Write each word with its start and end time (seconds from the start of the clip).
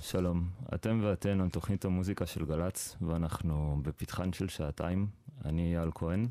שלום. 0.00 0.48
אתם 0.74 1.00
ואתן 1.02 1.40
על 1.40 1.48
תוכנית 1.48 1.84
המוזיקה 1.84 2.26
של 2.26 2.44
גל"צ, 2.44 2.96
ואנחנו 3.00 3.78
בפתחן 3.82 4.32
של 4.32 4.48
שעתיים. 4.48 5.06
אני 5.44 5.76
אייל 5.76 5.90
כהן. 5.94 6.28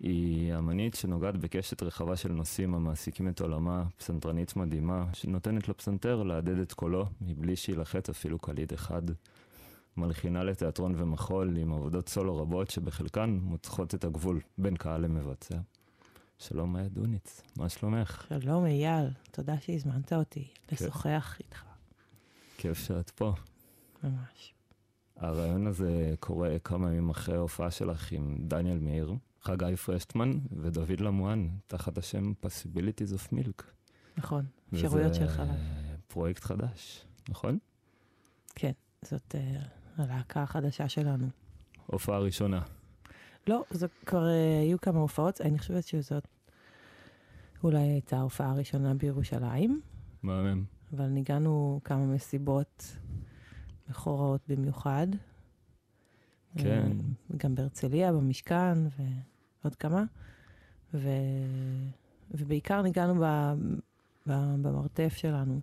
היא 0.00 0.54
אמנית 0.54 0.94
שנוגעת 0.94 1.36
בקשת 1.36 1.82
רחבה 1.82 2.16
של 2.16 2.32
נושאים 2.32 2.74
המעסיקים 2.74 3.28
את 3.28 3.40
עולמה, 3.40 3.84
פסנתרנית 3.98 4.56
מדהימה, 4.56 5.04
שנותנת 5.12 5.68
לפסנתר 5.68 6.22
להדהד 6.22 6.58
את 6.58 6.72
קולו, 6.72 7.06
מבלי 7.20 7.56
שיילחץ 7.56 8.08
אפילו 8.08 8.38
קליד 8.38 8.72
אחד. 8.72 9.02
מלחינה 9.96 10.44
לתיאטרון 10.44 10.94
ומחול 10.96 11.56
עם 11.56 11.72
עבודות 11.72 12.08
סולו 12.08 12.36
רבות 12.36 12.70
שבחלקן 12.70 13.38
מותחות 13.42 13.94
את 13.94 14.04
הגבול 14.04 14.40
בין 14.58 14.76
קהל 14.76 15.00
למבצע. 15.00 15.58
שלום 16.38 16.72
מאיה 16.72 16.88
דוניץ, 16.88 17.42
מה 17.56 17.68
שלומך? 17.68 18.26
שלום 18.40 18.64
אייל, 18.66 19.08
תודה 19.30 19.60
שהזמנת 19.60 20.12
אותי 20.12 20.48
לשוחח 20.72 21.36
איתך. 21.40 21.65
כיף 22.66 22.78
שאת 22.78 23.10
פה. 23.10 23.34
ממש. 24.02 24.54
הרעיון 25.16 25.66
הזה 25.66 26.14
קורה 26.20 26.58
כמה 26.58 26.88
ימים 26.88 27.10
אחרי 27.10 27.36
ההופעה 27.36 27.70
שלך 27.70 28.12
עם 28.12 28.36
דניאל 28.40 28.78
מאיר, 28.78 29.14
חגי 29.42 29.76
פרשטמן 29.76 30.38
ודוד 30.52 31.00
למואן, 31.00 31.48
תחת 31.66 31.98
השם 31.98 32.32
Possibilities 32.42 33.14
of 33.14 33.32
Milk. 33.32 33.62
נכון, 34.16 34.44
אפשרויות 34.74 35.14
של 35.14 35.28
חלב. 35.28 35.48
וזה 35.48 35.96
פרויקט 36.08 36.44
חדש, 36.44 37.04
נכון? 37.28 37.58
כן, 38.54 38.72
זאת 39.02 39.34
uh, 39.34 39.66
הלהקה 39.96 40.42
החדשה 40.42 40.88
שלנו. 40.88 41.26
הופעה 41.86 42.18
ראשונה. 42.18 42.62
לא, 43.46 43.64
זה 43.70 43.86
כבר 44.06 44.24
uh, 44.24 44.62
היו 44.62 44.80
כמה 44.80 44.98
הופעות, 44.98 45.40
אני 45.40 45.58
חושבת 45.58 45.84
שזאת 45.84 46.26
אולי 47.64 47.78
הייתה 47.78 48.16
ההופעה 48.16 48.50
הראשונה 48.50 48.94
בירושלים, 48.94 49.80
מהמם. 50.22 50.75
אבל 50.92 51.06
ניגענו 51.06 51.80
כמה 51.84 52.06
מסיבות 52.06 52.96
מכורעות 53.90 54.40
במיוחד. 54.48 55.06
כן. 56.58 56.92
אה, 56.92 57.36
גם 57.36 57.54
בהרצליה, 57.54 58.12
במשכן 58.12 58.78
ועוד 59.62 59.74
כמה. 59.74 60.04
ו... 60.94 61.08
ובעיקר 62.30 62.82
ניגענו 62.82 63.14
ב... 63.14 63.24
ב... 64.26 64.32
במרתף 64.62 65.14
שלנו 65.16 65.60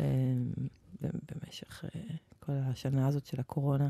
אה, 0.00 0.04
במשך 1.02 1.84
אה, 1.84 2.00
כל 2.40 2.52
השנה 2.52 3.06
הזאת 3.06 3.26
של 3.26 3.40
הקורונה. 3.40 3.88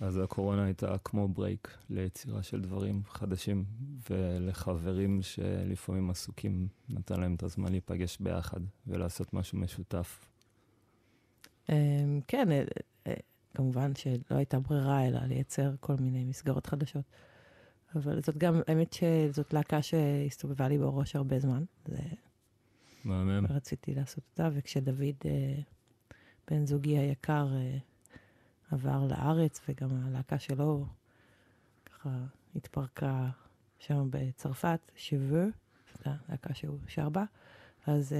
אז 0.00 0.16
הקורונה 0.16 0.64
הייתה 0.64 0.98
כמו 1.04 1.28
ברייק 1.28 1.78
ליצירה 1.90 2.42
של 2.42 2.60
דברים 2.60 3.02
חדשים, 3.08 3.64
ולחברים 4.10 5.22
שלפעמים 5.22 6.10
עסוקים, 6.10 6.68
נתן 6.88 7.20
להם 7.20 7.34
את 7.34 7.42
הזמן 7.42 7.70
להיפגש 7.70 8.18
ביחד 8.20 8.60
ולעשות 8.86 9.34
משהו 9.34 9.58
משותף. 9.58 10.24
אה, 11.70 11.76
כן, 12.28 12.52
אה, 12.52 12.62
אה, 13.06 13.14
כמובן 13.54 13.94
שלא 13.94 14.36
הייתה 14.36 14.58
ברירה 14.58 15.06
אלא 15.06 15.20
לייצר 15.20 15.74
כל 15.80 15.94
מיני 16.00 16.24
מסגרות 16.24 16.66
חדשות. 16.66 17.04
אבל 17.94 18.22
זאת 18.22 18.36
גם, 18.36 18.60
האמת 18.66 18.92
שזאת 18.92 19.52
להקה 19.52 19.82
שהסתובבה 19.82 20.68
לי 20.68 20.78
בראש 20.78 21.16
הרבה 21.16 21.38
זמן. 21.38 21.64
זה 21.86 21.98
מהמם. 23.04 23.46
רציתי 23.50 23.94
לעשות 23.94 24.24
אותה, 24.30 24.48
וכשדוד, 24.52 25.14
אה, 25.24 25.54
בן 26.50 26.66
זוגי 26.66 26.98
היקר, 26.98 27.48
עבר 28.70 29.06
לארץ, 29.06 29.60
וגם 29.68 29.88
הלהקה 30.06 30.38
שלו 30.38 30.86
ככה 31.86 32.10
התפרקה 32.56 33.30
שם 33.78 34.08
בצרפת, 34.10 34.80
שבו, 34.96 35.44
הלהקה 36.04 36.54
שהוא 36.54 36.78
שר 36.86 37.08
בה, 37.08 37.24
אז 37.86 38.12
אה, 38.12 38.18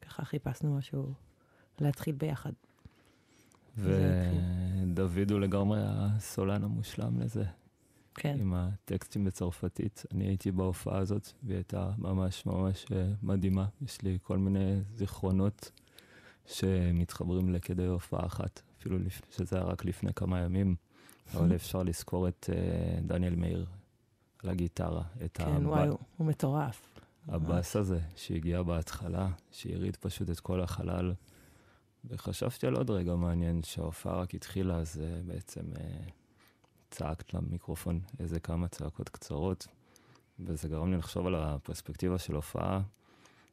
ככה 0.00 0.24
חיפשנו 0.24 0.76
משהו 0.76 1.12
להתחיל 1.80 2.14
ביחד. 2.14 2.52
ודוד 3.76 5.30
הוא 5.30 5.40
לגמרי 5.40 5.80
הסולן 5.82 6.64
המושלם 6.64 7.20
לזה, 7.20 7.44
כן, 8.14 8.36
עם 8.40 8.54
הטקסטים 8.54 9.24
בצרפתית. 9.24 10.04
אני 10.14 10.24
הייתי 10.24 10.52
בהופעה 10.52 10.98
הזאת, 10.98 11.28
והיא 11.42 11.56
הייתה 11.56 11.90
ממש 11.98 12.46
ממש 12.46 12.86
אה, 12.92 13.12
מדהימה. 13.22 13.66
יש 13.82 14.02
לי 14.02 14.18
כל 14.22 14.38
מיני 14.38 14.80
זיכרונות 14.94 15.70
שמתחברים 16.46 17.54
לכדי 17.54 17.86
הופעה 17.86 18.26
אחת, 18.26 18.62
אפילו 18.78 18.98
שזה 19.30 19.56
היה 19.56 19.64
רק 19.64 19.84
לפני 19.84 20.14
כמה 20.14 20.40
ימים, 20.40 20.76
אבל 21.34 21.54
אפשר 21.56 21.82
לזכור 21.82 22.28
את 22.28 22.50
אה, 22.52 23.00
דניאל 23.02 23.34
מאיר 23.36 23.66
על 24.42 24.50
הגיטרה, 24.50 25.02
את 25.24 25.36
כן, 25.36 25.44
הב- 25.52 25.66
וואי, 25.66 25.88
הוא- 25.88 25.98
הוא 26.16 26.26
מטורף. 26.26 26.98
הבאס 27.28 27.76
הזה 27.76 28.00
שהגיע 28.16 28.62
בהתחלה, 28.62 29.28
שהרעיד 29.50 29.96
פשוט 29.96 30.30
את 30.30 30.40
כל 30.40 30.60
החלל. 30.60 31.14
וחשבתי 32.04 32.66
על 32.66 32.74
עוד 32.76 32.90
רגע 32.90 33.14
מעניין, 33.14 33.62
שההופעה 33.62 34.16
רק 34.20 34.34
התחילה, 34.34 34.76
אז 34.76 34.96
uh, 34.96 35.26
בעצם 35.28 35.60
uh, 35.74 35.78
צעקת 36.90 37.34
למיקרופון 37.34 38.00
איזה 38.20 38.40
כמה 38.40 38.68
צעקות 38.68 39.08
קצרות, 39.08 39.66
וזה 40.40 40.68
גרם 40.68 40.90
לי 40.92 40.96
לחשוב 40.98 41.26
על 41.26 41.34
הפרספקטיבה 41.34 42.18
של 42.18 42.34
הופעה, 42.34 42.80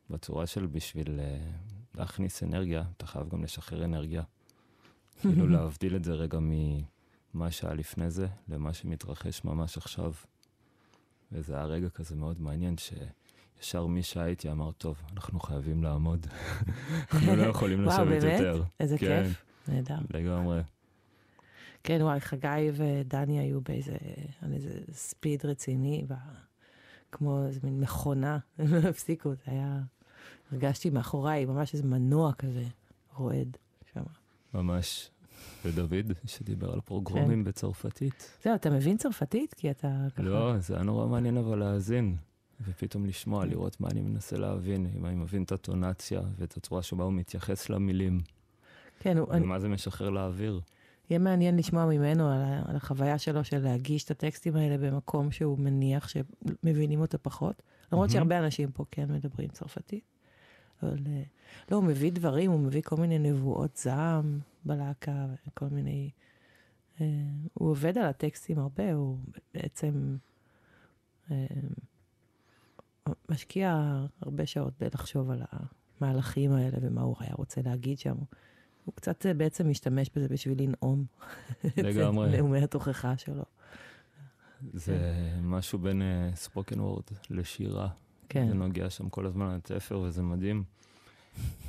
בצורה 0.09 0.47
של 0.47 0.65
בשביל 0.65 1.19
uh, 1.19 1.97
להכניס 1.97 2.43
אנרגיה, 2.43 2.83
אתה 2.97 3.07
חייב 3.07 3.29
גם 3.29 3.43
לשחרר 3.43 3.85
אנרגיה. 3.85 4.23
כאילו 5.21 5.47
להבדיל 5.57 5.95
את 5.95 6.03
זה 6.03 6.13
רגע 6.13 6.39
ממה 6.41 7.51
שהיה 7.51 7.73
לפני 7.73 8.09
זה, 8.09 8.27
למה 8.47 8.73
שמתרחש 8.73 9.43
ממש 9.43 9.77
עכשיו. 9.77 10.13
וזה 11.31 11.55
היה 11.55 11.65
רגע 11.65 11.89
כזה 11.89 12.15
מאוד 12.15 12.41
מעניין, 12.41 12.75
שישר 12.77 13.85
מי 13.85 14.03
שהייתי 14.03 14.51
אמר, 14.51 14.71
טוב, 14.71 15.01
אנחנו 15.13 15.39
חייבים 15.39 15.83
לעמוד. 15.83 16.27
אנחנו 17.13 17.35
לא 17.35 17.43
יכולים 17.43 17.87
וואו, 17.87 18.05
לשבת 18.05 18.23
באמת? 18.23 18.39
יותר. 18.39 18.63
איזה 18.79 18.97
כן, 18.97 19.23
כיף. 19.23 19.43
נהדר. 19.67 19.97
לגמרי. 20.13 20.61
כן, 21.83 22.01
וואי, 22.01 22.19
חגי 22.19 22.71
ודני 22.73 23.39
היו 23.39 23.61
באיזה, 23.61 23.97
על 24.41 24.53
איזה 24.53 24.79
ספיד 24.91 25.45
רציני, 25.45 26.05
ב... 26.07 26.13
כמו 27.11 27.45
איזה 27.47 27.59
מין 27.63 27.79
מכונה, 27.79 28.37
הם 28.57 28.73
לא 28.73 28.89
הפסיקו, 28.89 29.33
זה 29.33 29.43
היה, 29.45 29.79
הרגשתי 30.51 30.89
מאחוריי 30.89 31.45
ממש 31.45 31.73
איזה 31.73 31.87
מנוע 31.87 32.33
כזה, 32.33 32.63
רועד. 33.15 33.57
ממש. 34.55 35.09
ודוד, 35.65 36.11
שדיבר 36.25 36.73
על 36.73 36.81
פרוגרומים 36.81 37.43
בצרפתית. 37.43 38.37
זהו, 38.43 38.55
אתה 38.55 38.69
מבין 38.69 38.97
צרפתית? 38.97 39.53
כי 39.53 39.71
אתה 39.71 40.07
ככה... 40.15 40.23
לא, 40.23 40.57
זה 40.59 40.73
היה 40.73 40.83
נורא 40.83 41.07
מעניין 41.07 41.37
אבל 41.37 41.59
להאזין. 41.59 42.15
ופתאום 42.61 43.05
לשמוע, 43.05 43.45
לראות 43.45 43.81
מה 43.81 43.87
אני 43.91 44.01
מנסה 44.01 44.37
להבין, 44.37 44.87
אם 44.97 45.05
אני 45.05 45.15
מבין 45.15 45.43
את 45.43 45.51
הטונציה 45.51 46.21
ואת 46.37 46.57
הצורה 46.57 46.81
שבה 46.81 47.03
הוא 47.03 47.13
מתייחס 47.13 47.69
למילים, 47.69 48.19
כן, 48.99 49.17
הוא, 49.17 49.31
אני, 49.31 49.45
ומה 49.45 49.59
זה 49.59 49.67
משחרר 49.67 50.09
לאוויר. 50.09 50.61
יהיה 51.09 51.19
מעניין 51.19 51.57
לשמוע 51.57 51.85
ממנו 51.85 52.29
על, 52.29 52.41
על 52.65 52.75
החוויה 52.75 53.17
שלו 53.17 53.43
של 53.43 53.59
להגיש 53.59 54.03
את 54.03 54.11
הטקסטים 54.11 54.55
האלה 54.55 54.77
במקום 54.77 55.31
שהוא 55.31 55.59
מניח 55.59 56.07
שמבינים 56.07 57.01
אותו 57.01 57.17
פחות. 57.21 57.61
למרות 57.91 58.09
מהמם. 58.09 58.09
שהרבה 58.09 58.39
אנשים 58.39 58.71
פה 58.71 58.85
כן 58.91 59.11
מדברים 59.11 59.49
צרפתית. 59.49 60.14
אבל 60.83 60.97
אה, 61.07 61.23
לא, 61.71 61.75
הוא 61.77 61.83
מביא 61.83 62.11
דברים, 62.11 62.51
הוא 62.51 62.59
מביא 62.59 62.81
כל 62.81 62.95
מיני 62.95 63.19
נבואות 63.19 63.77
זעם 63.77 64.39
בלהקה, 64.65 65.25
וכל 65.47 65.65
מיני... 65.71 66.09
אה, 67.01 67.05
הוא 67.53 67.69
עובד 67.69 67.97
על 67.97 68.05
הטקסטים 68.05 68.59
הרבה, 68.59 68.93
הוא 68.93 69.17
בעצם 69.53 70.17
אה, 71.31 71.45
משקיע 73.29 73.95
הרבה 74.21 74.45
שעות 74.45 74.73
בלחשוב 74.79 75.31
על 75.31 75.41
המהלכים 76.01 76.51
האלה 76.51 76.77
ומה 76.81 77.01
הוא 77.01 77.15
היה 77.19 77.33
רוצה 77.33 77.61
להגיד 77.61 77.99
שם. 77.99 78.15
הוא 78.85 78.93
קצת 78.95 79.25
בעצם 79.37 79.69
משתמש 79.69 80.09
בזה 80.15 80.27
בשביל 80.27 80.61
לנאום. 80.61 81.05
לגמרי. 81.77 82.29
את 82.29 82.35
נאומי 82.35 82.63
התוכחה 82.63 83.17
שלו. 83.17 83.43
זה 84.73 84.97
משהו 85.41 85.79
בין 85.79 86.01
ספוקן 86.35 86.79
וורד 86.79 87.03
לשירה. 87.29 87.89
כן. 88.29 88.47
זה 88.47 88.53
נוגע 88.53 88.89
שם 88.89 89.09
כל 89.09 89.25
הזמן 89.25 89.45
על 89.45 89.55
התפר 89.55 89.99
וזה 89.99 90.23
מדהים. 90.23 90.63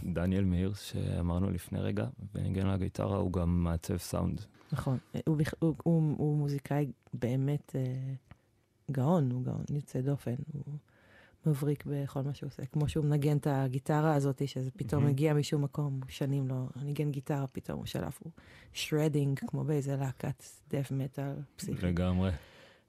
דניאל 0.04 0.44
מאיר, 0.44 0.72
שאמרנו 0.74 1.50
לפני 1.50 1.80
רגע, 1.80 2.06
וניגן 2.34 2.66
על 2.66 2.74
הגיטרה, 2.74 3.16
הוא 3.16 3.32
גם 3.32 3.64
מעצב 3.64 3.96
סאונד. 3.96 4.40
נכון, 4.72 4.98
הוא, 5.26 5.36
הוא, 5.58 5.74
הוא, 5.82 6.14
הוא 6.18 6.36
מוזיקאי 6.38 6.92
באמת 7.14 7.76
אה, 7.76 8.14
גאון, 8.90 9.30
הוא 9.30 9.44
גאון 9.44 9.64
יוצא 9.70 10.00
דופן, 10.00 10.34
הוא 10.52 10.74
מבריק 11.46 11.84
בכל 11.86 12.22
מה 12.22 12.34
שהוא 12.34 12.48
עושה, 12.48 12.66
כמו 12.66 12.88
שהוא 12.88 13.04
מנגן 13.04 13.36
את 13.36 13.46
הגיטרה 13.50 14.14
הזאת, 14.14 14.48
שזה 14.48 14.70
פתאום 14.70 15.02
מהמם. 15.02 15.12
מגיע 15.12 15.34
משום 15.34 15.64
מקום, 15.64 16.00
שנים 16.08 16.48
לא 16.48 16.66
ניגן 16.82 17.10
גיטרה, 17.10 17.46
פתאום 17.46 17.78
הוא 17.78 17.86
שלף, 17.86 18.18
הוא 18.22 18.32
שרדינג, 18.72 19.38
כמו 19.46 19.64
באיזה 19.64 19.96
להקת 19.96 20.42
דף 20.70 20.92
מטאל 20.92 21.32
פסיכי. 21.56 21.86
לגמרי. 21.86 22.30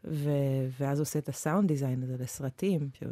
ו- 0.03 0.68
ואז 0.80 1.00
עושה 1.00 1.20
את 1.20 1.30
הסאונד 1.30 1.68
דיזיין 1.68 2.03
הזה 2.03 2.18
לסרטים, 2.18 2.89
שהוא, 2.94 3.12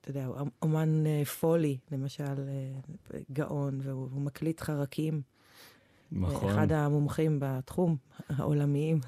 אתה 0.00 0.10
יודע, 0.10 0.26
אומן 0.62 1.06
אה, 1.06 1.24
פולי, 1.24 1.78
למשל, 1.90 2.48
אה, 2.48 3.20
גאון, 3.32 3.78
והוא 3.82 4.08
הוא 4.12 4.20
מקליט 4.20 4.60
חרקים. 4.60 5.22
נכון, 6.12 6.52
אחד 6.52 6.72
המומחים 6.72 7.38
בתחום, 7.40 7.96
העולמיים. 8.28 9.00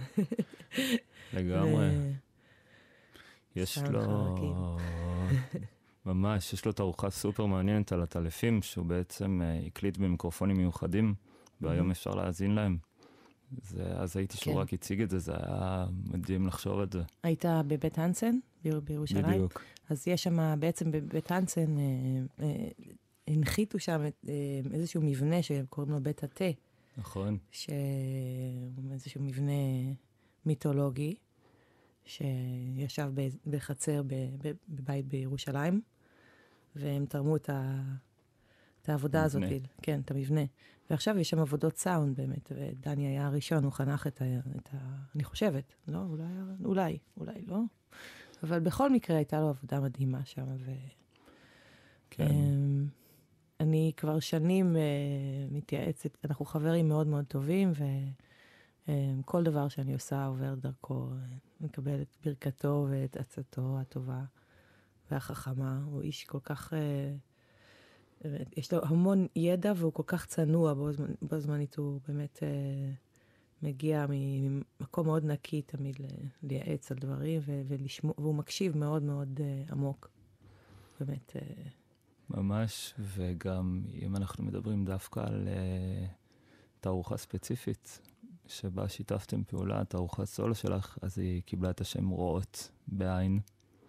לגמרי. 1.33 1.91
יש 3.57 3.79
לו... 3.79 4.37
ממש, 6.07 6.53
יש 6.53 6.65
לו 6.65 6.73
תערוכה 6.73 7.11
סופר 7.11 7.47
מעניינת 7.47 7.93
על 7.93 8.03
הטלפים, 8.03 8.63
שהוא 8.63 8.87
בעצם 8.87 9.41
הקליט 9.67 9.97
במיקרופונים 9.97 10.57
מיוחדים, 10.57 11.15
והיום 11.61 11.91
אפשר 11.91 12.11
להאזין 12.11 12.55
להם. 12.55 12.77
זה, 13.63 13.85
אז 13.97 14.17
הייתי 14.17 14.37
שהוא 14.37 14.55
כן. 14.55 14.61
רק 14.61 14.73
הציג 14.73 15.01
את 15.03 15.11
זה, 15.11 15.19
זה 15.19 15.33
היה 15.37 15.87
מדהים 16.13 16.47
לחשוב 16.47 16.81
את 16.81 16.93
זה. 16.93 17.03
היית 17.23 17.45
בבית 17.67 17.99
הנסן 17.99 18.39
ביר- 18.65 18.81
בירושלים? 18.81 19.25
בדיוק. 19.25 19.63
אז 19.91 20.09
יש 20.09 20.23
שם, 20.23 20.61
בעצם 20.61 20.91
בבית 20.91 21.31
הנסן, 21.31 21.79
אה, 21.79 21.85
אה, 22.41 22.69
הנחיתו 23.29 23.79
שם 23.79 24.01
אה, 24.29 24.33
איזשהו 24.73 25.03
מבנה 25.03 25.43
שקוראים 25.43 25.93
לו 25.93 26.01
בית 26.03 26.25
התה, 26.25 26.45
נכון. 26.97 27.39
שהוא 27.51 27.75
איזשהו 28.93 29.23
מבנה 29.23 29.53
מיתולוגי, 30.47 31.15
שישב 32.05 33.13
בחצר 33.47 34.03
בבית 34.69 35.07
בירושלים, 35.07 35.81
והם 36.77 37.07
תרמו 37.07 37.37
את, 37.37 37.51
ה, 37.51 37.83
את 38.85 38.89
העבודה 38.89 39.25
הזאת, 39.25 39.43
מבנה. 39.43 39.69
כן, 39.83 40.01
את 40.01 40.11
המבנה. 40.11 40.41
ועכשיו 40.91 41.19
יש 41.19 41.31
שם 41.31 41.39
עבודות 41.39 41.77
סאונד 41.77 42.17
באמת, 42.17 42.53
ודני 42.55 43.07
היה 43.07 43.27
הראשון, 43.27 43.65
הוא 43.65 43.73
חנך 43.73 44.07
את 44.07 44.23
ה... 44.23 44.25
את 44.57 44.69
ה 44.73 44.77
אני 45.15 45.25
חושבת, 45.25 45.75
לא? 45.89 45.99
אולי, 45.99 46.25
אולי, 46.65 46.99
אולי 47.17 47.43
לא. 47.47 47.59
אבל 48.43 48.61
בכל 48.61 48.91
מקרה 48.91 49.17
הייתה 49.17 49.41
לו 49.41 49.49
עבודה 49.49 49.81
מדהימה 49.81 50.25
שם, 50.25 50.47
ו... 50.59 50.71
כן. 52.11 52.27
אמ, 52.27 52.87
אני 53.61 53.93
כבר 53.97 54.21
שנים 54.21 54.77
אה, 54.77 54.83
מתייעצת, 55.51 56.17
אנחנו 56.25 56.45
חברים 56.45 56.89
מאוד 56.89 57.07
מאוד 57.07 57.25
טובים, 57.25 57.73
וכל 58.89 59.43
דבר 59.43 59.69
שאני 59.69 59.95
עושה 59.95 60.27
עובר 60.27 60.55
דרכו, 60.55 61.09
מקבל 61.61 62.03
את 62.03 62.17
ברכתו 62.25 62.87
ואת 62.91 63.17
עצתו 63.17 63.79
הטובה 63.81 64.25
והחכמה. 65.11 65.81
הוא 65.85 66.03
איש 66.03 66.25
כל 66.25 66.39
כך, 66.43 66.73
באמת, 66.73 67.34
יש 68.57 68.73
לו 68.73 68.81
המון 68.85 69.27
ידע 69.37 69.73
והוא 69.77 69.93
כל 69.93 70.03
כך 70.07 70.27
צנוע 70.27 70.75
בו, 70.75 70.91
זמנ- 70.91 71.17
בו 71.23 71.41
זמנית, 71.41 71.77
הוא 71.77 72.01
באמת 72.09 72.39
אה, 72.43 72.93
מגיע 73.63 74.07
ממקום 74.09 75.07
מאוד 75.07 75.25
נקי 75.25 75.63
תמיד 75.63 75.99
ל- 76.01 76.27
לייעץ 76.43 76.93
על 76.93 76.99
דברים, 76.99 77.41
ו- 77.45 77.63
ולשמוע, 77.69 78.15
והוא 78.19 78.35
מקשיב 78.35 78.77
מאוד 78.77 79.03
מאוד 79.03 79.41
אה, 79.43 79.63
עמוק. 79.71 80.11
באמת, 81.01 81.37
אה, 81.37 81.41
ממש, 82.31 82.95
וגם 82.99 83.83
אם 84.03 84.17
אנחנו 84.17 84.45
מדברים 84.45 84.85
דווקא 84.85 85.21
על 85.21 85.49
uh, 85.49 86.09
תערוכה 86.81 87.17
ספציפית, 87.17 88.01
שבה 88.47 88.89
שיתפתם 88.89 89.45
פעולה, 89.45 89.85
תערוכת 89.85 90.25
סולו 90.25 90.55
שלך, 90.55 90.99
אז 91.03 91.19
היא 91.19 91.43
קיבלה 91.43 91.71
את 91.71 91.81
השם 91.81 92.09
רואות 92.09 92.71
בעין. 92.89 93.41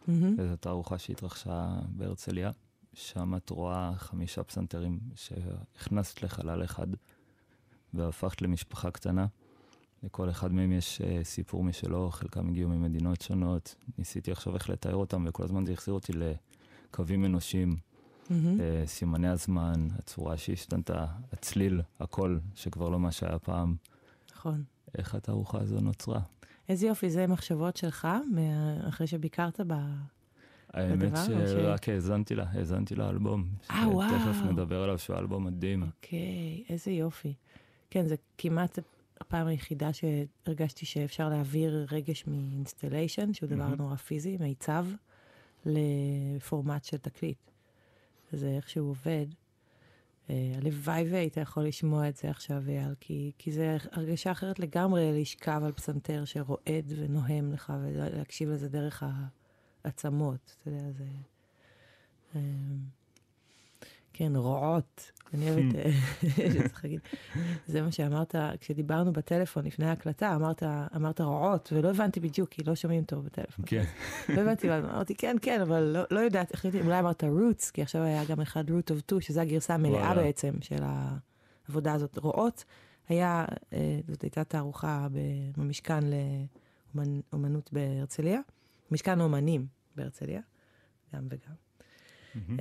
מהמם. 0.07 0.35
זו 0.49 0.55
תערוכה 0.55 0.97
שהתרחשה 0.97 1.79
בהרצליה. 1.89 2.51
שם 2.95 3.35
את 3.35 3.49
רואה 3.49 3.91
חמישה 3.97 4.43
פסנתרים 4.43 4.99
שהכנסת 5.15 6.23
לחלל 6.23 6.63
אחד 6.63 6.87
והפכת 7.93 8.41
למשפחה 8.41 8.91
קטנה. 8.91 9.25
לכל 10.03 10.29
אחד 10.29 10.53
מהם 10.53 10.71
יש 10.71 11.01
uh, 11.01 11.23
סיפור 11.23 11.63
משלו, 11.63 12.09
חלקם 12.11 12.49
הגיעו 12.49 12.69
ממדינות 12.69 13.21
שונות. 13.21 13.75
ניסיתי 13.97 14.31
עכשיו 14.31 14.55
איך 14.55 14.69
לתאר 14.69 14.95
אותם, 14.95 15.25
וכל 15.27 15.43
הזמן 15.43 15.65
זה 15.65 15.71
החזיר 15.71 15.93
אותי 15.93 16.13
לקווים 16.13 17.25
אנושיים. 17.25 17.75
מהמם. 18.29 18.61
אה, 18.61 18.83
סימני 18.85 19.27
הזמן, 19.27 19.87
הצורה 19.99 20.37
שהשתנתה, 20.37 21.05
הצליל, 21.33 21.81
הכל, 21.99 22.37
שכבר 22.55 22.89
לא 22.89 22.99
מה 22.99 23.11
שהיה 23.11 23.39
פעם. 23.39 23.75
נכון. 24.35 24.63
איך 24.97 25.15
התערוכה 25.15 25.61
הזו 25.61 25.79
נוצרה? 25.79 26.19
איזה 26.69 26.87
יופי, 26.87 27.09
זה 27.09 27.27
מחשבות 27.27 27.77
שלך, 27.77 28.07
אחרי 28.87 29.07
שביקרת 29.07 29.59
ב... 29.67 29.73
האמת 30.75 31.17
שרק 31.47 31.89
האזנתי 31.89 32.35
לה, 32.35 32.45
האזנתי 32.51 32.95
לאלבום. 32.95 33.45
אה, 33.71 33.89
וואו. 33.89 34.09
שתכף 34.09 34.51
נדבר 34.51 34.83
עליו, 34.83 34.99
שהוא 34.99 35.17
אלבום 35.17 35.45
מדהים. 35.45 35.83
אוקיי, 35.83 36.63
איזה 36.69 36.91
יופי. 36.91 37.33
כן, 37.89 38.07
זה 38.07 38.15
כמעט 38.37 38.79
הפעם 39.21 39.47
היחידה 39.47 39.89
שהרגשתי 39.93 40.85
שאפשר 40.85 41.29
להעביר 41.29 41.85
רגש 41.91 42.27
מ 42.27 42.35
installation, 42.35 43.33
שהוא 43.33 43.49
דבר. 43.49 43.75
נורא 43.75 43.95
פיזי, 43.95 44.37
מיצב, 44.39 44.85
לפורמט 45.65 46.83
של 46.83 46.97
תקליט. 46.97 47.37
וזה 48.33 48.49
איך 48.49 48.69
שהוא 48.69 48.89
עובד. 48.89 49.25
אה, 50.29 50.53
הלוואי 50.57 51.05
והיית 51.11 51.37
יכול 51.37 51.63
לשמוע 51.63 52.09
את 52.09 52.15
זה 52.15 52.29
עכשיו, 52.29 52.63
אייל, 52.67 52.93
כי, 52.99 53.31
כי 53.37 53.51
זה 53.51 53.77
הרגשה 53.91 54.31
אחרת 54.31 54.59
לגמרי 54.59 55.21
לשכב 55.21 55.61
על 55.65 55.71
פסנתר 55.71 56.25
שרועד 56.25 56.93
ונוהם 56.97 57.53
לך 57.53 57.73
ולהקשיב 57.83 58.49
לזה 58.49 58.69
דרך 58.69 59.03
העצמות. 59.85 60.55
אתה 60.61 60.69
יודע, 60.69 60.91
זה... 60.91 61.05
אה, 62.35 62.41
כן, 64.13 64.35
רועות. 64.35 65.11
אני 65.33 65.49
אוהבת, 65.49 65.75
אה, 65.75 65.91
צריך 66.69 66.83
להגיד, 66.83 66.99
זה 67.67 67.81
מה 67.81 67.91
שאמרת, 67.91 68.35
כשדיברנו 68.59 69.13
בטלפון 69.13 69.65
לפני 69.65 69.85
ההקלטה, 69.85 70.35
אמרת, 70.35 70.63
אמרת 70.95 71.21
רועות, 71.21 71.73
ולא 71.73 71.89
הבנתי 71.89 72.19
בדיוק, 72.19 72.49
כי 72.49 72.63
לא 72.63 72.75
שומעים 72.75 73.03
טוב 73.03 73.25
בטלפון. 73.25 73.65
כן. 73.67 73.83
לא 74.29 74.41
הבנתי, 74.41 74.77
אמרתי 74.77 75.15
כן, 75.15 75.35
כן, 75.41 75.61
אבל 75.61 75.83
לא, 75.83 76.01
לא 76.11 76.19
יודעת, 76.19 76.53
החלטתי, 76.53 76.81
אולי 76.81 76.99
אמרת 76.99 77.23
roots, 77.23 77.71
כי 77.73 77.81
עכשיו 77.81 78.01
היה 78.01 78.25
גם 78.25 78.41
אחד 78.41 78.69
root 78.69 78.91
of 78.91 79.13
two, 79.13 79.21
שזו 79.21 79.41
הגרסה 79.41 79.73
המלאה. 79.73 80.15
בעצם 80.15 80.53
של 80.61 80.83
העבודה 80.83 81.93
הזאת. 81.93 82.17
רועות, 82.17 82.63
היה, 83.09 83.45
אה, 83.73 83.99
זאת 84.07 84.21
הייתה 84.21 84.43
תערוכה 84.43 85.07
במשכן 85.57 86.03
לאומנות 86.95 87.73
בהרצליה, 87.73 88.39
משכן 88.91 89.19
האומנים 89.21 89.74
בהרצליה, 89.95 90.41
גם 91.13 91.27
וגם. 91.29 91.53
מהמם. 92.35 92.57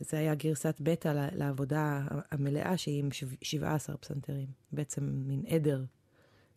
וזה 0.00 0.18
היה 0.18 0.34
גרסת 0.34 0.76
בטא 0.80 1.28
לעבודה 1.34 2.02
המלאה, 2.30 2.76
שהיא 2.76 3.00
עם 3.00 3.10
שב- 3.12 3.34
17 3.42 3.96
פסנתרים. 3.96 4.46
בעצם 4.72 5.04
מין 5.26 5.42
עדר, 5.48 5.84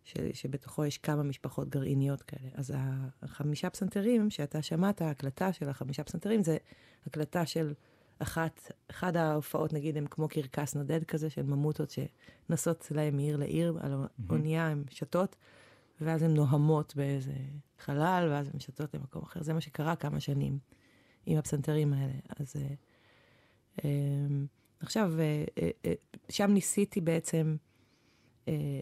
ש- 0.03 0.13
שבתוכו 0.34 0.86
יש 0.86 0.98
כמה 0.98 1.24
משפחות 1.24 1.69
גרעיניות 1.69 2.22
כאלה. 2.22 2.50
אז 2.53 2.74
החמישה 3.22 3.69
פסנתרים 3.69 4.29
שאתה 4.29 4.62
שמעת, 4.62 5.01
ההקלטה 5.01 5.53
של 5.53 5.69
החמישה 5.69 6.03
פסנתרים, 6.03 6.43
זה 6.43 6.57
הקלטה 7.07 7.46
של 7.46 7.74
אחת, 8.19 8.72
אחד 8.89 9.17
ההופעות, 9.17 9.74
נגיד, 9.74 9.98
הם 9.98 10.07
כמו 10.07 10.27
קרקס 10.27 10.75
נודד 10.75 11.03
כזה, 11.03 11.29
של 11.29 11.43
ממוטות 11.43 11.89
שנוסעות 12.50 12.88
להם 12.91 13.15
מעיר 13.15 13.38
לעיר, 13.38 13.77
על 13.81 13.93
האונייה, 14.29 14.67
הן 14.67 14.84
שתות, 14.89 15.36
ואז 16.01 16.24
הן 16.24 16.34
נוהמות 16.34 16.96
באיזה 16.96 17.34
חלל, 17.80 18.27
ואז 18.32 18.50
הן 18.54 18.60
שתות 18.60 18.94
למקום 18.94 19.24
אחר. 19.24 19.44
זה 19.44 19.54
מה 19.54 19.62
שקרה 19.62 19.96
כמה 19.96 20.20
שנים 20.20 20.60
עם 21.25 21.38
הפסנתרים 21.38 21.94
האלה. 21.94 22.13
אז 22.39 22.56
אה, 22.56 22.74
אה, 23.86 23.89
עכשיו, 24.80 25.20
אה, 25.20 25.46
אה, 25.58 25.70
אה, 25.86 25.94
שם 26.30 26.51
ניסיתי 26.51 27.01
בעצם 27.01 27.56
אה, 28.48 28.82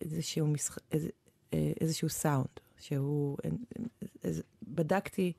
איזשהו, 0.00 0.46
משח... 0.46 0.78
איז, 0.92 1.08
אה, 1.54 1.72
איזשהו 1.80 2.08
סאונד, 2.08 2.60
שהוא... 2.78 3.38
אה, 3.44 3.50
איז, 4.24 4.42
בדקתי 4.62 5.32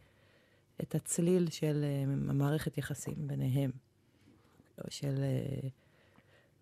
את 0.81 0.95
הצליל 0.95 1.49
של 1.49 1.83
אה, 1.83 2.03
המערכת 2.29 2.77
יחסים 2.77 3.27
ביניהם, 3.27 3.71
או 4.77 4.83
של 4.89 5.15
אה, 5.23 5.69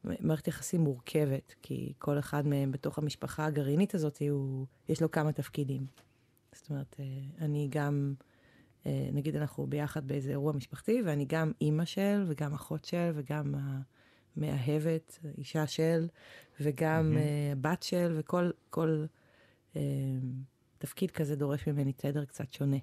מערכת 0.04 0.48
יחסים 0.48 0.82
מורכבת, 0.82 1.56
כי 1.62 1.94
כל 1.98 2.20
אחד 2.20 2.48
מהם 2.48 2.72
בתוך 2.72 2.98
המשפחה 2.98 3.46
הגרעינית 3.46 3.96
הזאת, 3.96 4.22
הוא, 4.30 4.66
יש 4.90 5.02
לו 5.02 5.12
כמה 5.12 5.32
תפקידים. 5.32 5.86
זאת 6.56 6.70
אומרת, 6.70 6.96
אה, 7.00 7.06
אני 7.46 7.68
גם, 7.72 8.14
אה, 8.86 9.10
נגיד 9.14 9.36
אנחנו 9.36 9.68
ביחד 9.68 10.08
באיזה 10.08 10.32
אירוע 10.32 10.54
משפחתי, 10.54 11.02
ואני 11.06 11.26
גם 11.26 11.52
אימא 11.62 11.86
של, 11.86 12.24
וגם 12.28 12.54
אחות 12.54 12.86
של, 12.86 13.12
וגם 13.16 13.56
המאהבת, 14.36 15.20
אישה 15.38 15.68
של, 15.68 16.08
וגם. 16.62 17.18
אה, 17.18 17.54
בת 17.62 17.84
של, 17.84 18.16
וכל 18.20 18.52
כל, 18.70 19.06
תפקיד 20.78 21.12
כזה 21.12 21.36
דורש 21.36 21.68
ממני 21.68 21.94
תדר 21.94 22.26
קצת 22.26 22.54
שונה. 22.54 22.78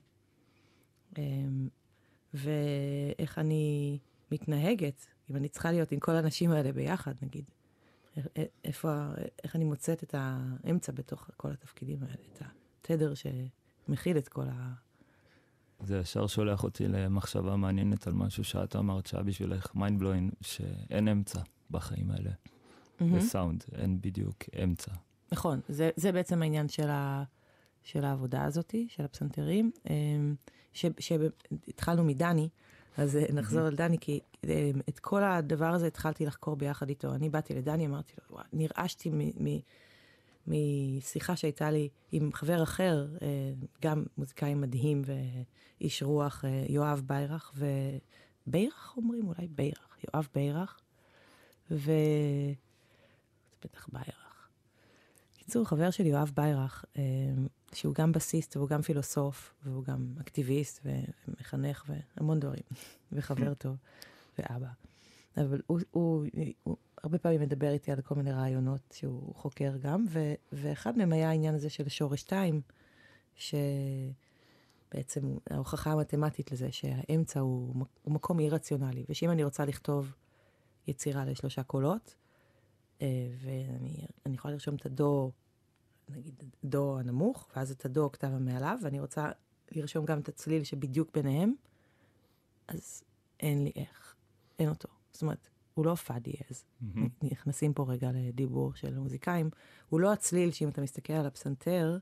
ואיך 2.35 3.39
אני 3.39 3.99
מתנהגת, 4.33 5.07
אם 5.31 5.37
אני 5.37 5.49
צריכה 5.49 5.71
להיות 5.71 5.93
עם 5.93 6.01
כל 6.01 6.13
האנשים 6.13 6.51
האלה 6.51 6.73
ביחד, 6.73 7.15
נגיד. 7.23 7.51
א- 8.17 8.21
א- 8.21 8.43
איפה, 8.65 9.07
איך 9.45 9.57
אני 9.57 9.65
מוצאת 9.65 10.03
את 10.03 10.15
האמצע 10.19 10.93
בתוך 10.93 11.31
כל 11.37 11.51
התפקידים 11.51 12.03
האלה, 12.03 12.15
את 12.33 12.43
התדר 12.85 13.13
שמכיל 13.15 14.19
את 14.19 14.29
כל 14.29 14.45
ה... 14.49 14.73
זה 15.81 15.99
ישר 15.99 16.27
שולח 16.27 16.65
אותי 16.65 16.89
למחשבה 16.89 17.57
מעניינת 17.57 18.07
על 18.07 18.13
משהו 18.13 18.45
שאת 18.45 18.77
אמרת 18.77 19.07
שהיה 19.07 19.23
בשבילך 19.23 19.75
mind 19.75 19.99
blowing, 19.99 20.31
שאין 20.41 21.09
אמצע 21.09 21.41
בחיים 21.71 22.11
האלה. 22.11 22.31
בסאונד, 23.01 23.65
אין 23.75 24.01
בדיוק 24.01 24.37
אמצע. 24.65 24.93
נכון, 25.33 25.61
זה, 25.69 25.91
זה 25.97 26.13
בעצם 26.13 26.43
העניין 26.43 26.69
של, 26.69 26.89
ה, 26.89 27.25
של 27.83 28.05
העבודה 28.05 28.45
הזאת, 28.45 28.75
של 28.89 29.05
הפסנתרים. 29.05 29.71
אמ, 29.91 30.35
שהתחלנו 30.73 32.05
מדני, 32.05 32.49
אז 32.97 33.17
אה, 33.17 33.25
נחזור 33.33 33.61
על 33.61 33.77
דני, 33.77 33.99
כי 33.99 34.21
אה, 34.49 34.71
את 34.89 34.99
כל 34.99 35.25
הדבר 35.25 35.67
הזה 35.67 35.87
התחלתי 35.87 36.27
לחקור 36.27 36.57
ביחד 36.57 36.89
איתו. 36.89 37.15
אני 37.15 37.29
באתי 37.29 37.55
לדני, 37.55 37.87
אמרתי 37.87 38.13
לו, 38.19 38.37
"וואי, 38.37 38.45
נרעשתי 38.53 39.11
מ- 39.11 39.45
מ- 39.49 39.61
משיחה 40.47 41.37
שהייתה 41.37 41.71
לי 41.71 41.89
עם 42.13 42.33
חבר 42.33 42.63
אחר, 42.63 43.07
אה, 43.23 43.29
גם 43.83 44.05
מוזיקאי 44.19 44.55
מדהים 44.55 45.03
ואיש 45.81 46.03
רוח, 46.03 46.45
יואב 46.69 47.03
ביירך, 47.07 47.53
וביירך 48.47 48.95
אומרים? 48.97 49.29
אולי 49.29 49.49
ביירך, 49.49 49.99
יואב 50.15 50.29
ביירך, 50.35 50.81
ו... 51.71 51.77
זה 53.57 53.69
בטח 53.69 53.89
ביירך. 53.93 54.26
בקיצור, 55.47 55.65
חבר 55.65 55.91
של 55.91 56.07
יואב 56.07 56.33
ביירך, 56.35 56.85
אה, 56.97 57.03
שהוא 57.73 57.95
גם 57.95 58.13
בסיסט 58.13 58.57
והוא 58.57 58.69
גם 58.69 58.83
פילוסוף, 58.83 59.55
והוא 59.65 59.85
גם 59.85 60.15
אקטיביסט 60.21 60.87
ומחנך 61.29 61.85
והמון 61.89 62.41
דברים, 62.41 62.63
וחבר 63.13 63.55
טוב, 63.65 63.77
ואבא. 64.39 64.67
אבל 65.37 65.61
הוא, 65.67 65.81
הוא, 65.91 66.27
הוא 66.63 66.77
הרבה 67.03 67.19
פעמים 67.19 67.41
מדבר 67.41 67.71
איתי 67.71 67.93
על 67.93 68.01
כל 68.01 68.15
מיני 68.15 68.33
רעיונות 68.33 68.81
שהוא 68.93 69.35
חוקר 69.35 69.77
גם, 69.77 70.05
ו, 70.11 70.35
ואחד 70.53 70.99
מהם 70.99 71.13
היה 71.13 71.29
העניין 71.29 71.55
הזה 71.55 71.71
של 71.71 71.89
שורש 71.89 72.21
2, 72.21 72.61
שבעצם 73.35 75.37
ההוכחה 75.51 75.93
המתמטית 75.93 76.53
לזה 76.53 76.73
שהאמצע 76.73 77.41
הוא, 77.41 77.75
הוא 78.03 78.15
מקום 78.15 78.41
אי 78.41 78.51
רציונלי, 78.51 79.05
ושאם 79.09 79.31
אני 79.31 79.45
רוצה 79.45 79.65
לכתוב 79.65 80.13
יצירה 80.87 81.25
לשלושה 81.25 81.63
קולות, 81.63 82.15
ואני 83.01 84.35
יכולה 84.35 84.55
לרשום 84.55 84.75
את 84.75 84.87
הדו, 84.87 85.33
נגיד 86.09 86.43
דו 86.65 86.99
הנמוך, 86.99 87.49
ואז 87.57 87.71
את 87.71 87.85
הדו 87.85 88.05
אוקטבה 88.05 88.39
מעליו, 88.39 88.79
ואני 88.83 89.01
רוצה 89.01 89.31
לרשום 89.73 90.05
גם 90.05 90.21
את 90.21 90.29
הצליל 90.29 90.65
שבדיוק 90.65 91.11
ביניהם, 91.15 91.55
אז 92.69 93.03
אין 93.41 93.65
לי 93.65 93.73
איך, 93.77 94.15
אין 94.59 94.69
אותו. 94.69 94.89
זאת 95.13 95.23
אומרת, 95.23 95.49
הוא 95.75 95.87
לא 95.87 95.95
פא 95.95 96.19
דיאז. 96.19 96.65
Mm-hmm. 96.65 96.99
נכנסים 97.23 97.73
פה 97.73 97.85
רגע 97.89 98.11
לדיבור 98.15 98.75
של 98.75 98.99
מוזיקאים. 98.99 99.51
הוא 99.89 100.01
לא 100.01 100.13
הצליל 100.13 100.51
שאם 100.51 100.69
אתה 100.69 100.81
מסתכל 100.81 101.13
על 101.13 101.27
הפסנתר, 101.27 101.99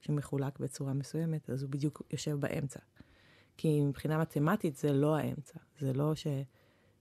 שמחולק 0.00 0.58
בצורה 0.58 0.92
מסוימת, 0.92 1.50
אז 1.50 1.62
הוא 1.62 1.70
בדיוק 1.70 2.02
יושב 2.10 2.36
באמצע. 2.40 2.80
כי 3.56 3.84
מבחינה 3.84 4.18
מתמטית 4.18 4.76
זה 4.76 4.92
לא 4.92 5.16
האמצע. 5.16 5.58
זה 5.80 5.92
לא 5.92 6.14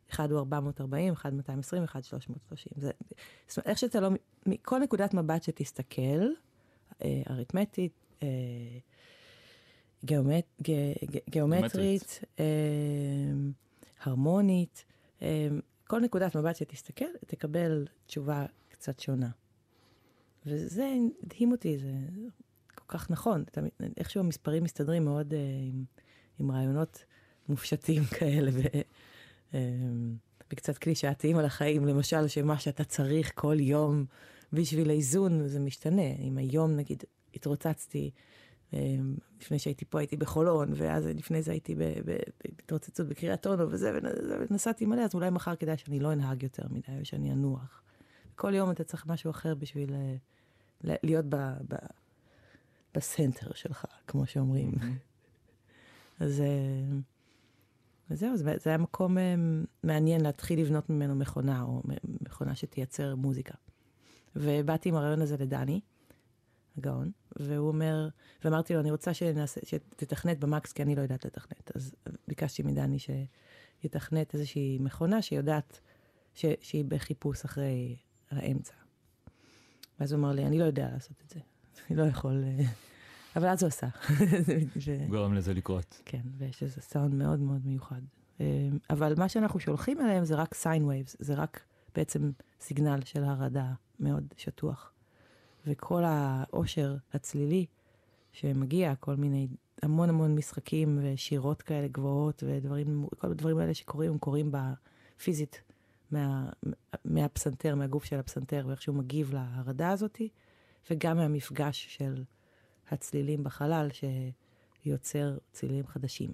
שאחד 0.10 0.32
הוא 0.32 0.40
440, 0.40 1.14
אחד 1.14 1.34
220, 1.34 1.84
אחד 1.84 2.04
330. 2.04 2.74
זה, 2.76 2.92
זאת 3.48 3.58
אומרת, 3.58 3.68
איך 3.68 3.78
שאתה 3.78 4.00
לא... 4.00 4.10
מכל 4.46 4.80
נקודת 4.80 5.14
מבט 5.14 5.44
שתסתכל, 5.44 6.28
אה, 7.04 7.22
אריתמטית, 7.30 7.92
אה, 8.24 8.28
גיאומט, 10.06 10.46
ג, 10.62 10.72
ג, 11.12 11.18
גיאומטרית, 11.30 12.22
אה, 12.40 12.46
הרמונית, 14.02 14.86
אה, 15.22 15.48
כל 15.88 16.00
נקודת 16.00 16.36
מבט 16.36 16.56
שתסתכל, 16.56 17.06
תקבל 17.28 17.86
תשובה 18.06 18.46
קצת 18.70 19.00
שונה. 19.00 19.30
וזה 20.46 20.94
הדהים 21.24 21.52
אותי, 21.52 21.78
זה 21.78 21.92
כל 22.76 22.84
כך 22.88 23.12
נכון. 23.12 23.44
איכשהו 23.98 24.20
המספרים 24.20 24.64
מסתדרים 24.64 25.06
מאוד 25.06 25.34
uh, 25.34 25.36
עם, 25.68 25.84
עם 26.40 26.52
רעיונות 26.52 27.06
מופשטים 27.50 28.04
כאלה, 28.20 28.52
ו, 28.54 28.60
וקצת 30.52 30.78
קלישאתיים 30.78 31.38
על 31.38 31.46
החיים. 31.46 31.86
למשל, 31.86 32.28
שמה 32.28 32.60
שאתה 32.60 32.84
צריך 32.84 33.32
כל 33.36 33.60
יום 33.60 34.06
בשביל 34.54 34.90
האיזון, 34.90 35.48
זה 35.48 35.60
משתנה. 35.60 36.12
אם 36.20 36.38
היום, 36.38 36.76
נגיד, 36.76 37.04
התרוצצתי 37.34 38.12
אמ, 38.74 39.16
לפני 39.42 39.60
שהייתי 39.60 39.86
פה 39.86 40.00
הייתי 40.00 40.18
בחולון, 40.18 40.74
ואז 40.76 41.08
לפני 41.08 41.42
זה 41.42 41.52
הייתי 41.52 41.76
בהתרוצצות 42.46 43.08
בקריית 43.08 43.48
אונו 43.48 43.72
וזה, 43.72 44.00
ונסעתי 44.50 44.86
מלא, 44.86 45.02
אז 45.02 45.16
אולי 45.16 45.30
מחר 45.30 45.56
כדאי 45.56 45.78
שאני 45.78 46.00
לא 46.00 46.14
אנהג 46.14 46.44
יותר 46.44 46.64
מדי, 46.70 47.02
ושאני 47.02 47.32
אנוח. 47.32 47.82
כל 48.36 48.54
יום 48.54 48.72
אתה 48.72 48.84
צריך 48.84 49.08
משהו 49.08 49.32
אחר 49.32 49.56
בשביל 49.56 49.94
אה, 49.94 50.16
להיות 51.04 51.26
ב, 51.30 51.36
ב, 51.68 51.76
בסנטר 52.94 53.54
שלך, 53.54 53.86
כמו 54.08 54.26
שאומרים. 54.26 54.72
אז 56.20 56.44
אה, 58.12 58.16
זהו, 58.16 58.38
זה, 58.38 58.54
זה 58.64 58.70
היה 58.70 58.78
מקום 58.78 59.18
אה, 59.18 59.36
מעניין 59.84 60.22
להתחיל 60.22 60.60
לבנות 60.60 60.90
ממנו 60.90 61.16
מכונה, 61.16 61.62
או 61.62 61.82
מכונה 62.22 62.56
שתייצר 62.56 63.16
מוזיקה. 63.16 63.54
ובאתי 64.36 64.90
עם 64.90 64.96
הרעיון 64.96 65.22
הזה 65.22 65.38
לדני. 65.38 65.82
הגאון, 66.78 67.12
והוא 67.36 67.68
אומר, 67.68 68.10
ואמרתי 68.44 68.74
לו, 68.74 68.80
אני 68.80 68.92
רוצה 68.92 69.14
שנעשה, 69.14 69.62
שתתכנת 69.64 70.40
במקס, 70.40 70.74
כי 70.74 70.84
אני 70.84 70.96
לא 70.96 71.02
יודעת 71.02 71.26
לתכנת. 71.26 71.72
אז 71.76 71.96
ביקשתי 72.28 72.64
מדני 72.64 72.98
שיתכנת 73.00 74.34
איזושהי 74.34 74.78
מכונה 74.82 75.22
שיודעת 75.22 75.80
ש, 76.34 76.46
שהיא 76.62 76.86
בחיפוש 76.86 77.46
אחרי 77.46 77.96
האמצע. 78.32 78.74
ואז 80.00 80.12
הוא 80.12 80.20
אמר 80.20 80.32
לי, 80.32 80.46
אני 80.46 80.60
לא 80.60 80.66
יודע 80.66 80.90
לעשות 80.94 81.22
את 81.26 81.30
זה, 81.30 81.40
אני 81.90 81.98
לא 81.98 82.04
יכול... 82.04 82.44
אבל 83.36 83.48
אז 83.48 83.64
הוא 83.64 83.68
עשה. 83.68 83.88
ו... 84.86 85.10
גורם 85.10 85.34
לזה 85.34 85.54
לקרות. 85.54 86.02
כן, 86.06 86.22
ויש 86.38 86.64
איזה 86.64 86.82
סאונד 86.82 87.14
מאוד 87.14 87.40
מאוד 87.40 87.62
מיוחד. 87.66 88.02
אה, 88.42 88.46
אבל 88.90 89.14
מה 89.18 89.30
שאנחנו 89.30 89.60
שולחים 89.60 90.02
אליהם 90.02 90.26
זה 90.26 90.36
רק 90.36 90.54
sine 90.54 90.86
waves, 90.86 91.16
זה 91.20 91.34
רק 91.34 91.62
בעצם 91.96 92.32
סיגנל 92.62 93.00
של 93.06 93.24
הרעדה 93.24 93.74
מאוד 94.00 94.34
שטוח. 94.38 94.92
וכל 95.68 96.04
העושר 96.06 96.96
הצלילי 97.14 97.66
שמגיע, 98.32 98.96
כל 98.96 99.16
מיני, 99.16 99.48
המון 99.82 100.10
המון 100.10 100.36
משחקים 100.36 101.00
ושירות 101.02 101.62
כאלה 101.62 101.88
גבוהות 101.88 102.44
ודברים, 102.48 103.08
כל 103.18 103.32
הדברים 103.32 103.58
האלה 103.58 103.74
שקורים, 103.74 104.12
הם 104.12 104.18
קורים 104.18 104.52
בפיזית 104.52 105.62
מה, 106.12 106.50
מהפסנתר, 107.06 107.76
מהגוף 107.76 108.04
של 108.04 108.20
הפסנתר, 108.20 108.66
ואיך 108.68 108.82
שהוא 108.82 108.96
מגיב 108.96 109.34
להרעדה 109.34 109.90
הזאתי, 109.90 110.30
וגם 110.92 111.18
מהמפגש 111.18 111.86
של 111.90 112.24
הצלילים 112.92 113.44
בחלל 113.44 113.90
שיוצר 114.84 115.38
צלילים 115.52 115.88
חדשים. 115.88 116.32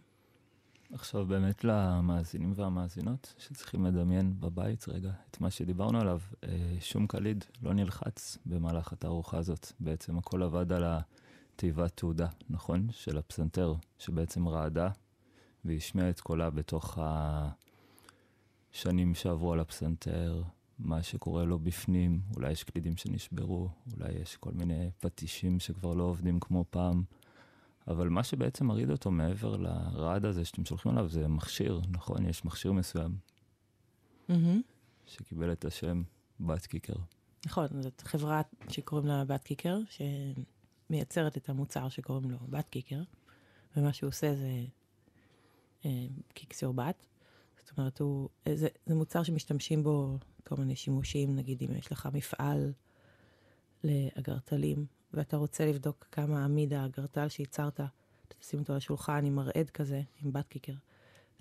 עכשיו 0.93 1.25
באמת 1.25 1.63
למאזינים 1.63 2.53
והמאזינות 2.55 3.33
שצריכים 3.37 3.85
לדמיין 3.85 4.39
בבית 4.39 4.87
רגע 4.87 5.11
את 5.31 5.41
מה 5.41 5.51
שדיברנו 5.51 6.01
עליו, 6.01 6.19
אה, 6.43 6.49
שום 6.79 7.07
קליד 7.07 7.45
לא 7.61 7.73
נלחץ 7.73 8.37
במהלך 8.45 8.93
התערוכה 8.93 9.37
הזאת. 9.37 9.71
בעצם 9.79 10.17
הכל 10.17 10.43
עבד 10.43 10.71
על 10.71 10.83
התיבת 10.85 11.97
תעודה, 11.97 12.27
נכון? 12.49 12.87
של 12.91 13.17
הפסנתר, 13.17 13.73
שבעצם 13.99 14.47
רעדה 14.47 14.89
והשמיע 15.65 16.09
את 16.09 16.19
קולה 16.19 16.49
בתוך 16.49 16.99
השנים 18.73 19.15
שעברו 19.15 19.53
על 19.53 19.59
הפסנתר, 19.59 20.43
מה 20.84 21.04
שקורה 21.04 21.44
לו 21.44 21.60
בפנים, 21.60 22.22
אולי 22.36 22.52
יש 22.52 22.63
קלידים 22.63 22.98
שנשברו, 22.98 23.70
אולי 23.94 24.12
יש 24.12 24.36
כל 24.36 24.52
מיני 24.54 24.89
פטישים 25.00 25.60
שכבר 25.60 25.94
לא 25.94 26.04
עובדים 26.04 26.39
כמו 26.39 26.65
פעם. 26.70 27.04
אבל 27.88 28.10
מה 28.10 28.24
שבעצם 28.24 28.65
מרעיד 28.65 28.91
אותו 28.91 29.12
מעבר 29.12 29.58
לרעד 29.58 30.26
הזה 30.26 30.46
שאתם 30.46 30.65
שולחים 30.65 30.91
עליו 30.91 31.10
זה 31.10 31.28
מכשיר, 31.28 31.82
נכון? 31.89 32.26
יש 32.26 32.46
מכשיר 32.46 32.72
מסוים 32.72 33.17
mm-hmm. 34.30 34.34
שקיבל 35.06 35.52
את 35.52 35.65
השם 35.65 36.04
בת 36.39 36.65
קיקר. 36.65 36.96
נכון, 37.46 37.67
זאת 37.82 38.02
חברה 38.02 38.41
שקוראים 38.70 39.08
לה 39.08 39.26
בת 39.26 39.44
קיקר, 39.44 39.80
שמייצרת 40.89 41.38
את 41.38 41.50
המוצר 41.50 41.89
שקוראים 41.89 42.32
לו 42.32 42.38
בת 42.50 42.70
קיקר, 42.70 43.02
ומה 43.78 43.94
שהוא 43.94 44.08
עושה 44.08 44.36
זה 44.36 44.65
אה, 45.86 46.06
קיקסור 46.34 46.74
בת. 46.74 47.06
זאת 47.60 47.78
אומרת, 47.78 48.00
הוא, 48.00 48.30
זה, 48.54 48.67
זה 48.86 48.96
מוצר 48.96 49.24
שמשתמשים 49.24 49.84
בו 49.84 50.17
כל 50.43 50.56
מיני 50.56 50.75
שימושים, 50.75 51.36
נגיד 51.36 51.63
אם 51.63 51.75
יש 51.77 51.91
לך 51.91 52.10
מפעל 52.13 52.73
לאגרטלים, 53.84 54.86
ואתה 55.13 55.38
רוצה 55.38 55.65
לבדוק 55.65 56.08
כמה 56.12 56.45
עמיד 56.45 56.73
האגרטל 56.73 57.27
שייצרת, 57.27 57.80
תשים 58.39 58.60
אותו 58.60 58.73
על 58.73 58.77
השולחן 58.77 59.25
עם 59.25 59.36
מרעד 59.36 59.69
כזה, 59.69 60.01
עם 60.23 60.34
בת 60.34 60.47
קיקר, 60.47 60.73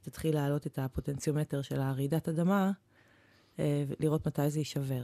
ותתחיל 0.01 0.35
להעלות 0.35 0.67
את 0.67 0.79
הפוטנציומטר 0.79 1.63
של 1.63 1.81
הרעידת 1.81 2.29
אדמה, 2.29 2.73
אה, 3.59 3.85
ולראות 3.87 4.27
מתי 4.27 4.51
זה 4.51 4.59
יישבר. 4.59 5.03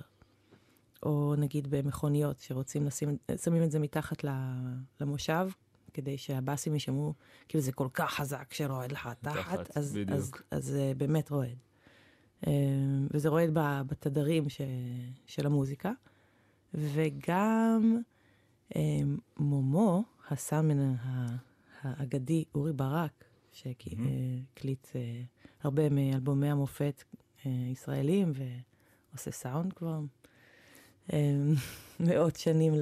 או 1.03 1.35
נגיד 1.39 1.71
במכוניות, 1.71 2.39
שרוצים 2.41 2.87
לשים, 2.87 3.17
שמים 3.43 3.63
את 3.63 3.71
זה 3.71 3.79
מתחת 3.79 4.25
למושב, 5.01 5.49
כדי 5.95 6.19
שהבאסים 6.19 6.75
יישמעו, 6.75 7.15
כאילו 7.49 7.65
זה 7.65 7.73
כל 7.73 7.89
כך 7.95 8.15
חזק 8.15 8.55
שרועד 8.55 8.93
לך 8.93 9.09
תחת, 9.21 9.77
אז, 9.77 9.99
אז, 10.09 10.33
אז 10.51 10.65
זה 10.65 10.93
באמת 10.97 11.31
רועד. 11.31 11.66
אה, 12.47 12.53
וזה 13.11 13.29
רועד 13.29 13.51
בתדרים 13.87 14.49
ש, 14.49 14.61
של 15.27 15.47
המוזיקה. 15.47 15.93
וגם 16.75 18.01
אמ, 18.77 19.17
מומו, 19.37 20.03
הסאמן 20.31 20.95
האגדי 21.83 22.45
אורי 22.55 22.73
ברק, 22.73 23.25
שהקליט 23.53 24.87
אה, 24.97 25.23
הרבה 25.63 25.89
מאלבומי 25.89 26.51
המופת 26.51 27.05
אה, 27.47 27.51
ישראלים 27.73 28.33
ועושה 29.13 29.31
סאונד 29.31 29.73
כבר 29.73 30.01
אמ, 31.13 31.55
מאות 32.01 32.37
שנים 32.37 32.75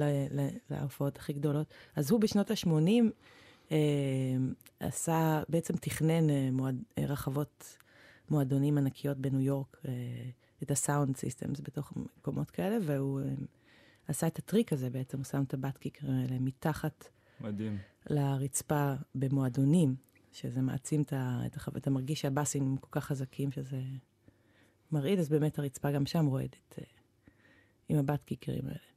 להופעות 0.69 1.17
הכי 1.17 1.33
גדולות. 1.33 1.73
אז 1.95 2.11
הוא 2.11 2.19
בשנות 2.19 2.51
ה-80 2.51 2.69
אמ, 3.71 4.53
עשה, 4.79 5.43
בעצם 5.49 5.73
תכנן 5.77 6.29
אה, 6.29 6.49
רחבות 6.97 7.77
מועדונים 8.29 8.77
ענקיות 8.77 9.17
בניו 9.17 9.41
יורק, 9.41 9.81
את 10.63 10.71
הסאונד 10.71 11.17
סיסטמס 11.17 11.59
בתוך 11.63 11.93
מקומות 11.95 12.51
כאלה, 12.51 12.77
והוא 12.81 13.21
עשה 14.07 14.27
את 14.27 14.39
הטריק 14.39 14.73
הזה 14.73 14.89
בעצם, 14.89 15.17
הוא 15.17 15.25
שם 15.25 15.43
את 15.43 15.53
הבטקיקרים 15.53 16.13
האלה 16.13 16.39
מתחת 16.39 17.07
מדהים. 17.41 17.77
לרצפה 18.09 18.93
במועדונים, 19.15 19.95
שזה 20.31 20.61
מעצים 20.61 21.01
את 21.01 21.13
ה... 21.13 21.41
את 21.45 21.55
החו... 21.55 21.71
אתה 21.77 21.89
מרגיש 21.89 22.21
שהבאסים 22.21 22.77
כל 22.77 22.87
כך 22.91 23.05
חזקים 23.05 23.51
שזה 23.51 23.81
מרעיד, 24.91 25.19
אז 25.19 25.29
באמת 25.29 25.59
הרצפה 25.59 25.91
גם 25.91 26.05
שם 26.05 26.25
רועדת 26.25 26.75
אה, 26.79 26.83
עם 27.89 27.97
הבטקיקרים 27.97 28.65
האלה. 28.65 28.94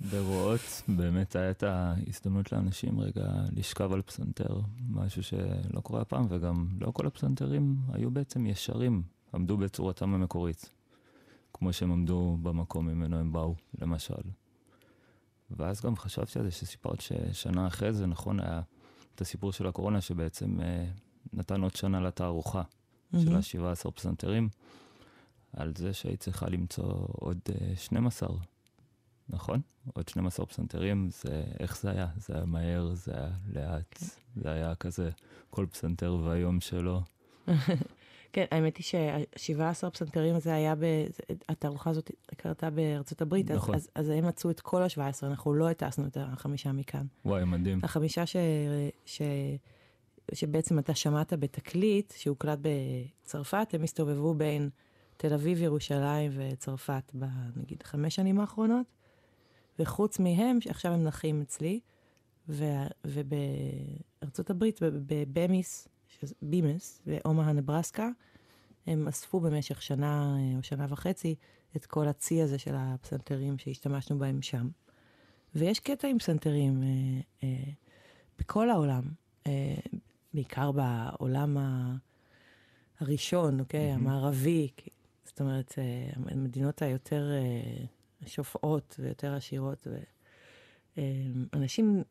ברועות 0.00 0.82
באמת 0.88 1.36
הייתה 1.36 1.94
ההזדמנות 2.06 2.52
לאנשים 2.52 3.00
רגע 3.00 3.26
לשכב 3.52 3.92
על 3.92 4.02
פסנתר, 4.02 4.60
משהו 4.90 5.22
שלא 5.22 5.80
קורה 5.80 6.00
הפעם, 6.00 6.26
וגם 6.28 6.68
לא 6.80 6.90
כל 6.90 7.06
הפסנתרים 7.06 7.76
היו 7.92 8.10
בעצם 8.10 8.46
ישרים, 8.46 9.02
עמדו 9.34 9.56
בצורתם 9.56 10.14
המקורית, 10.14 10.70
כמו 11.52 11.72
שהם 11.72 11.92
עמדו 11.92 12.38
במקום 12.42 12.86
ממנו 12.86 13.16
הם 13.16 13.32
באו, 13.32 13.54
למשל. 13.78 14.22
ואז 15.50 15.80
גם 15.80 15.96
חשבתי 15.96 16.38
על 16.38 16.44
זה 16.44 16.50
שסיפרת 16.50 17.00
ששנה 17.00 17.66
אחרי 17.66 17.92
זה, 17.92 18.06
נכון, 18.06 18.40
היה 18.40 18.60
את 19.14 19.20
הסיפור 19.20 19.52
של 19.52 19.66
הקורונה 19.66 20.00
שבעצם 20.00 20.60
אה, 20.60 20.86
נתן 21.32 21.62
עוד 21.62 21.76
שנה 21.76 22.00
לתערוכה 22.00 22.62
mm-hmm. 22.62 23.18
של 23.42 23.60
ה-17 23.64 23.90
פסנתרים, 23.90 24.48
על 25.52 25.72
זה 25.76 25.92
שהיית 25.92 26.20
צריכה 26.20 26.48
למצוא 26.48 26.94
עוד 27.08 27.38
אה, 27.50 27.76
12 27.76 28.28
נכון? 29.32 29.60
עוד 29.94 30.08
12 30.08 30.46
פסנתרים, 30.46 31.08
זה, 31.10 31.44
איך 31.60 31.80
זה 31.80 31.90
היה? 31.90 32.06
זה 32.16 32.34
היה 32.34 32.44
מהר, 32.44 32.94
זה 32.94 33.12
היה 33.14 33.30
לאט, 33.52 33.98
כן. 33.98 34.06
זה 34.36 34.52
היה 34.52 34.74
כזה 34.74 35.10
כל 35.50 35.66
פסנתר 35.70 36.16
והיום 36.24 36.60
שלו. 36.60 37.00
כן, 38.32 38.44
האמת 38.50 38.76
היא 38.76 38.84
ש-17 38.84 39.90
פסנתרים 39.90 40.40
זה 40.40 40.54
היה, 40.54 40.74
ב... 40.74 40.84
התערוכה 41.48 41.90
הזאת 41.90 42.10
קרתה 42.36 42.70
בארצות 42.70 43.22
הברית, 43.22 43.50
נכון. 43.50 43.74
אז, 43.74 43.88
אז, 43.94 44.04
אז 44.04 44.08
הם 44.10 44.26
מצאו 44.26 44.50
את 44.50 44.60
כל 44.60 44.82
ה-17, 44.82 44.98
אנחנו 45.22 45.54
לא 45.54 45.68
הטסנו 45.68 46.06
את 46.06 46.16
החמישה 46.20 46.72
מכאן. 46.72 47.06
וואי, 47.24 47.44
מדהים. 47.44 47.80
החמישה 47.82 48.26
ש... 48.26 48.36
ש... 49.04 49.22
שבעצם 50.32 50.78
אתה 50.78 50.94
שמעת 50.94 51.32
בתקליט, 51.32 52.12
שהוקלט 52.16 52.58
בצרפת, 52.62 53.68
הם 53.72 53.82
הסתובבו 53.82 54.34
בין 54.34 54.70
תל 55.16 55.34
אביב, 55.34 55.62
ירושלים 55.62 56.32
וצרפת, 56.34 57.12
בנגיד 57.14 57.82
חמש 57.82 58.14
שנים 58.14 58.40
האחרונות. 58.40 58.86
וחוץ 59.82 60.18
מהם, 60.18 60.60
שעכשיו 60.60 60.92
הם 60.92 61.04
נחים 61.04 61.40
אצלי, 61.40 61.80
ו, 62.48 62.64
ובארצות 63.04 64.50
הברית, 64.50 64.80
בבמיס, 64.82 65.88
בימס, 66.42 67.02
באומה 67.06 67.52
נברסקה, 67.52 68.08
הם 68.86 69.08
אספו 69.08 69.40
במשך 69.40 69.82
שנה 69.82 70.36
אה, 70.38 70.56
או 70.58 70.62
שנה 70.62 70.86
וחצי 70.88 71.34
את 71.76 71.86
כל 71.86 72.08
הצי 72.08 72.42
הזה 72.42 72.58
של 72.58 72.74
הפסנתרים 72.76 73.58
שהשתמשנו 73.58 74.18
בהם 74.18 74.42
שם. 74.42 74.68
ויש 75.54 75.80
קטע 75.80 76.08
עם 76.08 76.18
פסנתרים 76.18 76.82
אה, 76.82 76.88
אה, 77.42 77.72
בכל 78.38 78.70
העולם, 78.70 79.02
אה, 79.46 79.74
בעיקר 80.34 80.72
בעולם 80.72 81.58
ה... 81.58 81.96
הראשון, 83.00 83.60
אוקיי? 83.60 83.92
Mm-hmm. 83.92 83.94
המערבי. 83.94 84.68
זאת 85.24 85.40
אומרת, 85.40 85.74
אה, 85.78 86.32
המדינות 86.32 86.82
היותר... 86.82 87.30
שופעות 88.26 88.96
ויותר 88.98 89.34
עשירות. 89.34 89.86
ואנשים 90.96 92.02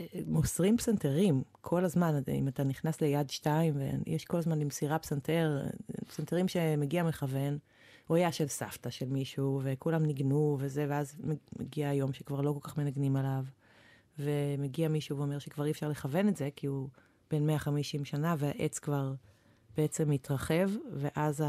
אה, 0.00 0.06
מוסרים 0.26 0.76
פסנתרים 0.76 1.42
כל 1.60 1.84
הזמן, 1.84 2.20
אם 2.28 2.48
אתה 2.48 2.64
נכנס 2.64 3.00
ליד 3.00 3.30
שתיים, 3.30 3.74
ויש 3.76 4.24
כל 4.24 4.38
הזמן 4.38 4.58
למסירה 4.58 4.98
פסנתר, 4.98 5.62
פסנתרים 6.08 6.48
שמגיע 6.48 7.02
מכוון, 7.02 7.58
הוא 8.06 8.16
היה 8.16 8.32
של 8.32 8.46
סבתא 8.46 8.90
של 8.90 9.08
מישהו, 9.08 9.60
וכולם 9.64 10.06
ניגנו 10.06 10.56
וזה, 10.60 10.86
ואז 10.88 11.16
מגיע 11.58 11.88
היום 11.88 12.12
שכבר 12.12 12.40
לא 12.40 12.52
כל 12.52 12.68
כך 12.68 12.78
מנגנים 12.78 13.16
עליו, 13.16 13.44
ומגיע 14.18 14.88
מישהו 14.88 15.18
ואומר 15.18 15.38
שכבר 15.38 15.66
אי 15.66 15.70
אפשר 15.70 15.88
לכוון 15.88 16.28
את 16.28 16.36
זה, 16.36 16.48
כי 16.56 16.66
הוא 16.66 16.88
בן 17.30 17.46
150 17.46 18.04
שנה, 18.04 18.34
והעץ 18.38 18.78
כבר 18.78 19.14
בעצם 19.76 20.10
מתרחב, 20.10 20.70
ואז 20.92 21.44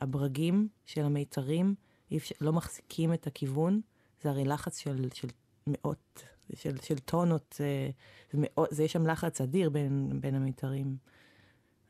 הברגים 0.00 0.68
של 0.86 1.04
המיתרים, 1.04 1.74
אפשר, 2.16 2.34
לא 2.40 2.52
מחזיקים 2.52 3.12
את 3.12 3.26
הכיוון, 3.26 3.80
זה 4.22 4.30
הרי 4.30 4.44
לחץ 4.44 4.78
של, 4.78 5.08
של 5.14 5.28
מאות, 5.66 6.24
של, 6.54 6.80
של 6.82 6.98
טונות, 6.98 7.54
זה, 7.58 7.90
זה, 8.32 8.38
מאות, 8.40 8.68
זה 8.70 8.84
יש 8.84 8.92
שם 8.92 9.06
לחץ 9.06 9.40
אדיר 9.40 9.70
בין, 9.70 10.20
בין 10.20 10.34
המיתרים. 10.34 10.96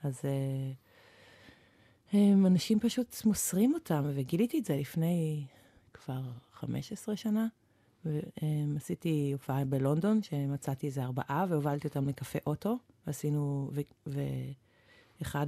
אז 0.02 0.20
אה, 0.24 0.72
הם, 2.12 2.46
אנשים 2.46 2.80
פשוט 2.80 3.16
מוסרים 3.24 3.74
אותם, 3.74 4.04
וגיליתי 4.14 4.58
את 4.58 4.64
זה 4.64 4.76
לפני 4.76 5.46
כבר 5.92 6.22
15 6.52 7.16
שנה. 7.16 7.46
ועשיתי 8.04 9.32
הופעה 9.32 9.64
בלונדון, 9.64 10.22
שמצאתי 10.22 10.86
איזה 10.86 11.02
ארבעה, 11.02 11.46
והובלתי 11.48 11.88
אותם 11.88 12.08
לקפה 12.08 12.38
אוטו, 12.46 12.78
ועשינו, 13.06 13.70
ו, 13.74 13.80
ו, 14.06 14.20
אחד 15.22 15.46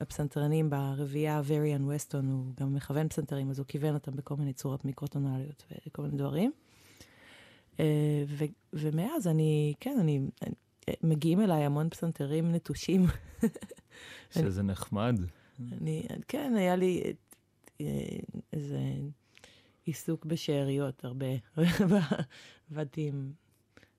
הפסנתרנים 0.00 0.70
ברביעייה, 0.70 1.42
וריאן 1.46 1.84
ווסטון, 1.84 2.30
הוא 2.30 2.52
גם 2.60 2.74
מכוון 2.74 3.08
פסנתרים, 3.08 3.50
אז 3.50 3.58
הוא 3.58 3.66
כיוון 3.66 3.94
אותם 3.94 4.12
בכל 4.12 4.36
מיני 4.36 4.52
צורות 4.52 4.84
מיקרוטונליות 4.84 5.64
וכל 5.86 6.02
מיני 6.02 6.16
דברים. 6.16 6.52
אה, 7.80 8.24
ו, 8.28 8.44
ומאז 8.72 9.28
אני, 9.28 9.74
כן, 9.80 9.96
אני, 10.00 10.20
מגיעים 11.02 11.40
אליי 11.40 11.64
המון 11.64 11.90
פסנתרים 11.90 12.52
נטושים. 12.52 13.06
שזה 14.38 14.62
נחמד. 14.62 15.20
אני, 15.72 16.06
כן, 16.28 16.54
היה 16.56 16.76
לי 16.76 17.02
אה, 17.80 17.86
איזה 18.52 18.80
עיסוק 19.84 20.24
בשאריות 20.24 21.04
הרבה, 21.04 21.26
עבדתי 22.70 23.08
עם 23.08 23.32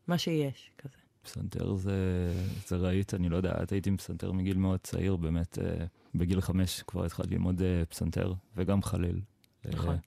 מה 0.08 0.18
שיש, 0.18 0.72
כזה. 0.78 1.05
פסנתר 1.26 1.76
זה, 1.76 2.32
זה 2.68 2.76
רהיט, 2.76 3.14
אני 3.14 3.30
לא 3.30 3.38
יודע, 3.38 3.64
את 3.64 3.72
הייתי 3.72 3.90
עם 3.90 3.98
פסנתר 3.98 4.32
מגיל 4.32 4.58
מאוד 4.58 4.80
צעיר, 4.84 5.16
באמת, 5.16 5.60
אה, 5.60 5.86
בגיל 6.16 6.42
חמש 6.42 6.84
כבר 6.88 7.06
התחלתי 7.06 7.34
ללמוד 7.34 7.62
אה, 7.62 7.86
פסנתר, 7.86 8.34
וגם 8.56 8.84
חליל. 8.84 9.22
נכון. 9.66 9.98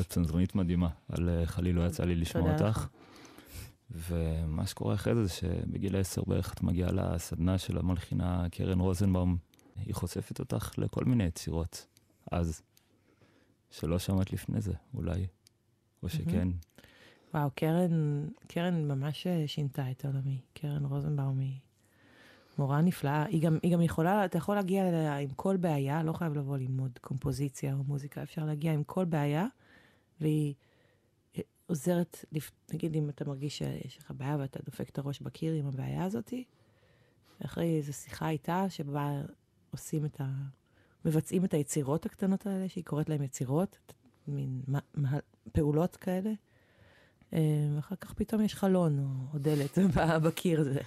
את 0.00 0.06
פסנתרנית 0.06 0.54
מדהימה, 0.54 0.88
על 1.08 1.30
חליל 1.44 1.76
לא 1.76 1.86
יצא 1.86 2.04
לי 2.04 2.14
לשמוע 2.14 2.52
אותך. 2.52 2.86
ומה 3.90 4.66
שקורה 4.66 4.94
אחרי 4.94 5.14
זה, 5.14 5.24
זה 5.24 5.32
שבגיל 5.32 5.96
עשר 5.96 6.22
בערך 6.26 6.52
את 6.54 6.62
מגיעה 6.62 6.92
לסדנה 6.92 7.58
של 7.58 7.78
המלחינה 7.78 8.46
קרן 8.50 8.80
רוזנבאום, 8.80 9.36
היא 9.76 9.94
חושפת 9.94 10.38
אותך 10.38 10.70
לכל 10.78 11.04
מיני 11.04 11.24
יצירות, 11.24 11.86
אז, 12.32 12.62
שלא 13.70 13.98
שמעת 13.98 14.32
לפני 14.32 14.60
זה, 14.60 14.72
אולי, 14.94 15.26
או 16.02 16.08
שכן. 16.08 16.48
וואו, 17.34 17.50
קרן, 17.54 18.26
קרן 18.48 18.88
ממש 18.88 19.26
אה, 19.26 19.44
שינתה 19.46 19.90
את 19.90 20.04
עולמי. 20.04 20.40
קרן 20.52 20.84
רוזנבאום 20.84 21.38
היא 21.38 21.58
מורה 22.58 22.80
נפלאה. 22.80 23.24
היא 23.24 23.42
גם, 23.42 23.58
היא 23.62 23.72
גם 23.72 23.82
יכולה, 23.82 24.24
אתה 24.24 24.38
יכול 24.38 24.54
להגיע 24.54 24.88
אליה 24.88 25.18
עם 25.18 25.30
כל 25.30 25.56
בעיה, 25.56 26.02
לא 26.02 26.12
חייב 26.12 26.34
לבוא 26.34 26.56
ללמוד 26.56 26.98
קומפוזיציה 27.00 27.74
או 27.74 27.84
מוזיקה, 27.84 28.22
אפשר 28.22 28.44
להגיע 28.44 28.72
עם 28.72 28.84
כל 28.84 29.04
בעיה, 29.04 29.46
והיא 30.20 30.54
אה, 31.36 31.42
עוזרת, 31.66 32.24
נגיד 32.72 32.96
אם 32.96 33.08
אתה 33.08 33.24
מרגיש 33.24 33.58
שיש 33.58 33.98
לך 33.98 34.12
בעיה 34.16 34.36
ואתה 34.40 34.60
דופק 34.64 34.88
את 34.88 34.98
הראש 34.98 35.20
בקיר 35.20 35.54
עם 35.54 35.66
הבעיה 35.66 36.04
הזאתי, 36.04 36.44
אחרי 37.44 37.76
איזו 37.76 37.92
שיחה 37.92 38.28
איתה, 38.28 38.66
שבה 38.68 39.22
עושים 39.70 40.04
את 40.04 40.20
ה... 40.20 40.26
מבצעים 41.04 41.44
את 41.44 41.54
היצירות 41.54 42.06
הקטנות 42.06 42.46
האלה, 42.46 42.68
שהיא 42.68 42.84
קוראת 42.84 43.08
להן 43.08 43.22
יצירות, 43.22 43.94
מין 44.28 44.62
פעולות 45.52 45.96
כאלה. 45.96 46.32
ואחר 47.32 47.94
אה, 47.94 47.96
כך 47.96 48.12
פתאום 48.12 48.42
יש 48.42 48.54
חלון 48.54 48.98
או, 48.98 49.04
או 49.32 49.38
דלת 49.38 49.78
בקיר 50.24 50.60
הזה. 50.60 50.80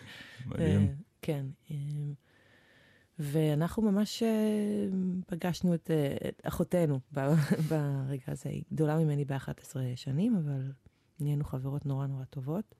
מדהים. 0.45 0.81
אה, 0.81 0.93
כן. 1.21 1.45
אה, 1.71 1.75
ואנחנו 3.19 3.83
ממש 3.91 4.23
פגשנו 5.27 5.73
את, 5.73 5.91
את 6.27 6.41
אחותנו 6.43 6.99
ברגע 7.69 8.23
הזה. 8.27 8.49
היא 8.49 8.63
גדולה 8.73 8.97
ממני 8.97 9.25
ב-11 9.25 9.75
שנים, 9.95 10.35
אבל 10.35 10.71
נהיינו 11.19 11.43
חברות 11.43 11.85
נורא 11.85 12.07
נורא 12.07 12.25
טובות. 12.25 12.75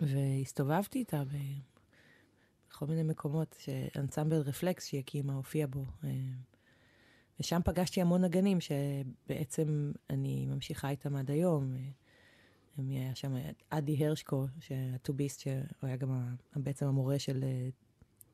והסתובבתי 0.00 0.98
איתה 0.98 1.22
בכל 2.68 2.86
מיני 2.86 3.02
מקומות, 3.02 3.56
שאנסמבל 3.58 4.36
רפלקס 4.36 4.86
שהיא 4.86 5.00
הקימה 5.00 5.34
הופיע 5.34 5.66
בו. 5.66 5.84
ושם 7.40 7.60
פגשתי 7.64 8.00
המון 8.00 8.24
נגנים 8.24 8.58
שבעצם 8.60 9.92
אני 10.10 10.46
ממשיכה 10.46 10.90
איתם 10.90 11.16
עד 11.16 11.30
היום. 11.30 11.74
מי 12.78 12.98
היה 12.98 13.14
שם? 13.14 13.34
אדי 13.70 14.06
הרשקו, 14.06 14.46
הטוביסט, 14.94 15.40
שהוא 15.40 15.54
היה 15.82 15.96
גם 15.96 16.34
בעצם 16.56 16.86
המורה 16.86 17.18
של 17.18 17.44
אה, 17.44 17.68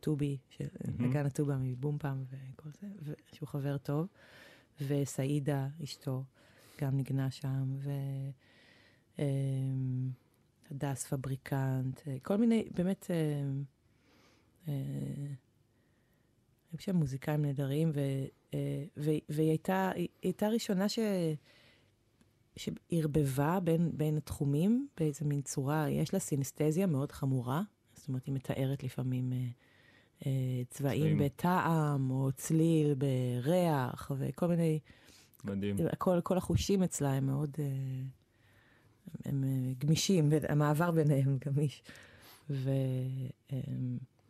טובי, 0.00 0.38
של. 0.50 0.66
נגן 0.98 1.26
הטובה 1.26 1.56
מבום 1.56 1.98
פעם 1.98 2.24
וכל 2.30 2.68
זה, 2.80 3.14
שהוא 3.32 3.48
חבר 3.48 3.78
טוב. 3.78 4.06
וסעידה, 4.80 5.68
אשתו, 5.84 6.24
גם 6.80 6.96
נגנה 6.96 7.28
שם, 7.30 7.76
והדס 10.70 11.04
פבריקנט, 11.04 12.00
כל 12.22 12.36
מיני, 12.36 12.68
באמת, 12.74 13.10
היו 16.72 16.78
שם 16.78 16.96
מוזיקאים 16.96 17.42
נהדרים, 17.42 17.92
אה, 18.54 18.84
והיא 19.28 19.48
הייתה, 19.48 19.90
הייתה 20.22 20.48
ראשונה 20.48 20.88
ש... 20.88 20.98
שערבבה 22.56 23.60
בין, 23.60 23.90
בין 23.94 24.16
התחומים 24.16 24.86
באיזה 24.96 25.24
מין 25.24 25.42
צורה, 25.42 25.90
יש 25.90 26.14
לה 26.14 26.18
סינסטזיה 26.20 26.86
מאוד 26.86 27.12
חמורה, 27.12 27.62
זאת 27.94 28.08
אומרת, 28.08 28.26
היא 28.26 28.34
מתארת 28.34 28.82
לפעמים 28.82 29.32
אה, 29.32 29.38
אה, 30.26 30.62
צבעים 30.70 31.00
צבעים 31.00 31.18
בטעם, 31.18 32.10
או 32.10 32.30
צליל 32.32 32.94
בריח, 32.94 34.10
וכל 34.18 34.46
מיני... 34.46 34.78
מדהים. 35.44 35.76
כל, 35.98 36.20
כל 36.20 36.36
החושים 36.36 36.82
אצלה 36.82 37.12
הם 37.12 37.26
מאוד... 37.26 37.50
אה, 37.58 37.64
הם, 39.24 39.44
הם 39.44 39.74
גמישים, 39.78 40.30
המעבר 40.48 40.90
ביניהם 40.90 41.38
גמיש. 41.46 41.82
ו, 42.50 42.70
אה, 43.52 43.58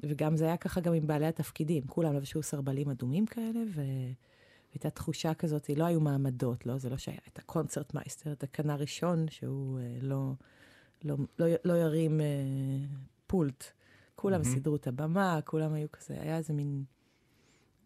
וגם 0.03 0.37
זה 0.37 0.45
היה 0.45 0.57
ככה 0.57 0.81
גם 0.81 0.95
עם 0.95 1.07
בעלי 1.07 1.27
התפקידים, 1.27 1.87
כולם 1.87 2.15
לבשו 2.15 2.43
סרבלים 2.43 2.91
אדומים 2.91 3.27
כאלה, 3.27 3.61
ו... 3.75 3.83
הייתה 4.75 4.91
תחושה 4.91 5.35
כזאת, 5.35 5.71
לא 5.77 5.85
היו 5.85 6.01
מעמדות, 6.01 6.67
לא, 6.67 6.79
זה 6.79 6.91
לא 6.91 6.97
שהיה 6.97 7.19
את 7.33 7.38
הקונצרט 7.38 7.95
מייסטר, 7.95 8.33
את 8.33 8.43
הקנה 8.43 8.77
ראשון, 8.77 9.27
שהוא 9.31 9.79
אה, 9.79 9.99
לא, 10.03 10.33
לא, 11.05 11.17
לא, 11.38 11.47
לא 11.65 11.73
ירים 11.73 12.21
אה, 12.21 12.27
פולט. 13.27 13.65
כולם 14.15 14.41
mm-hmm. 14.41 14.45
סידרו 14.45 14.77
את 14.77 14.87
הבמה, 14.87 15.41
כולם 15.45 15.73
היו 15.73 15.93
כזה, 15.93 16.21
היה 16.21 16.37
איזה 16.37 16.53
מין 16.53 16.85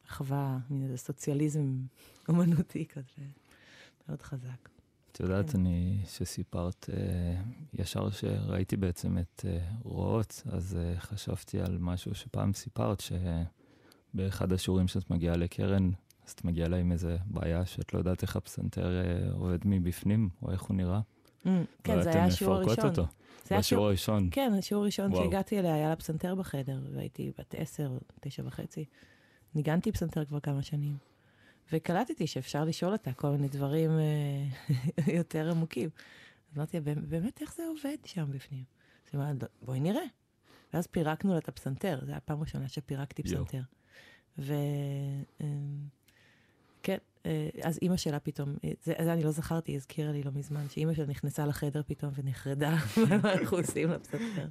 אחווה, 0.09 0.59
מין 0.70 0.83
איזה 0.83 0.96
סוציאליזם 0.96 1.76
אומנותי 2.29 2.87
כזה, 2.87 3.22
מאוד 4.09 4.22
חזק. 4.22 4.75
את 5.16 5.20
יודעת, 5.20 5.50
כן. 5.50 5.59
אני, 5.59 5.98
שסיפרת, 6.07 6.90
אה, 6.92 7.42
ישר 7.74 8.11
שראיתי 8.11 8.76
בעצם 8.76 9.18
את 9.18 9.44
אה, 9.48 9.59
רואות, 9.83 10.42
אז 10.52 10.79
אה, 10.81 11.00
חשבתי 11.00 11.61
על 11.61 11.79
משהו 11.81 12.14
שפעם 12.14 12.52
סיפרת, 12.52 13.02
שבאחד 14.14 14.52
השיעורים 14.52 14.88
שאת 14.88 15.11
מגיעה 15.11 15.37
לקרן, 15.37 15.90
אז 16.26 16.33
את 16.33 16.44
מגיעה 16.44 16.68
לה 16.68 16.76
עם 16.76 16.92
איזה 16.92 17.16
בעיה 17.26 17.66
שאת 17.66 17.94
לא 17.94 17.98
יודעת 17.98 18.22
איך 18.22 18.37
הפסנתר 18.37 19.02
עובד 19.33 19.59
מבפנים, 19.64 20.29
או 20.42 20.52
איך 20.52 20.62
הוא 20.62 20.76
נראה. 20.76 21.00
Mm, 21.44 21.48
כן, 21.85 22.02
זה 22.02 22.11
היה 22.11 22.24
השיעור 22.24 22.55
הראשון. 22.55 22.88
אותו. 22.88 23.07
זה 23.44 23.57
השיעור 23.57 23.87
הראשון. 23.87 24.29
כן, 24.33 24.52
השיעור 24.59 24.83
הראשון 24.83 25.14
שהגעתי 25.14 25.59
אליה 25.59 25.74
היה 25.74 25.88
לה 25.88 25.96
פסנתר 25.96 26.35
בחדר, 26.35 26.81
והייתי 26.94 27.33
בת 27.38 27.55
עשר, 27.59 27.98
תשע 28.20 28.42
וחצי. 28.46 28.85
ניגנתי 29.55 29.92
פסנתר 29.92 30.24
כבר 30.24 30.40
כמה 30.40 30.62
שנים. 30.62 30.96
וקלטתי 31.72 32.26
שאפשר 32.26 32.64
לשאול 32.64 32.92
אותה 32.92 33.12
כל 33.12 33.31
מיני 33.31 33.48
דברים 33.48 33.90
אה, 33.90 34.46
יותר 35.18 35.50
עמוקים. 35.50 35.90
אמרתי 36.57 36.81
לה, 36.81 36.94
באמת 36.94 37.40
איך 37.40 37.55
זה 37.55 37.62
עובד 37.66 37.96
שם 38.05 38.26
בפנים? 38.31 38.64
אז 39.07 39.11
היא 39.12 39.20
אמרה, 39.20 39.33
בואי 39.62 39.81
נראה. 39.81 40.05
ואז 40.72 40.87
פירקנו 40.87 41.33
לה 41.33 41.38
את 41.38 41.48
הפסנתר, 41.48 41.98
זו 42.00 42.07
הייתה 42.07 42.16
הפעם 42.16 42.38
הראשונה 42.38 42.68
שפירקתי 42.68 43.22
פסנתר. 43.22 43.61
ו... 44.38 44.55
אמ, 45.40 45.46
כן, 46.83 46.98
אה, 47.26 47.48
אז 47.62 47.79
אימא 47.83 47.96
שלה 47.96 48.20
פתאום, 48.20 48.57
אה, 48.64 48.70
זה, 48.83 48.94
זה 49.05 49.12
אני 49.12 49.22
לא 49.22 49.31
זכרתי, 49.31 49.72
היא 49.72 49.76
הזכירה 49.76 50.12
לי 50.12 50.22
לא 50.22 50.31
מזמן, 50.35 50.68
שאימא 50.68 50.94
שלה 50.94 51.07
נכנסה 51.07 51.46
לחדר 51.46 51.83
פתאום 51.87 52.12
ונחרדה, 52.14 52.76
מה 53.22 53.33
אנחנו 53.33 53.57
עושים 53.57 53.90
לפסנתר. 53.90 54.48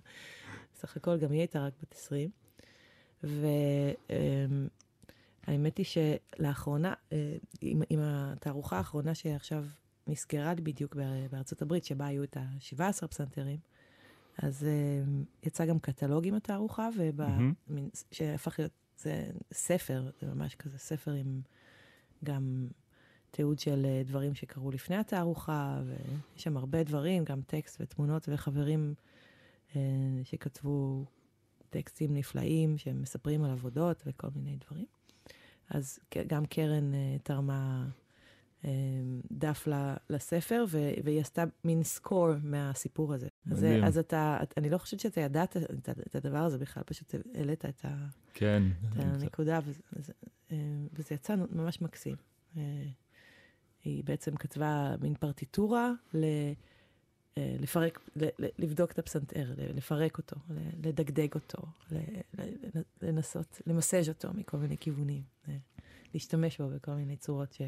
בסך 0.73 0.97
הכל 0.97 1.17
גם 1.17 1.31
היא 1.31 1.39
הייתה 1.39 1.65
רק 1.65 1.73
בת 1.81 1.95
20. 1.95 2.29
והאמת 5.47 5.77
היא 5.77 5.85
שלאחרונה, 5.85 6.93
אה, 7.11 7.35
עם, 7.61 7.81
עם 7.89 7.99
התערוכה 8.01 8.77
האחרונה 8.77 9.15
שעכשיו 9.15 9.65
נסגרה 10.07 10.55
בדיוק 10.55 10.95
בארצות 11.31 11.61
הברית, 11.61 11.85
שבה 11.85 12.05
היו 12.05 12.23
את 12.23 12.37
ה-17 12.37 13.07
פסנתרים, 13.07 13.57
אז 14.37 14.67
יצא 15.43 15.65
גם 15.65 15.79
קטלוג 15.79 16.27
עם 16.27 16.33
התערוכה, 16.33 16.89
ובא, 16.97 17.27
mm-hmm. 17.27 17.73
שהפך 18.11 18.59
להיות, 18.59 18.71
זה 18.97 19.31
ספר, 19.53 20.11
זה 20.21 20.27
ממש 20.27 20.55
כזה 20.55 20.77
ספר 20.77 21.11
עם... 21.11 21.41
גם 22.23 22.67
תיעוד 23.31 23.59
של 23.59 23.85
אה, 23.85 24.01
דברים 24.05 24.35
שקרו 24.35 24.71
לפני 24.71 24.95
התערוכה, 24.95 25.81
ויש 25.85 26.43
שם 26.43 26.57
הרבה 26.57 26.83
דברים, 26.83 27.23
גם 27.23 27.41
טקסט 27.41 27.81
ותמונות 27.81 28.29
וחברים 28.31 28.93
אה, 29.75 29.81
שכתבו 30.23 31.05
טקסטים 31.69 32.13
נפלאים 32.13 32.77
שמספרים 32.77 33.43
על 33.43 33.51
עבודות 33.51 34.03
וכל 34.05 34.27
מיני 34.35 34.57
דברים. 34.67 34.85
אז 35.69 35.99
גם 36.27 36.45
קרן 36.45 36.93
אה, 36.93 37.17
תרמה 37.23 37.87
אה, 38.65 38.69
דף 39.31 39.67
לספר, 40.09 40.65
והיא 41.03 41.21
עשתה 41.21 41.43
מין 41.63 41.83
סקור 41.83 42.29
מהסיפור 42.43 43.13
הזה. 43.13 43.27
אז, 43.51 43.65
אז 43.83 43.97
אתה, 43.97 44.37
אני 44.57 44.69
לא 44.69 44.77
חושבת 44.77 44.99
שאתה 44.99 45.21
ידעת 45.21 45.57
את, 45.57 46.15
הדבר 46.15 46.37
הזה 46.37 46.57
בכלל, 46.57 46.83
פשוט 46.85 47.15
העלית 47.35 47.65
את, 47.65 47.85
ה, 47.85 48.07
כן, 48.33 48.63
את 48.89 48.99
הנקודה, 48.99 49.59
וזה, 49.95 50.13
אה, 50.51 50.57
וזה 50.93 51.15
יצא 51.15 51.35
ממש 51.35 51.81
מקסים. 51.81 52.15
אה, 52.57 52.61
היא 53.83 54.03
בעצם 54.03 54.35
כתבה 54.35 54.95
מין 55.01 55.13
פרטיטורה 55.13 55.91
ל... 56.13 56.25
לפרק, 57.39 58.09
לבדוק 58.59 58.91
את 58.91 58.99
הפסנתר, 58.99 59.53
לפרק 59.57 60.17
אותו, 60.17 60.35
לדגדג 60.83 61.33
אותו, 61.35 61.57
לנסות, 63.01 63.61
למסג' 63.67 64.09
אותו 64.09 64.29
מכל 64.33 64.57
מיני 64.57 64.77
כיוונים, 64.77 65.23
להשתמש 66.13 66.61
בו 66.61 66.69
בכל 66.69 66.91
מיני 66.91 67.15
צורות 67.15 67.53
ש... 67.53 67.61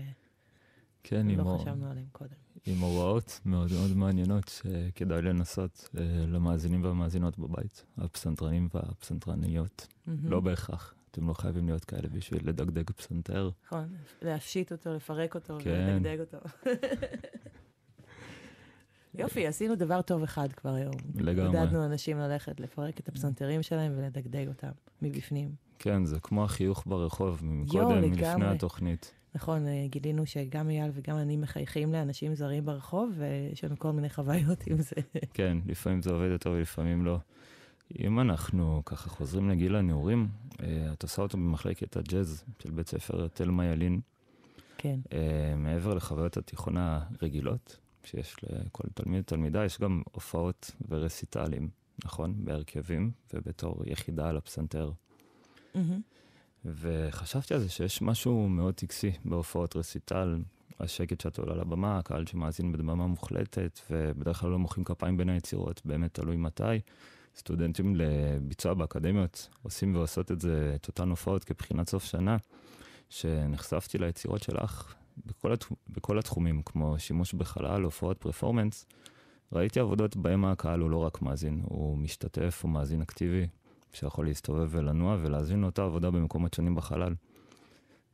כן, 1.04 1.28
לא 1.28 1.58
חשבנו 1.60 1.92
עליהם 1.92 2.08
קודם. 2.12 2.36
עם 2.66 2.80
הוראות 2.80 3.40
מאוד 3.46 3.72
מאוד 3.74 3.98
מעניינות 3.98 4.48
שכדאי 4.48 5.22
לנסות 5.22 5.90
אה, 5.98 6.04
למאזינים 6.28 6.84
והמאזינות 6.84 7.40
בבית, 7.40 7.86
הפסנתרנים 7.98 8.68
והפסנתרניות. 8.74 9.88
Mm-hmm. 9.88 10.12
לא 10.24 10.40
בהכרח, 10.40 10.94
אתם 11.12 11.28
לא 11.28 11.34
חייבים 11.34 11.66
להיות 11.68 11.86
כאלה 11.86 12.10
בשביל 12.10 12.50
לדגדג 12.50 12.92
פסנתר. 12.92 13.50
נכון, 13.66 13.96
להפשיט 14.22 14.72
אותו, 14.72 14.94
לפרק 14.94 15.36
אותו 15.36 15.58
כן. 15.62 16.00
ולדגדג 16.00 16.20
אותו. 16.20 16.38
יופי, 19.18 19.48
עשינו 19.48 19.76
דבר 19.76 20.02
טוב 20.02 20.24
אחד 20.24 20.54
כבר 20.54 20.74
היום. 20.74 20.94
לגמרי. 21.16 21.60
עודדנו 21.60 21.86
אנשים 21.86 22.18
ללכת 22.18 22.60
לפרק 22.60 23.00
את 23.00 23.08
הפסנתרים 23.08 23.64
שלהם 23.64 23.94
ולדגדג 23.98 24.48
אותם 24.48 24.72
מבפנים. 25.02 25.52
כן, 25.80 26.06
זה 26.06 26.20
כמו 26.20 26.44
החיוך 26.44 26.84
ברחוב, 26.86 27.40
מקודם, 27.44 28.02
מלפני 28.02 28.46
התוכנית. 28.46 29.14
נכון, 29.36 29.68
אה, 29.68 29.86
גילינו 29.90 30.26
שגם 30.26 30.70
אייל 30.70 30.92
וגם 30.94 31.18
אני 31.18 31.38
מחייכים 31.38 31.94
לאנשים 31.94 32.36
זרים 32.36 32.66
ברחוב, 32.66 33.14
ויש 33.18 33.64
לנו 33.64 33.80
כל 33.80 33.92
מיני 33.92 34.10
חוויות 34.10 34.68
עם 34.68 34.78
זה. 34.78 34.96
כן, 35.34 35.58
לפעמים 35.66 36.02
זה 36.02 36.10
עובד 36.12 36.30
יותר 36.32 36.50
ולפעמים 36.50 37.06
לא. 37.06 37.20
אם 38.00 38.20
אנחנו 38.20 38.82
ככה 38.86 39.10
חוזרים 39.10 39.50
לגיל 39.50 39.76
הנעורים, 39.76 40.28
אה, 40.62 40.90
את 40.94 41.04
עושה 41.04 41.22
אותו 41.22 41.38
במחלקת 41.38 41.98
הג'אז 41.98 42.44
של 42.60 42.72
בית 42.72 42.88
ספר 42.88 43.28
תלמה 43.28 43.66
ילין. 43.66 44.00
כן. 44.78 45.00
אה, 45.14 45.56
מעבר 45.58 45.94
לחוויות 45.94 46.38
התיכון 46.38 46.76
הרגילות, 46.78 47.78
שיש 48.08 48.36
לכל 48.44 48.88
תלמיד 48.94 49.20
ותלמידה, 49.22 49.66
יש 49.66 49.80
גם 49.80 50.02
הופעות 50.12 50.72
ורסיטלים, 50.90 51.70
נכון? 52.06 52.34
בהרכבים 52.38 53.12
ובתור 53.34 53.84
יחידה 53.86 54.30
על 54.30 54.38
הפסנתר. 54.38 54.92
Mm-hmm. 55.76 55.78
וחשבתי 56.66 57.54
על 57.54 57.60
זה 57.60 57.70
שיש 57.70 58.02
משהו 58.02 58.50
מאוד 58.50 58.74
טקסי 58.74 59.12
בהופעות 59.26 59.76
רסיטל, 59.76 60.40
השקט 60.80 61.22
שאת 61.22 61.38
עולה 61.38 61.56
לבמה, 61.56 61.98
הקהל 61.98 62.26
שמאזין 62.26 62.72
בדממה 62.72 63.08
מוחלטת, 63.08 63.80
ובדרך 63.90 64.40
כלל 64.40 64.50
לא 64.50 64.60
מוחאים 64.60 64.84
כפיים 64.84 65.18
בין 65.18 65.30
היצירות, 65.30 65.82
באמת 65.86 66.14
תלוי 66.14 66.36
מתי. 66.36 66.64
סטודנטים 67.36 67.96
לביצוע 67.96 68.74
באקדמיות 68.74 69.50
עושים 69.64 69.96
ועושות 69.96 70.32
את 70.32 70.42
זה, 70.42 70.72
את 70.76 70.88
אותן 70.88 71.10
הופעות 71.10 71.44
כבחינת 71.44 71.90
סוף 71.90 72.04
שנה, 72.04 72.38
שנחשפתי 73.10 73.98
ליצירות 73.98 74.44
שלך 74.44 74.94
בכל, 75.26 75.54
התח... 75.54 75.72
בכל 75.90 76.20
התחומים, 76.20 76.62
כמו 76.66 77.00
שימוש 77.00 77.34
בחלל, 77.34 77.84
הופעות 77.84 78.18
פרפורמנס. 78.18 78.86
ראיתי 79.52 79.80
עבודות 79.80 80.18
בהם 80.18 80.46
הקהל 80.46 80.80
הוא 80.80 80.90
לא 80.90 80.98
רק 80.98 81.22
מאזין, 81.22 81.62
הוא 81.64 81.98
משתתף, 81.98 82.60
הוא 82.64 82.72
מאזין 82.72 83.02
אקטיבי, 83.02 83.48
שיכול 83.94 84.26
להסתובב 84.26 84.68
ולנוע 84.72 85.18
ולהזין 85.22 85.62
לאותה 85.62 85.84
עבודה 85.84 86.12
במקומות 86.12 86.54
שונים 86.54 86.76
בחלל. 86.76 87.14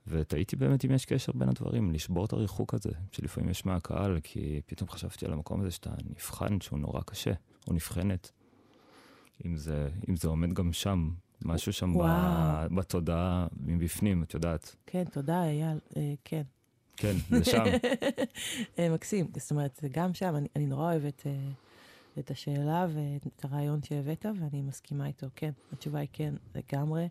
ותהיתי 0.07 0.55
באמת 0.55 0.85
אם 0.85 0.91
יש 0.91 1.05
קשר 1.05 1.31
בין 1.35 1.49
הדברים, 1.49 1.91
לשבור 1.91 2.25
את 2.25 2.33
הריחוק 2.33 2.73
הזה, 2.73 2.91
שלפעמים 3.11 3.49
יש 3.49 3.65
מהקהל, 3.65 4.19
כי 4.23 4.61
פתאום 4.65 4.89
חשבתי 4.89 5.25
על 5.25 5.33
המקום 5.33 5.61
הזה 5.61 5.71
שאתה 5.71 5.89
נבחן, 6.09 6.61
שהוא 6.61 6.79
נורא 6.79 7.01
קשה, 7.01 7.33
או 7.67 7.73
נבחנת. 7.73 8.31
אם 9.45 9.57
זה, 9.57 9.89
אם 10.09 10.15
זה 10.15 10.27
עומד 10.27 10.53
גם 10.53 10.73
שם, 10.73 11.09
משהו 11.45 11.73
שם 11.73 11.93
ב, 11.93 12.05
בתודעה 12.75 13.47
מבפנים, 13.57 14.23
את 14.23 14.33
יודעת. 14.33 14.75
כן, 14.85 15.03
תודה, 15.03 15.43
אייל, 15.43 15.77
אה, 15.97 16.13
כן. 16.25 16.43
כן, 16.97 17.13
זה 17.29 17.45
שם. 17.45 17.63
אה, 18.79 18.89
מקסים, 18.89 19.27
זאת 19.37 19.51
אומרת, 19.51 19.79
גם 19.91 20.13
שם, 20.13 20.35
אני, 20.35 20.47
אני 20.55 20.65
נורא 20.65 20.91
אוהבת... 20.91 21.27
אה... 21.27 21.51
את 22.19 22.31
השאלה 22.31 22.87
ואת 22.93 23.45
הרעיון 23.45 23.83
שהבאת, 23.83 24.25
ואני 24.39 24.61
מסכימה 24.61 25.07
איתו, 25.07 25.27
כן. 25.35 25.51
התשובה 25.73 25.99
היא 25.99 26.07
כן, 26.13 26.33
לגמרי. 26.55 27.09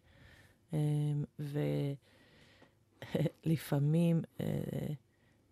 אמ, 0.72 1.24
ולפעמים, 3.44 4.22
אה, 4.40 4.46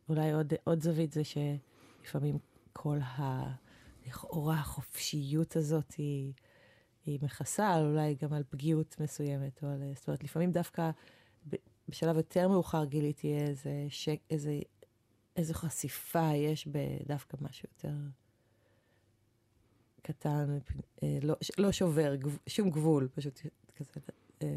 אולי 0.08 0.32
עוד, 0.32 0.52
עוד 0.64 0.82
זווית 0.82 1.12
זה 1.12 1.22
שלפעמים 1.24 2.38
כל 2.72 2.98
ה... 3.02 3.50
לכאורה 4.06 4.54
החופשיות 4.54 5.56
הזאת 5.56 5.92
היא, 5.92 6.32
היא 7.06 7.18
מכסה, 7.22 7.80
אולי 7.80 8.14
גם 8.22 8.32
על 8.32 8.42
פגיעות 8.50 8.96
מסוימת, 9.00 9.62
או 9.62 9.68
על... 9.68 9.82
זאת 9.94 10.08
אומרת, 10.08 10.24
לפעמים 10.24 10.52
דווקא 10.52 10.90
בשלב 11.90 12.16
יותר 12.16 12.48
מאוחר 12.48 12.84
גיליתי 12.84 13.38
איזה, 13.38 13.86
שק, 13.88 14.18
איזה, 14.30 14.58
איזה 15.36 15.54
חשיפה 15.54 16.30
יש 16.34 16.66
בדווקא 16.66 17.36
משהו 17.40 17.68
יותר 17.76 17.94
קטן, 20.02 20.58
אה, 21.02 21.18
לא, 21.22 21.34
לא 21.58 21.72
שובר 21.72 22.14
גב, 22.14 22.38
שום 22.46 22.70
גבול, 22.70 23.08
פשוט 23.14 23.40
כזה. 23.92 24.12
אה, 24.42 24.48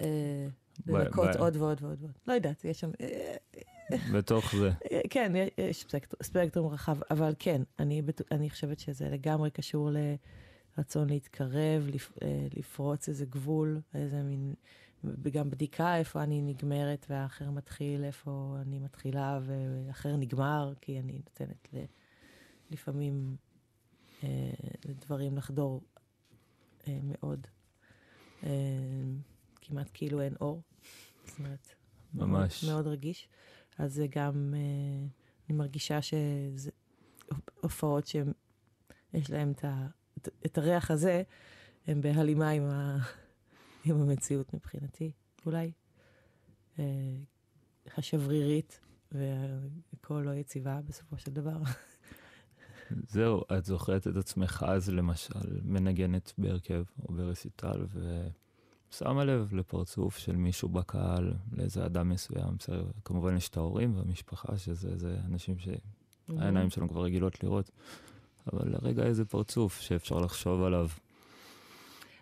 אה, 0.00 0.46
לנקות 0.86 1.36
עוד 1.36 1.56
ועוד 1.56 1.82
ועוד 1.82 1.98
ועוד. 2.02 2.18
לא 2.26 2.32
יודעת, 2.32 2.64
יש 2.64 2.80
שם... 2.80 2.90
בתוך 4.14 4.54
זה. 4.56 4.70
כן, 5.10 5.32
יש 5.58 5.86
ספקטרום 6.22 6.72
רחב, 6.72 6.96
אבל 7.10 7.34
כן, 7.38 7.62
אני, 7.78 8.02
אני 8.30 8.50
חושבת 8.50 8.78
שזה 8.78 9.08
לגמרי 9.08 9.50
קשור 9.50 9.90
לרצון 10.78 11.10
להתקרב, 11.10 11.88
לפרוץ 12.56 13.08
איזה 13.08 13.24
גבול, 13.26 13.80
איזה 13.94 14.22
מין... 14.22 14.54
וגם 15.04 15.50
בדיקה 15.50 15.96
איפה 15.96 16.22
אני 16.22 16.42
נגמרת 16.42 17.06
והאחר 17.10 17.50
מתחיל, 17.50 18.04
איפה 18.04 18.56
אני 18.60 18.78
מתחילה 18.78 19.40
ואחר 19.42 20.16
נגמר, 20.16 20.72
כי 20.80 20.98
אני 21.00 21.12
נותנת 21.12 21.68
ל... 21.72 21.84
לפעמים 22.70 23.36
אה, 24.24 24.52
לדברים 24.84 25.36
לחדור 25.36 25.80
אה, 26.88 26.98
מאוד. 27.02 27.46
אה, 28.42 28.50
כמעט 29.60 29.90
כאילו 29.94 30.20
אין 30.20 30.34
אור. 30.40 30.62
זאת 31.24 31.38
אומרת, 31.38 31.68
ממש. 32.14 32.64
מאוד, 32.64 32.74
מאוד 32.74 32.86
רגיש. 32.86 33.28
אז 33.78 33.94
זה 33.94 34.06
גם, 34.10 34.54
אה, 34.56 35.06
אני 35.48 35.56
מרגישה 35.56 36.02
שזה 36.02 36.70
הופעות 37.60 38.06
שיש 38.06 39.30
להן 39.30 39.52
את, 39.52 40.28
את 40.46 40.58
הריח 40.58 40.90
הזה, 40.90 41.22
הן 41.86 42.00
בהלימה 42.00 42.50
עם, 42.50 42.62
ה, 42.62 42.98
עם 43.84 44.00
המציאות 44.00 44.54
מבחינתי, 44.54 45.12
אולי. 45.46 45.72
אה, 46.78 46.84
השברירית, 47.96 48.80
והכל 49.12 50.22
לא 50.26 50.30
יציבה 50.30 50.80
בסופו 50.88 51.18
של 51.18 51.30
דבר. 51.30 51.56
זהו, 53.08 53.42
את 53.58 53.64
זוכרת 53.64 54.06
את 54.06 54.16
עצמך 54.16 54.64
אז 54.68 54.90
למשל 54.90 55.60
מנגנת 55.62 56.32
בהרכב 56.38 56.84
או 57.08 57.14
ברסיטל 57.14 57.86
ושמה 58.90 59.24
לב 59.24 59.54
לפרצוף 59.54 60.18
של 60.18 60.36
מישהו 60.36 60.68
בקהל, 60.68 61.34
לאיזה 61.52 61.86
אדם 61.86 62.08
מסוים. 62.08 62.56
בסדר, 62.58 62.84
כמובן 63.04 63.36
יש 63.36 63.48
את 63.48 63.56
ההורים 63.56 63.96
והמשפחה, 63.96 64.58
שזה 64.58 65.16
אנשים 65.24 65.56
שהעיניים 65.58 66.70
שלנו 66.70 66.88
כבר 66.88 67.02
רגילות 67.04 67.44
לראות, 67.44 67.70
אבל 68.52 68.68
לרגע 68.72 69.02
איזה 69.02 69.24
פרצוף 69.24 69.80
שאפשר 69.80 70.18
לחשוב 70.18 70.62
עליו. 70.62 70.88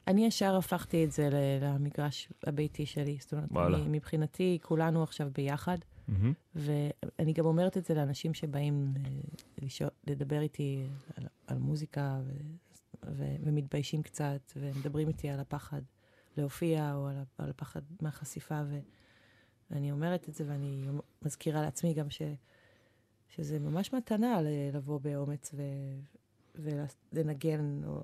אני 0.07 0.27
ישר 0.27 0.57
הפכתי 0.57 1.05
את 1.05 1.13
זה 1.13 1.29
למגרש 1.63 2.33
הביתי 2.47 2.87
שלי. 2.87 3.17
זאת 3.21 3.33
אומרת, 3.33 3.75
אני, 3.75 3.89
מבחינתי, 3.89 4.59
כולנו 4.63 5.03
עכשיו 5.03 5.31
ביחד. 5.35 5.79
Mm-hmm. 5.79 6.55
ואני 6.55 7.33
גם 7.33 7.45
אומרת 7.45 7.77
את 7.77 7.85
זה 7.85 7.95
לאנשים 7.95 8.35
שבאים 8.35 8.95
אה, 8.97 9.11
לשאול, 9.63 9.91
לדבר 10.07 10.41
איתי 10.41 10.87
על, 11.17 11.27
על 11.47 11.59
מוזיקה 11.59 12.21
ו, 12.25 12.31
ו, 13.07 13.25
ומתביישים 13.43 14.03
קצת, 14.03 14.53
ומדברים 14.57 15.09
איתי 15.09 15.29
על 15.29 15.41
הפחד 15.41 15.81
להופיע, 16.37 16.95
או 16.95 17.09
על, 17.09 17.17
על 17.39 17.51
הפחד 17.51 17.81
מהחשיפה, 18.01 18.61
ואני 19.71 19.93
אומרת 19.93 20.29
את 20.29 20.35
זה, 20.35 20.45
ואני 20.49 20.87
מזכירה 21.23 21.63
לעצמי 21.63 21.95
גם 21.95 22.11
ש, 22.11 22.23
שזה 23.29 23.59
ממש 23.59 23.93
מתנה 23.93 24.41
לבוא 24.73 25.01
באומץ 25.01 25.55
ו, 25.55 25.63
ולנגן, 27.13 27.81
או 27.87 28.03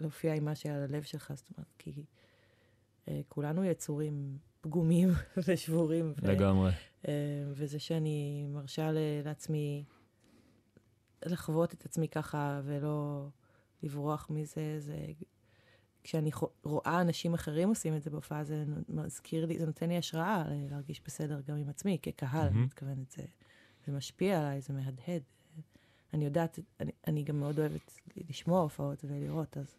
להופיע 0.00 0.34
עם 0.34 0.44
מה 0.44 0.54
שעל 0.54 0.82
הלב 0.82 1.02
שלך, 1.02 1.32
זאת 1.36 1.50
אומרת, 1.56 1.74
כי 1.78 2.04
אה, 3.08 3.20
כולנו 3.28 3.64
יצורים 3.64 4.38
פגומים 4.60 5.08
ושבורים. 5.46 6.14
לגמרי. 6.22 6.70
ו, 6.70 6.74
uh, 7.02 7.08
וזה 7.50 7.78
שאני 7.78 8.46
מרשה 8.48 8.90
לעצמי 9.24 9.84
לחוות 11.26 11.74
את 11.74 11.84
עצמי 11.84 12.08
ככה 12.08 12.60
ולא 12.64 13.28
לברוח 13.82 14.26
מזה, 14.30 14.80
זה... 14.80 14.96
כשאני 16.04 16.30
רואה 16.64 17.00
אנשים 17.00 17.34
אחרים 17.34 17.68
עושים 17.68 17.96
את 17.96 18.02
זה 18.02 18.10
בהופעה, 18.10 18.44
זה 18.44 18.64
מזכיר 18.88 19.46
לי, 19.46 19.58
זה 19.58 19.66
נותן 19.66 19.88
לי 19.88 19.96
השראה 19.98 20.44
להרגיש 20.70 21.00
בסדר 21.04 21.40
גם 21.40 21.56
עם 21.56 21.68
עצמי, 21.68 21.98
כקהל, 22.02 22.48
mm-hmm. 22.48 22.50
אני 22.50 22.64
מתכוונת, 22.64 23.10
זה, 23.10 23.22
זה 23.86 23.92
משפיע 23.92 24.40
עליי, 24.40 24.60
זה 24.60 24.72
מהדהד. 24.72 25.22
אני 26.14 26.24
יודעת, 26.24 26.58
אני, 26.80 26.92
אני 27.06 27.22
גם 27.22 27.40
מאוד 27.40 27.58
אוהבת 27.58 28.00
לשמוע 28.28 28.60
הופעות 28.60 29.04
ולראות, 29.04 29.56
אז 29.56 29.76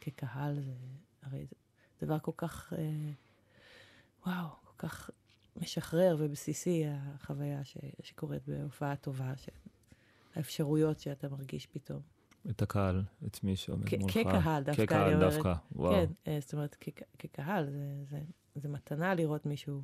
כקהל 0.00 0.60
זה, 0.60 0.74
הרי 1.22 1.46
זה 2.00 2.06
דבר 2.06 2.18
כל 2.18 2.32
כך... 2.36 2.72
אה, 2.72 3.10
וואו, 4.26 4.48
כל 4.64 4.88
כך 4.88 5.10
משחרר 5.56 6.16
ובסיסי 6.18 6.84
החוויה 6.88 7.64
ש, 7.64 7.76
שקורית 8.02 8.42
בהופעה 8.48 8.96
טובה, 8.96 9.36
ש... 9.36 9.48
האפשרויות 10.34 11.00
שאתה 11.00 11.28
מרגיש 11.28 11.66
פתאום. 11.66 12.00
את 12.50 12.62
הקהל, 12.62 13.02
את 13.26 13.44
מי 13.44 13.56
שעומד 13.56 13.94
מולך. 14.00 14.14
כקהל 14.14 14.62
דווקא. 14.62 14.86
כקהל 14.86 15.20
דווקא, 15.20 15.54
וואו. 15.72 15.92
כן, 15.92 16.12
אה, 16.26 16.38
זאת 16.40 16.52
אומרת, 16.52 16.76
כ- 16.80 17.02
כקהל, 17.18 17.70
זה, 17.70 18.04
זה, 18.10 18.20
זה 18.54 18.68
מתנה 18.68 19.14
לראות 19.14 19.46
מישהו 19.46 19.82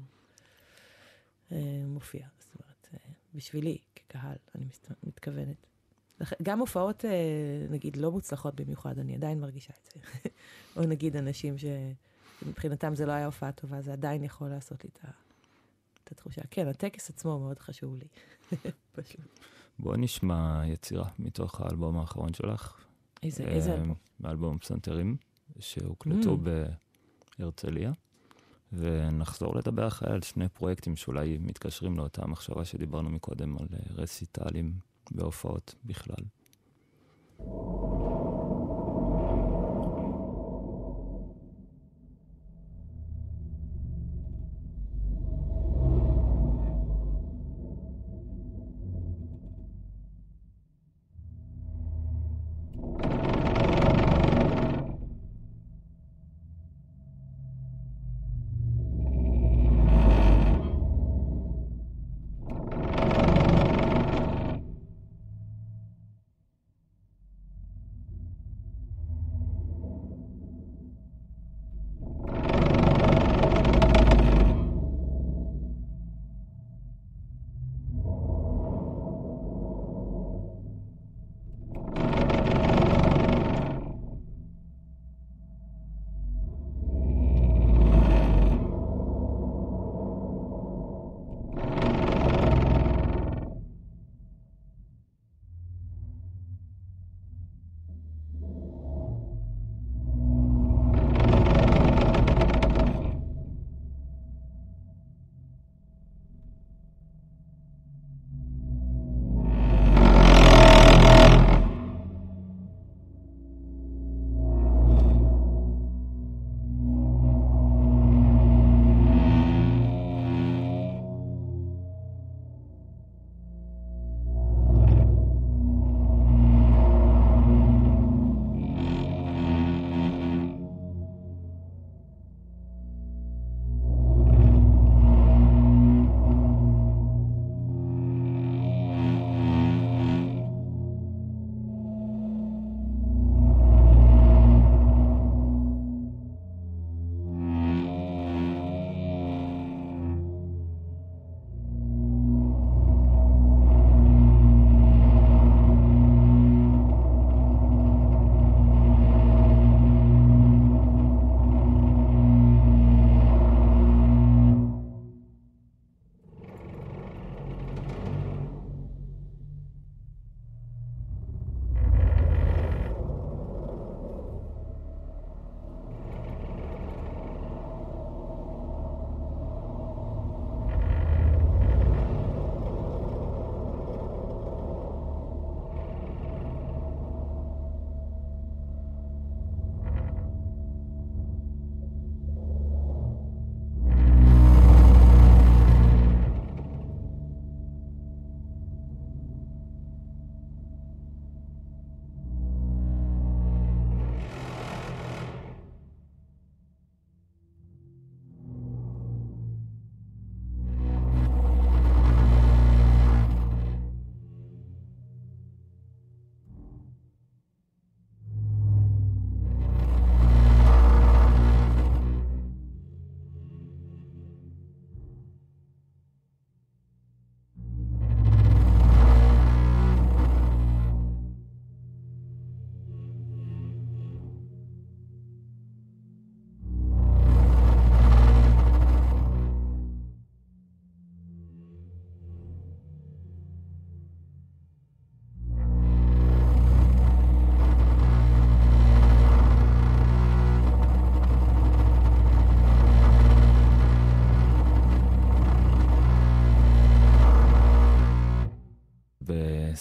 אה, 1.52 1.82
מופיע. 1.86 2.26
זאת 2.38 2.54
אומרת, 2.60 2.88
אה, 2.94 3.12
בשבילי, 3.34 3.78
כקהל, 3.94 4.36
אני 4.54 4.64
מסת... 4.64 4.90
מתכוונת. 5.02 5.66
גם 6.42 6.58
הופעות, 6.58 7.04
אה, 7.04 7.10
נגיד, 7.70 7.96
לא 7.96 8.10
מוצלחות 8.10 8.54
במיוחד, 8.54 8.98
אני 8.98 9.14
עדיין 9.14 9.40
מרגישה 9.40 9.72
את 9.82 9.90
זה. 9.94 10.00
או 10.76 10.82
נגיד 10.88 11.16
אנשים 11.16 11.58
ש... 11.58 11.64
מבחינתם 12.46 12.94
זה 12.94 13.06
לא 13.06 13.12
היה 13.12 13.26
הופעה 13.26 13.52
טובה, 13.52 13.82
זה 13.82 13.92
עדיין 13.92 14.22
יכול 14.24 14.48
לעשות 14.48 14.84
לי 14.84 14.90
את 16.04 16.12
התחושה. 16.12 16.42
כן, 16.50 16.68
הטקס 16.68 17.10
עצמו 17.10 17.38
מאוד 17.38 17.58
חשוב 17.58 17.96
לי, 17.96 18.06
פשוט. 18.96 19.40
בוא 19.78 19.96
נשמע 19.96 20.62
יצירה 20.66 21.08
מתוך 21.18 21.60
האלבום 21.60 21.98
האחרון 21.98 22.34
שלך. 22.34 22.84
איזה, 23.22 23.44
איזה 23.44 23.70
אה, 23.70 23.76
אלבום? 23.76 23.94
מאלבום 24.20 24.58
פסנתרים, 24.58 25.16
שהוקלטו 25.58 26.34
mm. 26.34 26.48
בהרצליה. 27.38 27.92
ונחזור 28.72 29.56
לדבר 29.56 29.86
אחרי 29.86 30.12
על 30.12 30.22
שני 30.22 30.48
פרויקטים 30.48 30.96
שאולי 30.96 31.38
מתקשרים 31.40 31.96
לאותה 31.96 32.26
מחשבה 32.26 32.64
שדיברנו 32.64 33.10
מקודם 33.10 33.58
על 33.58 33.66
אה, 33.72 33.78
רסיטלים 33.94 34.72
בהופעות 35.10 35.74
בכלל. 35.84 36.24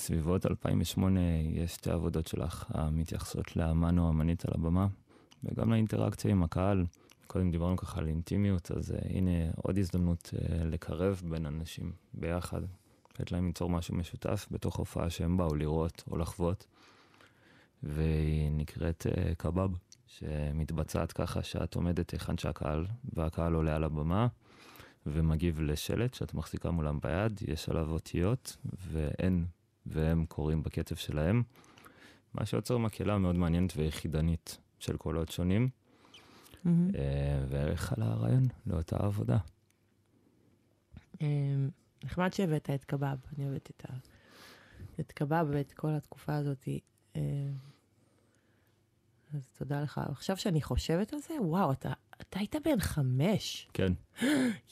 בסביבות 0.03 0.45
2008 0.45 1.19
יש 1.53 1.71
שתי 1.73 1.91
עבודות 1.91 2.27
שלך 2.27 2.65
המתייחסות 2.69 3.55
לאמן 3.55 3.99
או 3.99 4.09
אמנית 4.09 4.45
על 4.45 4.53
הבמה, 4.53 4.87
וגם 5.43 5.71
לאינטראקציה 5.71 6.31
עם 6.31 6.43
הקהל. 6.43 6.85
קודם 7.27 7.51
דיברנו 7.51 7.77
ככה 7.77 7.99
על 7.99 8.07
אינטימיות, 8.07 8.71
אז 8.71 8.91
uh, 8.91 9.07
הנה 9.09 9.31
עוד 9.55 9.77
הזדמנות 9.77 10.33
uh, 10.33 10.63
לקרב 10.65 11.21
בין 11.29 11.45
אנשים 11.45 11.91
ביחד, 12.13 12.61
לתת 13.11 13.31
להם 13.31 13.47
ליצור 13.47 13.69
משהו 13.69 13.95
משותף 13.95 14.47
בתוך 14.51 14.75
הופעה 14.75 15.09
שהם 15.09 15.37
באו 15.37 15.55
לראות 15.55 16.03
או 16.11 16.17
לחוות. 16.17 16.67
והיא 17.83 18.51
נקראת 18.51 19.05
uh, 19.09 19.35
קבב, 19.37 19.69
שמתבצעת 20.07 21.11
ככה 21.11 21.43
שאת 21.43 21.75
עומדת 21.75 22.11
היכן 22.11 22.37
שהקהל, 22.37 22.85
והקהל 23.13 23.53
עולה 23.53 23.75
על 23.75 23.83
הבמה 23.83 24.27
ומגיב 25.05 25.61
לשלט 25.61 26.13
שאת 26.13 26.33
מחזיקה 26.33 26.71
מולם 26.71 26.99
ביד, 26.99 27.39
יש 27.47 27.69
עליו 27.69 27.91
אותיות, 27.91 28.57
ואין, 28.91 29.45
והם 29.85 30.25
קוראים 30.25 30.63
בקצב 30.63 30.95
שלהם, 30.95 31.43
מה 32.33 32.45
שיוצר 32.45 32.77
מקהלה 32.77 33.17
מאוד 33.17 33.35
מעניינת 33.35 33.73
ויחידנית 33.77 34.57
של 34.79 34.97
קולות 34.97 35.29
שונים. 35.29 35.69
Mm-hmm. 36.65 36.69
וערך 37.49 37.93
על 37.93 38.03
הרעיון 38.03 38.43
לאותה 38.65 38.97
עבודה. 38.97 39.37
נחמד 42.03 42.33
שהבאת 42.33 42.69
את 42.69 42.83
קבב, 42.83 43.17
אני 43.37 43.45
אוהבת 43.45 43.69
את, 43.69 43.85
ה... 43.89 43.93
את 44.99 45.11
קבב 45.11 45.45
ואת 45.51 45.71
כל 45.71 45.89
התקופה 45.89 46.35
הזאת. 46.35 46.67
אז 49.33 49.47
תודה 49.57 49.81
לך. 49.81 50.01
עכשיו 50.11 50.37
שאני 50.37 50.61
חושבת 50.61 51.13
על 51.13 51.19
זה, 51.19 51.33
וואו, 51.41 51.71
אתה, 51.71 51.93
אתה 52.21 52.39
היית 52.39 52.55
בן 52.63 52.79
חמש. 52.79 53.67
כן. 53.73 53.93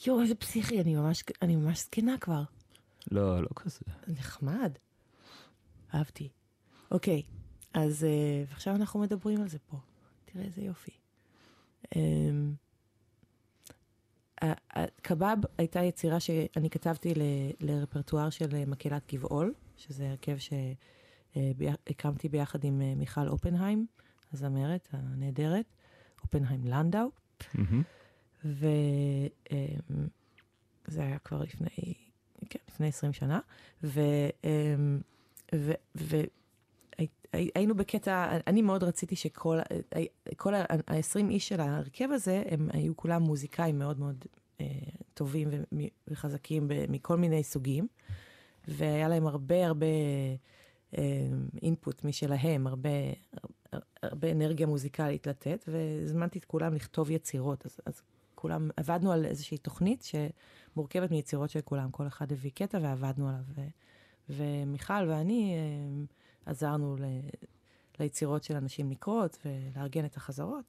יואו, 0.06 0.22
איזה 0.22 0.34
פסיכי, 0.34 0.80
אני 0.80 0.94
ממש, 0.94 1.24
אני 1.42 1.56
ממש 1.56 1.80
זקנה 1.80 2.18
כבר. 2.18 2.42
לא, 3.10 3.42
לא 3.42 3.48
כזה. 3.54 3.80
נחמד. 4.08 4.72
אהבתי. 5.94 6.28
אוקיי, 6.90 7.22
אז 7.74 8.06
uh, 8.48 8.52
עכשיו 8.52 8.74
אנחנו 8.74 9.00
מדברים 9.00 9.40
על 9.40 9.48
זה 9.48 9.58
פה. 9.58 9.76
תראה 10.24 10.44
איזה 10.44 10.62
יופי. 10.62 10.92
Um, 11.84 11.96
קבב 15.02 15.36
הייתה 15.58 15.80
יצירה 15.80 16.20
שאני 16.20 16.70
כתבתי 16.70 17.14
ל, 17.14 17.20
לרפרטואר 17.60 18.30
של 18.30 18.64
מקהלת 18.64 19.12
גבעול, 19.12 19.54
שזה 19.76 20.10
הרכב 20.10 20.36
שהקמתי 21.34 22.28
ביחד 22.28 22.64
עם 22.64 22.82
אה, 22.82 22.94
מיכל 22.94 23.28
אופנהיים. 23.28 23.86
הזמרת 24.32 24.88
הנהדרת, 24.92 25.66
אופנהיים 26.22 26.64
לנדאו. 26.64 27.08
וזה 28.44 28.58
היה 30.96 31.18
כבר 31.18 31.42
לפני, 31.42 31.94
כן, 32.50 32.58
לפני 32.68 32.88
20 32.88 33.12
שנה. 33.12 33.40
והיינו 35.94 37.74
בקטע, 37.74 38.38
אני 38.46 38.62
מאוד 38.62 38.84
רציתי 38.84 39.16
שכל 39.16 39.58
כל 40.36 40.54
ה-20 40.54 41.30
איש 41.30 41.48
של 41.48 41.60
ההרכב 41.60 42.08
הזה, 42.12 42.42
הם 42.50 42.68
היו 42.72 42.96
כולם 42.96 43.22
מוזיקאים 43.22 43.78
מאוד 43.78 44.00
מאוד 44.00 44.24
אה, 44.60 44.66
טובים 45.14 45.48
וחזקים 46.08 46.68
מכל 46.88 47.16
מיני 47.16 47.42
סוגים, 47.42 47.86
והיה 48.68 49.08
להם 49.08 49.26
הרבה 49.26 49.66
הרבה 49.66 49.86
אינפוט 51.62 52.04
משלהם, 52.04 52.66
הרבה, 52.66 52.90
הרבה 54.02 54.32
אנרגיה 54.32 54.66
מוזיקלית 54.66 55.26
לתת, 55.26 55.64
והזמנתי 55.68 56.38
את 56.38 56.44
כולם 56.44 56.74
לכתוב 56.74 57.10
יצירות. 57.10 57.66
אז, 57.66 57.80
אז 57.86 58.02
כולם, 58.34 58.70
עבדנו 58.76 59.12
על 59.12 59.24
איזושהי 59.24 59.58
תוכנית 59.58 60.04
שמורכבת 60.04 61.10
מיצירות 61.10 61.50
של 61.50 61.60
כולם. 61.60 61.90
כל 61.90 62.06
אחד 62.06 62.32
הביא 62.32 62.50
קטע 62.54 62.78
ועבדנו 62.82 63.28
עליו. 63.28 63.64
ומיכל 64.28 65.08
ואני 65.08 65.54
אה, 65.54 66.04
עזרנו 66.46 66.96
ל, 66.96 67.04
ליצירות 68.00 68.44
של 68.44 68.56
אנשים 68.56 68.90
לקרות 68.90 69.38
ולארגן 69.44 70.04
את 70.04 70.16
החזרות. 70.16 70.64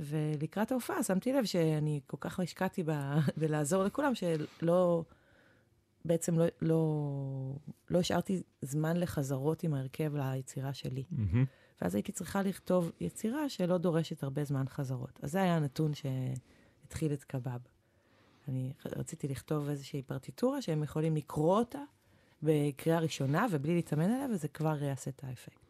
ולקראת 0.00 0.72
ההופעה 0.72 1.02
שמתי 1.02 1.32
לב 1.32 1.44
שאני 1.44 2.00
כל 2.06 2.16
כך 2.20 2.40
השקעתי 2.40 2.82
ב, 2.82 2.90
בלעזור 3.38 3.84
לכולם, 3.84 4.12
שלא... 4.14 5.04
בעצם 6.04 6.38
לא, 6.38 6.44
לא, 6.62 7.54
לא 7.90 7.98
השארתי 7.98 8.42
זמן 8.62 8.96
לחזרות 8.96 9.62
עם 9.62 9.74
ההרכב 9.74 10.16
ליצירה 10.16 10.74
שלי. 10.74 11.04
Mm-hmm. 11.12 11.36
ואז 11.82 11.94
הייתי 11.94 12.12
צריכה 12.12 12.42
לכתוב 12.42 12.90
יצירה 13.00 13.48
שלא 13.48 13.78
דורשת 13.78 14.22
הרבה 14.22 14.44
זמן 14.44 14.68
חזרות. 14.68 15.20
אז 15.22 15.32
זה 15.32 15.42
היה 15.42 15.56
הנתון 15.56 15.92
שהתחיל 15.94 17.12
את 17.12 17.24
קבב. 17.24 17.60
אני 18.48 18.72
רציתי 18.86 19.28
לכתוב 19.28 19.68
איזושהי 19.68 20.02
פרטיטורה 20.02 20.62
שהם 20.62 20.82
יכולים 20.82 21.16
לקרוא 21.16 21.58
אותה 21.58 21.82
בקריאה 22.42 22.98
ראשונה 22.98 23.46
ובלי 23.50 23.74
להתאמן 23.74 24.04
עליה, 24.10 24.26
וזה 24.34 24.48
כבר 24.48 24.82
יעשה 24.82 25.10
את 25.10 25.24
האפקט. 25.24 25.68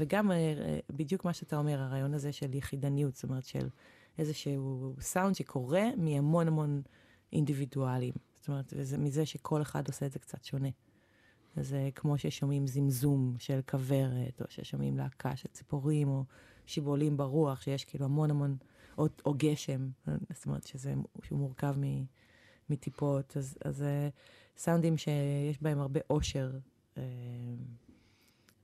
וגם 0.00 0.32
אה, 0.32 0.78
בדיוק 0.90 1.24
מה 1.24 1.32
שאתה 1.32 1.56
אומר, 1.56 1.80
הרעיון 1.80 2.14
הזה 2.14 2.32
של 2.32 2.54
יחידניות, 2.54 3.14
זאת 3.14 3.24
אומרת 3.24 3.44
של 3.44 3.68
איזשהו 4.18 4.94
סאונד 5.00 5.34
שקורה 5.34 5.84
מהמון 5.96 6.48
המון 6.48 6.82
אינדיבידואלים. 7.32 8.14
זאת 8.40 8.48
אומרת, 8.48 8.72
וזה 8.76 8.98
מזה 8.98 9.26
שכל 9.26 9.62
אחד 9.62 9.88
עושה 9.88 10.06
את 10.06 10.12
זה 10.12 10.18
קצת 10.18 10.44
שונה. 10.44 10.68
זה 11.56 11.88
כמו 11.94 12.18
ששומעים 12.18 12.66
זמזום 12.66 13.34
של 13.38 13.60
כוורת, 13.70 14.40
או 14.40 14.46
ששומעים 14.48 14.96
להקה 14.96 15.36
של 15.36 15.48
ציפורים, 15.48 16.08
או 16.08 16.24
שיבולים 16.66 17.16
ברוח, 17.16 17.60
שיש 17.60 17.84
כאילו 17.84 18.04
המון 18.04 18.30
המון, 18.30 18.56
או, 18.98 19.06
או 19.26 19.34
גשם, 19.36 19.88
זאת 20.34 20.46
אומרת 20.46 20.66
שזה, 20.66 20.94
שהוא 21.22 21.38
מורכב 21.38 21.74
מטיפות, 22.70 23.36
אז, 23.36 23.58
אז 23.64 23.76
זה 23.76 24.08
סאונדים 24.56 24.98
שיש 24.98 25.62
בהם 25.62 25.80
הרבה 25.80 26.00
עושר 26.06 26.50
אה, 26.98 27.02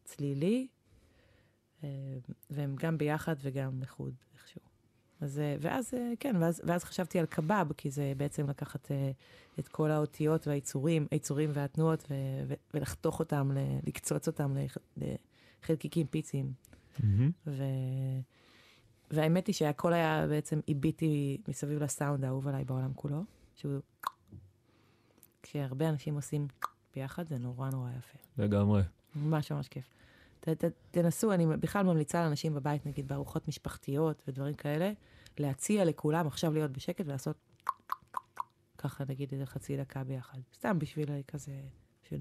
צלילי, 0.04 0.66
אה, 1.84 1.88
והם 2.50 2.76
גם 2.78 2.98
ביחד 2.98 3.36
וגם 3.42 3.82
לחוד 3.82 4.14
איכשהו. 4.34 4.60
אז, 5.20 5.38
אה, 5.38 5.56
ואז, 5.60 5.94
אה, 5.94 6.12
כן, 6.20 6.36
ואז, 6.40 6.62
ואז 6.64 6.84
חשבתי 6.84 7.18
על 7.18 7.26
קבב, 7.26 7.66
כי 7.76 7.90
זה 7.90 8.12
בעצם 8.16 8.50
לקחת 8.50 8.90
אה, 8.90 9.10
את 9.58 9.68
כל 9.68 9.90
האותיות 9.90 10.46
והיצורים, 10.46 11.06
היצורים 11.10 11.50
והתנועות, 11.52 12.04
ו, 12.10 12.14
ו, 12.48 12.54
ולחתוך 12.74 13.18
אותם, 13.18 13.50
ל, 13.54 13.58
לקצוץ 13.86 14.26
אותם 14.26 14.56
לח, 14.56 14.76
לחלקיקים 15.62 16.06
פיציים. 16.06 16.52
Mm-hmm. 17.00 17.04
ו, 17.46 17.64
והאמת 19.10 19.46
היא 19.46 19.54
שהכל 19.54 19.92
היה 19.92 20.26
בעצם, 20.28 20.60
איביתי 20.68 21.38
מסביב 21.48 21.82
לסאונד 21.82 22.24
האהוב 22.24 22.48
עליי 22.48 22.64
בעולם 22.64 22.92
כולו, 22.94 23.24
שהוא... 23.54 23.80
כשהרבה 25.42 25.88
אנשים 25.88 26.14
עושים 26.14 26.48
ביחד, 26.94 27.28
זה 27.28 27.38
נורא 27.38 27.70
נורא 27.70 27.90
יפה. 27.98 28.18
לגמרי. 28.38 28.82
ממש 29.14 29.52
ממש 29.52 29.68
כיף. 29.68 29.84
ת, 30.40 30.48
ת, 30.48 30.64
תנסו, 30.90 31.32
אני 31.32 31.46
בכלל 31.46 31.86
ממליצה 31.86 32.24
לאנשים 32.24 32.54
בבית, 32.54 32.86
נגיד 32.86 33.08
בארוחות 33.08 33.48
משפחתיות 33.48 34.22
ודברים 34.28 34.54
כאלה, 34.54 34.92
להציע 35.38 35.84
לכולם 35.84 36.26
עכשיו 36.26 36.52
להיות 36.52 36.70
בשקט 36.70 37.06
ולעשות 37.06 37.36
ככה, 38.78 39.04
נגיד 39.08 39.32
איזה 39.32 39.46
חצי 39.46 39.76
דקה 39.76 40.04
ביחד. 40.04 40.38
סתם 40.54 40.78
בשביל 40.78 41.22
כזה, 41.28 41.60
של, 42.08 42.18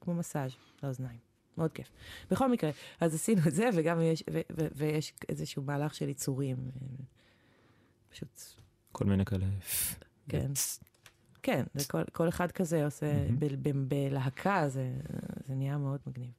כמו 0.00 0.14
מסאז' 0.14 0.52
לאוזניים. 0.82 1.18
מאוד 1.58 1.72
כיף. 1.72 1.90
בכל 2.30 2.50
מקרה, 2.50 2.70
אז 3.00 3.14
עשינו 3.14 3.40
את 3.48 3.54
זה, 3.54 3.68
וגם 3.74 4.00
יש, 4.00 4.22
ו, 4.32 4.40
ו, 4.56 4.66
ויש 4.74 5.14
איזשהו 5.28 5.62
מהלך 5.62 5.94
של 5.94 6.08
יצורים. 6.08 6.56
פשוט... 8.10 8.40
כל 8.92 9.04
מיני 9.04 9.24
כאלה. 9.24 9.46
כן. 10.28 10.52
כן, 11.42 11.62
כל, 11.90 12.02
כל 12.12 12.28
אחד 12.28 12.50
כזה 12.50 12.84
עושה, 12.84 13.06
mm-hmm. 13.06 13.66
בלהקה 13.88 14.68
זה, 14.68 14.90
זה 15.48 15.54
נהיה 15.54 15.78
מאוד 15.78 16.00
מגניב. 16.06 16.30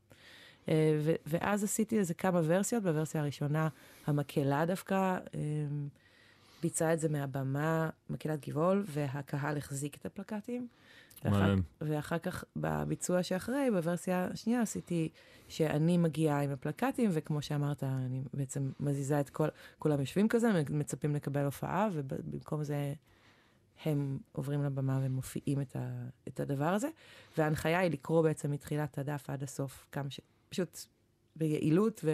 אה, 0.69 0.97
ו- 1.03 1.15
ואז 1.25 1.63
עשיתי 1.63 1.99
איזה 1.99 2.13
כמה 2.13 2.41
ורסיות, 2.43 2.84
בוורסיה 2.84 3.21
הראשונה 3.21 3.67
המקהלה 4.07 4.65
דווקא 4.65 5.17
אה, 5.36 5.39
ביצעה 6.63 6.93
את 6.93 6.99
זה 6.99 7.09
מהבמה, 7.09 7.89
מקהלת 8.09 8.47
גבעול, 8.47 8.84
והקהל 8.88 9.57
החזיק 9.57 9.95
את 9.95 10.05
הפלקטים. 10.05 10.67
ואחר, 11.25 11.55
ואחר 11.81 12.17
כך 12.17 12.43
בביצוע 12.55 13.23
שאחרי, 13.23 13.71
בוורסיה 13.71 14.27
השנייה 14.34 14.61
עשיתי 14.61 15.09
שאני 15.49 15.97
מגיעה 15.97 16.41
עם 16.41 16.51
הפלקטים, 16.51 17.09
וכמו 17.13 17.41
שאמרת, 17.41 17.84
אני 17.84 18.21
בעצם 18.34 18.71
מזיזה 18.79 19.19
את 19.19 19.29
כל, 19.29 19.47
כולם 19.79 19.99
יושבים 19.99 20.27
כזה, 20.27 20.51
מצפים 20.69 21.15
לקבל 21.15 21.45
הופעה, 21.45 21.89
ובמקום 21.93 22.63
זה 22.63 22.93
הם 23.86 24.19
עוברים 24.32 24.63
לבמה 24.63 24.99
ומופיעים 25.03 25.61
את, 25.61 25.76
ה, 25.76 26.07
את 26.28 26.39
הדבר 26.39 26.65
הזה. 26.65 26.89
וההנחיה 27.38 27.80
היא 27.80 27.91
לקרוא 27.91 28.21
בעצם 28.21 28.51
מתחילת 28.51 28.97
הדף 28.97 29.30
עד 29.30 29.43
הסוף, 29.43 29.86
כמה 29.91 30.11
ש... 30.11 30.19
פשוט 30.49 30.80
ביעילות 31.36 32.05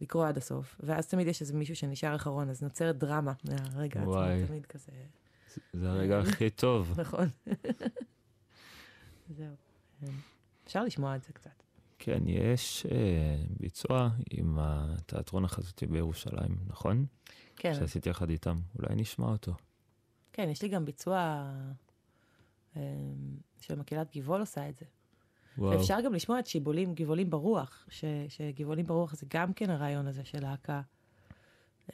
ולקרוא 0.00 0.26
עד 0.26 0.36
הסוף. 0.36 0.80
ואז 0.80 1.06
תמיד 1.08 1.26
יש 1.26 1.40
איזה 1.40 1.54
מישהו 1.54 1.76
שנשאר 1.76 2.16
אחרון, 2.16 2.50
אז 2.50 2.62
נוצרת 2.62 2.98
דרמה 2.98 3.32
מהרגע 3.44 4.00
עצמו, 4.00 4.46
תמיד 4.46 4.66
כזה... 4.66 4.92
זה 5.72 5.90
הרגע 5.90 6.18
הכי 6.18 6.50
טוב. 6.50 6.94
נכון. 7.00 7.28
זהו. 9.28 9.54
אפשר 10.66 10.84
לשמוע 10.84 11.16
את 11.16 11.22
זה 11.22 11.32
קצת. 11.32 11.62
כן, 11.98 12.22
יש 12.26 12.86
אה, 12.86 13.36
ביצוע 13.60 14.10
עם 14.30 14.58
התיאטרון 14.60 15.44
החזותי 15.44 15.86
בירושלים, 15.86 16.56
נכון? 16.66 17.06
כן. 17.56 17.74
שעשיתי 17.74 18.08
יחד 18.10 18.30
איתם. 18.30 18.56
אולי 18.78 18.94
נשמע 18.94 19.26
אותו. 19.26 19.54
כן, 20.36 20.48
יש 20.48 20.62
לי 20.62 20.68
גם 20.68 20.84
ביצוע 20.84 21.46
אה, 22.76 22.82
של 23.60 23.74
מקהלת 23.74 24.16
גבעול 24.16 24.40
עושה 24.40 24.68
את 24.68 24.76
זה. 24.76 24.84
וואו. 25.58 25.80
אפשר 25.80 26.00
גם 26.04 26.14
לשמוע 26.14 26.38
את 26.38 26.46
שיבולים, 26.46 26.94
גבעולים 26.94 27.30
ברוח, 27.30 27.86
ש, 27.90 28.04
שגבעולים 28.28 28.86
ברוח 28.86 29.14
זה 29.14 29.26
גם 29.28 29.52
כן 29.52 29.70
הרעיון 29.70 30.06
הזה 30.06 30.24
של 30.24 30.42
להקה. 30.42 30.82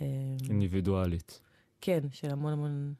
אה, 0.00 0.06
אינדיבידואלית. 0.48 1.40
כן, 1.80 2.00
של 2.10 2.30
המון 2.30 2.52
המון... 2.52 2.94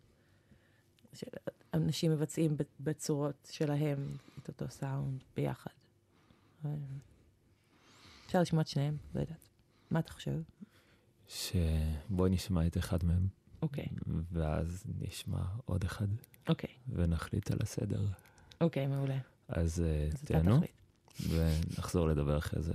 של 1.14 1.26
אנשים 1.74 2.12
מבצעים 2.12 2.56
בצורות 2.80 3.48
שלהם 3.52 4.16
את 4.42 4.48
אותו 4.48 4.64
סאונד 4.68 5.24
ביחד. 5.36 5.70
אה, 6.64 6.70
אפשר 8.26 8.40
לשמוע 8.40 8.62
את 8.62 8.68
שניהם, 8.68 8.96
לא 9.14 9.20
יודעת. 9.20 9.48
מה 9.90 9.98
אתה 9.98 10.12
חושב? 10.12 10.40
שבואי 11.28 12.30
נשמע 12.30 12.66
את 12.66 12.76
אחד 12.76 13.04
מהם, 13.04 13.26
אוקיי, 13.62 13.86
ואז 14.32 14.84
נשמע 15.00 15.42
עוד 15.64 15.84
אחד, 15.84 16.06
אוקיי, 16.48 16.70
ונחליט 16.88 17.50
על 17.50 17.58
הסדר. 17.60 18.06
אוקיי, 18.60 18.86
מעולה. 18.86 19.18
אז 19.48 19.80
אה, 19.80 20.08
תהנו. 20.24 20.60
ונחזור 21.28 22.08
לדבר 22.08 22.38
אחרי 22.38 22.62
זה. 22.62 22.74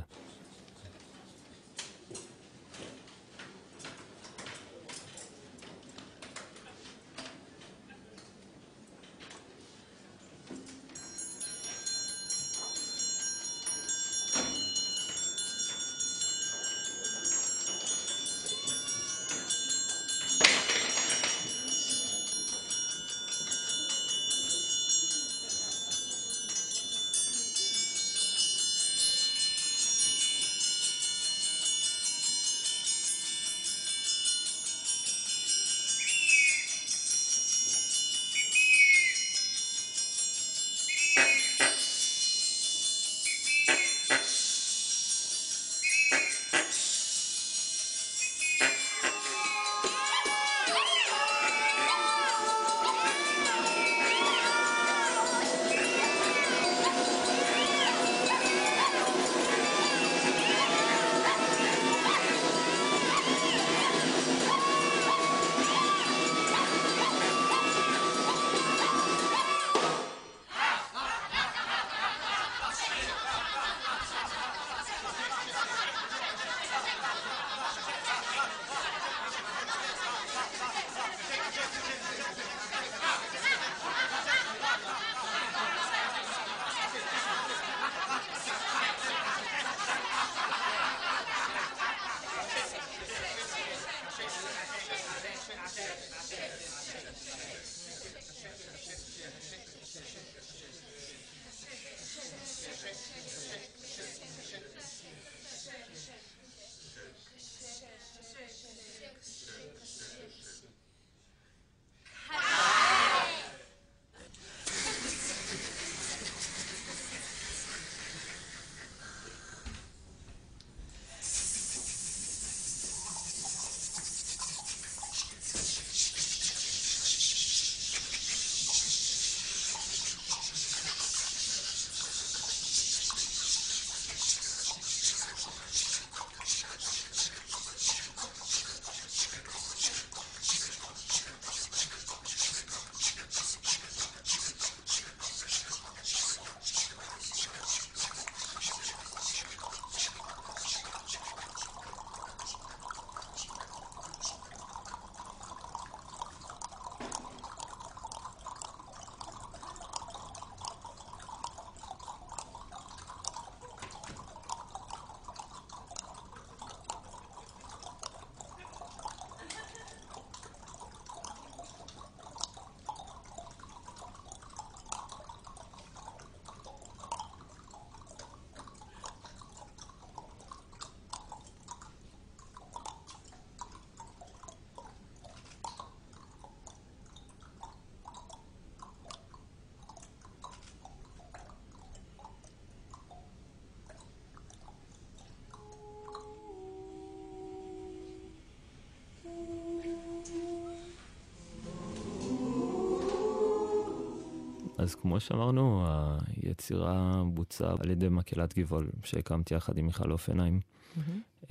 אז 204.87 204.95
כמו 204.95 205.19
שאמרנו, 205.19 205.85
היצירה 206.27 207.23
בוצעה 207.33 207.75
על 207.79 207.89
ידי 207.89 208.09
מקהלת 208.09 208.57
גבעול, 208.57 208.89
שהקמתי 209.03 209.55
יחד 209.55 209.77
עם 209.77 209.85
מיכל 209.85 210.11
אופנהיים. 210.11 210.59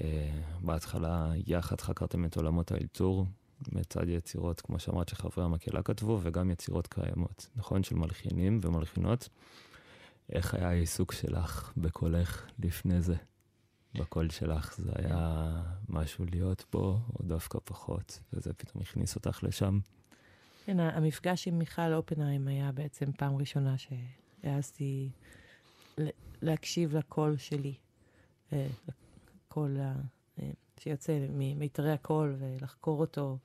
אה, 0.01 0.41
בהתחלה 0.61 1.33
יחד 1.47 1.81
חקרתם 1.81 2.25
את 2.25 2.37
עולמות 2.37 2.73
האלתור, 2.73 3.27
מצד 3.73 4.09
יצירות, 4.09 4.61
כמו 4.61 4.79
שאמרת, 4.79 5.09
שחברי 5.09 5.45
המקהלה 5.45 5.83
כתבו, 5.83 6.19
וגם 6.23 6.51
יצירות 6.51 6.87
קיימות, 6.87 7.49
נכון? 7.57 7.83
של 7.83 7.95
מלחינים 7.95 8.61
ומלחינות. 8.63 9.29
איך 10.33 10.55
היה 10.55 10.69
העיסוק 10.69 11.13
שלך 11.13 11.73
בקולך 11.77 12.47
לפני 12.59 13.03
זה? 13.03 13.17
בקול 13.95 14.31
שלך 14.31 14.75
זה 14.79 14.91
היה 14.95 15.63
משהו 15.89 16.25
להיות 16.31 16.65
בו, 16.73 17.01
או 17.15 17.25
דווקא 17.25 17.59
פחות, 17.65 18.21
וזה 18.33 18.53
פתאום 18.53 18.83
הכניס 18.83 19.15
אותך 19.17 19.39
לשם? 19.43 19.79
כן, 20.67 20.81
המפגש 20.81 21.49
עם 21.49 21.59
מיכל 21.59 21.93
אופנהיים 21.93 22.49
היה 22.49 22.73
בעצם 22.73 23.13
פעם 23.13 23.37
ראשונה 23.37 23.75
שהעזתי 23.79 25.11
להקשיב 26.43 26.97
לקול 26.97 27.37
שלי, 27.37 27.75
אה, 28.53 28.67
לקול 29.49 29.77
אה, 29.81 30.51
שיוצא 30.81 31.27
ממיתרי 31.31 31.93
הקול, 31.93 32.37
ולחקור 32.39 33.01
אותו, 33.01 33.39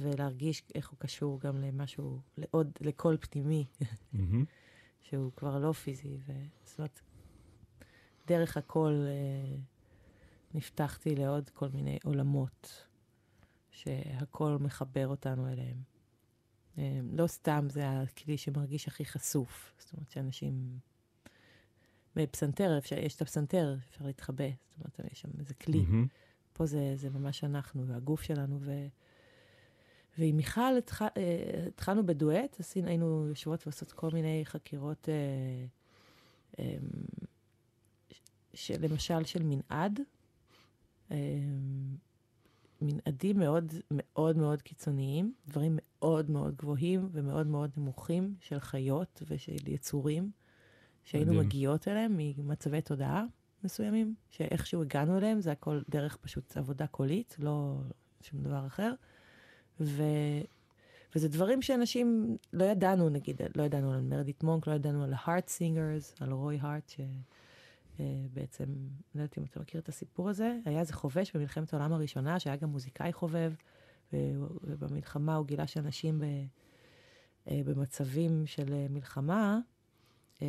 ולהרגיש 0.00 0.62
איך 0.74 0.88
הוא 0.88 0.98
קשור 0.98 1.40
גם 1.40 1.60
למשהו, 1.60 2.20
לעוד, 2.38 2.70
לקול 2.80 3.16
פנימי. 3.20 3.66
שהוא 5.08 5.32
כבר 5.36 5.58
לא 5.58 5.72
פיזי. 5.72 6.18
ו... 6.26 6.32
זאת 6.64 6.78
אומרת, 6.78 7.00
דרך 8.26 8.56
הקול 8.56 9.06
אה, 9.06 9.56
נפתחתי 10.54 11.16
לעוד 11.16 11.50
כל 11.50 11.68
מיני 11.68 11.98
עולמות, 12.04 12.86
שהקול 13.70 14.58
מחבר 14.60 15.08
אותנו 15.08 15.48
אליהם. 15.52 15.93
אה, 16.78 17.00
לא 17.12 17.26
סתם 17.26 17.66
זה 17.70 18.00
הכלי 18.00 18.36
שמרגיש 18.36 18.88
הכי 18.88 19.04
חשוף. 19.04 19.74
זאת 19.78 19.92
אומרת 19.92 20.10
שאנשים 20.10 20.78
בפסנתר, 22.16 22.78
אפשר, 22.78 22.98
יש 22.98 23.16
את 23.16 23.22
הפסנתר, 23.22 23.76
אפשר 23.90 24.04
להתחבא, 24.04 24.48
זאת 24.68 24.78
אומרת, 24.78 25.12
יש 25.12 25.20
שם 25.20 25.28
איזה 25.38 25.54
כלי. 25.54 25.78
מהמם. 25.78 26.06
פה 26.52 26.66
זה, 26.66 26.92
זה 26.96 27.10
ממש 27.10 27.44
אנחנו 27.44 27.86
והגוף 27.86 28.22
שלנו. 28.22 28.58
ו... 28.60 28.86
ועם 30.18 30.36
מיכל 30.36 30.76
התח... 30.78 31.02
אה, 31.02 31.08
התחלנו 31.68 32.06
בדואט, 32.06 32.60
עשינו, 32.60 32.88
היינו 32.88 33.26
יושבות 33.28 33.66
ועושות 33.66 33.92
כל 33.92 34.10
מיני 34.12 34.42
חקירות, 34.44 35.08
אה, 35.08 35.14
אה, 36.58 36.76
של, 38.54 38.86
למשל 38.86 39.24
של 39.24 39.42
מנעד, 39.42 40.00
אה, 41.10 41.16
מנעדים 42.84 43.38
מאוד 43.38 43.74
מאוד 43.90 44.36
מאוד 44.36 44.62
קיצוניים, 44.62 45.34
דברים 45.48 45.78
מאוד 45.82 46.30
מאוד 46.30 46.56
גבוהים 46.56 47.08
ומאוד 47.12 47.46
מאוד 47.46 47.70
נמוכים 47.76 48.34
של 48.40 48.60
חיות 48.60 49.22
ושל 49.28 49.68
יצורים, 49.68 50.30
שהיינו 51.04 51.32
מדהים. 51.32 51.46
מגיעות 51.46 51.88
אליהם 51.88 52.16
ממצבי 52.18 52.80
תודעה 52.80 53.24
מסוימים, 53.64 54.14
שאיכשהו 54.30 54.82
הגענו 54.82 55.18
אליהם, 55.18 55.40
זה 55.40 55.52
הכל 55.52 55.80
דרך 55.90 56.16
פשוט 56.16 56.56
עבודה 56.56 56.86
קולית, 56.86 57.36
לא 57.38 57.74
שום 58.20 58.42
דבר 58.42 58.66
אחר. 58.66 58.92
ו... 59.80 60.02
וזה 61.16 61.28
דברים 61.28 61.62
שאנשים 61.62 62.36
לא 62.52 62.64
ידענו, 62.64 63.08
נגיד, 63.08 63.40
לא 63.56 63.62
ידענו 63.62 63.92
על 63.92 64.00
מרדיט 64.00 64.42
מונק, 64.42 64.66
לא 64.66 64.72
ידענו 64.72 65.04
על 65.04 65.12
ה-heart 65.12 65.48
singers, 65.58 66.24
על 66.24 66.32
רוי 66.32 66.58
הארט, 66.60 66.92
שבעצם, 67.96 68.64
לא 69.14 69.20
יודעת 69.20 69.38
אם 69.38 69.44
אתה 69.44 69.60
מכיר 69.60 69.80
את 69.80 69.88
הסיפור 69.88 70.28
הזה, 70.28 70.56
היה 70.64 70.80
איזה 70.80 70.92
חובש 70.92 71.36
במלחמת 71.36 71.74
העולם 71.74 71.92
הראשונה, 71.92 72.40
שהיה 72.40 72.56
גם 72.56 72.68
מוזיקאי 72.68 73.12
חובב, 73.12 73.52
ו- 74.12 74.16
ובמלחמה 74.62 75.34
הוא 75.36 75.46
גילה 75.46 75.66
שאנשים 75.66 76.18
ב- 76.18 76.24
אה, 77.50 77.60
במצבים 77.64 78.46
של 78.46 78.72
אה, 78.72 78.86
מלחמה, 78.90 79.58
אה, 80.42 80.46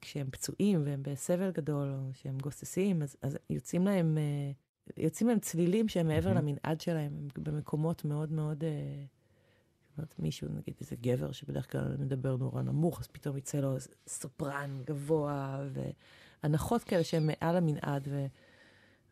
כשהם 0.00 0.30
פצועים 0.30 0.82
והם 0.84 1.02
בסבל 1.02 1.50
גדול, 1.50 1.88
או 1.88 2.10
שהם 2.14 2.38
גוססים, 2.38 3.02
אז, 3.02 3.16
אז 3.22 3.38
יוצאים 3.50 3.84
להם... 3.84 4.18
אה, 4.18 4.52
יוצאים 4.96 5.28
להם 5.28 5.38
צלילים 5.38 5.88
שהם 5.88 6.08
מעבר. 6.08 6.32
למנעד 6.34 6.80
שלהם, 6.80 7.12
הם 7.12 7.28
במקומות 7.44 8.04
מאוד 8.04 8.32
מאוד... 8.32 8.64
אה, 8.64 9.04
זאת 9.88 9.98
אומרת, 9.98 10.14
מישהו, 10.18 10.48
נגיד 10.48 10.74
איזה 10.80 10.96
גבר 10.96 11.32
שבדרך 11.32 11.72
כלל 11.72 11.96
מדבר 11.98 12.36
נורא 12.36 12.62
נמוך, 12.62 13.00
אז 13.00 13.06
פתאום 13.06 13.36
יצא 13.36 13.60
לו 13.60 13.76
סופרן 14.06 14.82
גבוה, 14.86 15.64
והנחות 16.42 16.84
כאלה 16.84 17.04
שהן 17.04 17.26
מעל 17.26 17.56
המנעד, 17.56 18.08
ו, 18.10 18.26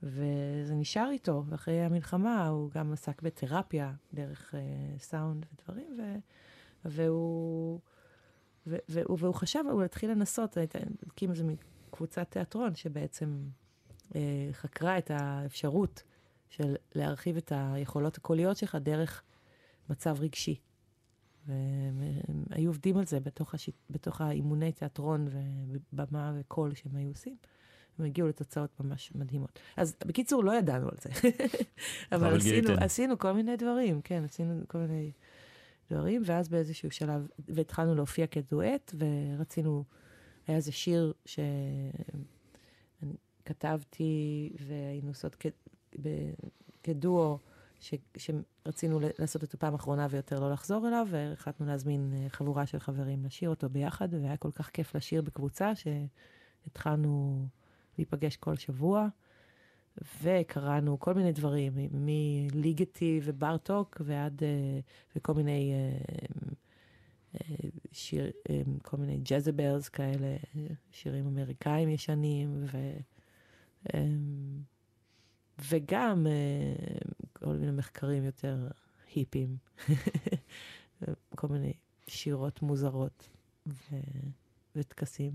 וזה 0.03 0.75
נשאר 0.75 1.11
איתו. 1.11 1.45
ואחרי 1.49 1.81
המלחמה 1.81 2.47
הוא 2.47 2.71
גם 2.71 2.93
עסק 2.93 3.23
בתרפיה, 3.23 3.93
דרך 4.15 4.55
אה, 4.55 4.61
סאונד 4.99 5.47
ודברים, 5.53 5.99
ו, 5.99 6.03
והוא, 6.85 7.81
ו, 8.67 8.77
והוא, 8.89 9.19
והוא 9.21 9.35
חשב, 9.35 9.65
הוא 9.71 9.83
התחיל 9.83 10.11
לנסות, 10.11 10.57
הקים 11.07 11.31
איזה 11.31 11.45
קבוצת 11.91 12.31
תיאטרון 12.31 12.75
שבעצם 12.75 13.43
אה, 14.15 14.49
חקרה 14.53 14.99
את 14.99 15.11
האפשרות 15.11 16.03
של 16.49 16.77
להרחיב 16.95 17.37
את 17.37 17.53
היכולות 17.55 18.17
הקוליות 18.17 18.57
שלך 18.57 18.75
דרך 18.75 19.23
מצב 19.91 20.17
רגשי. 20.21 20.61
והם 21.47 22.03
הם 22.29 22.45
היו 22.51 22.71
עובדים 22.71 22.97
על 22.97 23.07
זה 23.07 23.21
בתוך, 23.21 23.55
השיט, 23.55 23.75
בתוך 23.91 24.21
האימוני 24.21 24.73
תיאטרון 24.73 25.29
ובמה 25.93 26.33
וקול 26.41 26.75
שהם 26.75 26.97
היו 26.97 27.09
עושים. 27.09 27.37
הם 27.99 28.05
הגיעו 28.05 28.29
לתוצאות 28.29 28.81
ממש 28.81 29.13
מדהימות. 29.15 29.59
אז 29.77 29.97
בקיצור, 30.07 30.45
לא 30.45 30.53
ידענו 30.53 30.89
על 30.89 30.97
זה. 31.01 31.11
אבל 32.13 32.37
עשינו. 32.37 32.71
עשינו 32.81 33.19
כל 33.19 33.33
מיני 33.33 33.57
דברים, 33.57 34.01
כן, 34.03 34.25
עשינו 34.25 34.63
כל 34.69 34.79
מיני 34.79 35.13
דברים, 35.91 36.23
ואז 36.25 36.49
באיזשהו 36.49 36.91
שלב, 36.91 37.27
והתחלנו 37.49 37.95
להופיע 37.95 38.27
כדואט, 38.27 38.95
ורצינו, 38.99 39.85
היה 40.47 40.57
איזה 40.57 40.73
שיר 40.73 41.13
שכתבתי, 43.45 44.53
והיינו 44.67 45.09
עושות 45.09 45.37
כ... 45.41 45.47
ב... 46.03 46.09
כדואו, 46.83 47.39
ש... 47.81 47.95
שרצינו 48.17 49.01
לעשות 49.19 49.43
אותו 49.43 49.59
פעם 49.59 49.75
אחרונה 49.75 50.07
ויותר 50.11 50.41
לא 50.41 50.53
לחזור 50.53 50.89
אליו, 50.89 51.07
והחלטנו 51.11 51.67
להזמין 51.67 52.13
אה, 52.15 52.29
חבורה 52.29 52.67
של 52.67 52.79
חברים 52.79 53.25
לשיר 53.25 53.51
אותו 53.51 53.69
ביחד, 53.69 54.09
והיה 54.15 54.37
כל 54.37 54.51
כך 54.51 54.71
כיף 54.71 54.97
לשיר 54.97 55.23
בקבוצה, 55.23 55.73
שהתחלנו 55.75 57.47
להיפגש 57.99 58.37
כל 58.37 58.57
שבוע, 58.57 59.09
וקראנו 60.23 60.99
כל 60.99 61.15
מיני 61.15 61.33
דברים, 61.33 61.73
מ- 61.77 62.07
מליגטי 62.07 63.21
וברטוק 63.25 64.01
ועד, 64.05 64.43
אה, 64.43 64.81
וכל 65.17 65.35
מיני 65.35 65.73
אה, 65.75 67.41
שיר, 67.93 68.31
כל 68.83 68.97
מיני 68.97 69.21
ג'זבלס 69.23 69.89
כאלה, 69.89 70.37
שירים 70.91 71.27
אמריקאים 71.27 71.89
ישנים, 71.89 72.65
ו... 72.65 72.79
וגם 75.71 76.27
כל 77.45 77.55
מיני 77.57 77.73
מחקרים 77.73 78.25
יותר 78.25 78.69
היפים, 79.15 79.57
כל 81.37 81.49
מיני 81.49 81.73
שירות 82.07 82.63
מוזרות 82.63 83.29
ו... 83.67 83.97
וטקסים. 84.77 85.33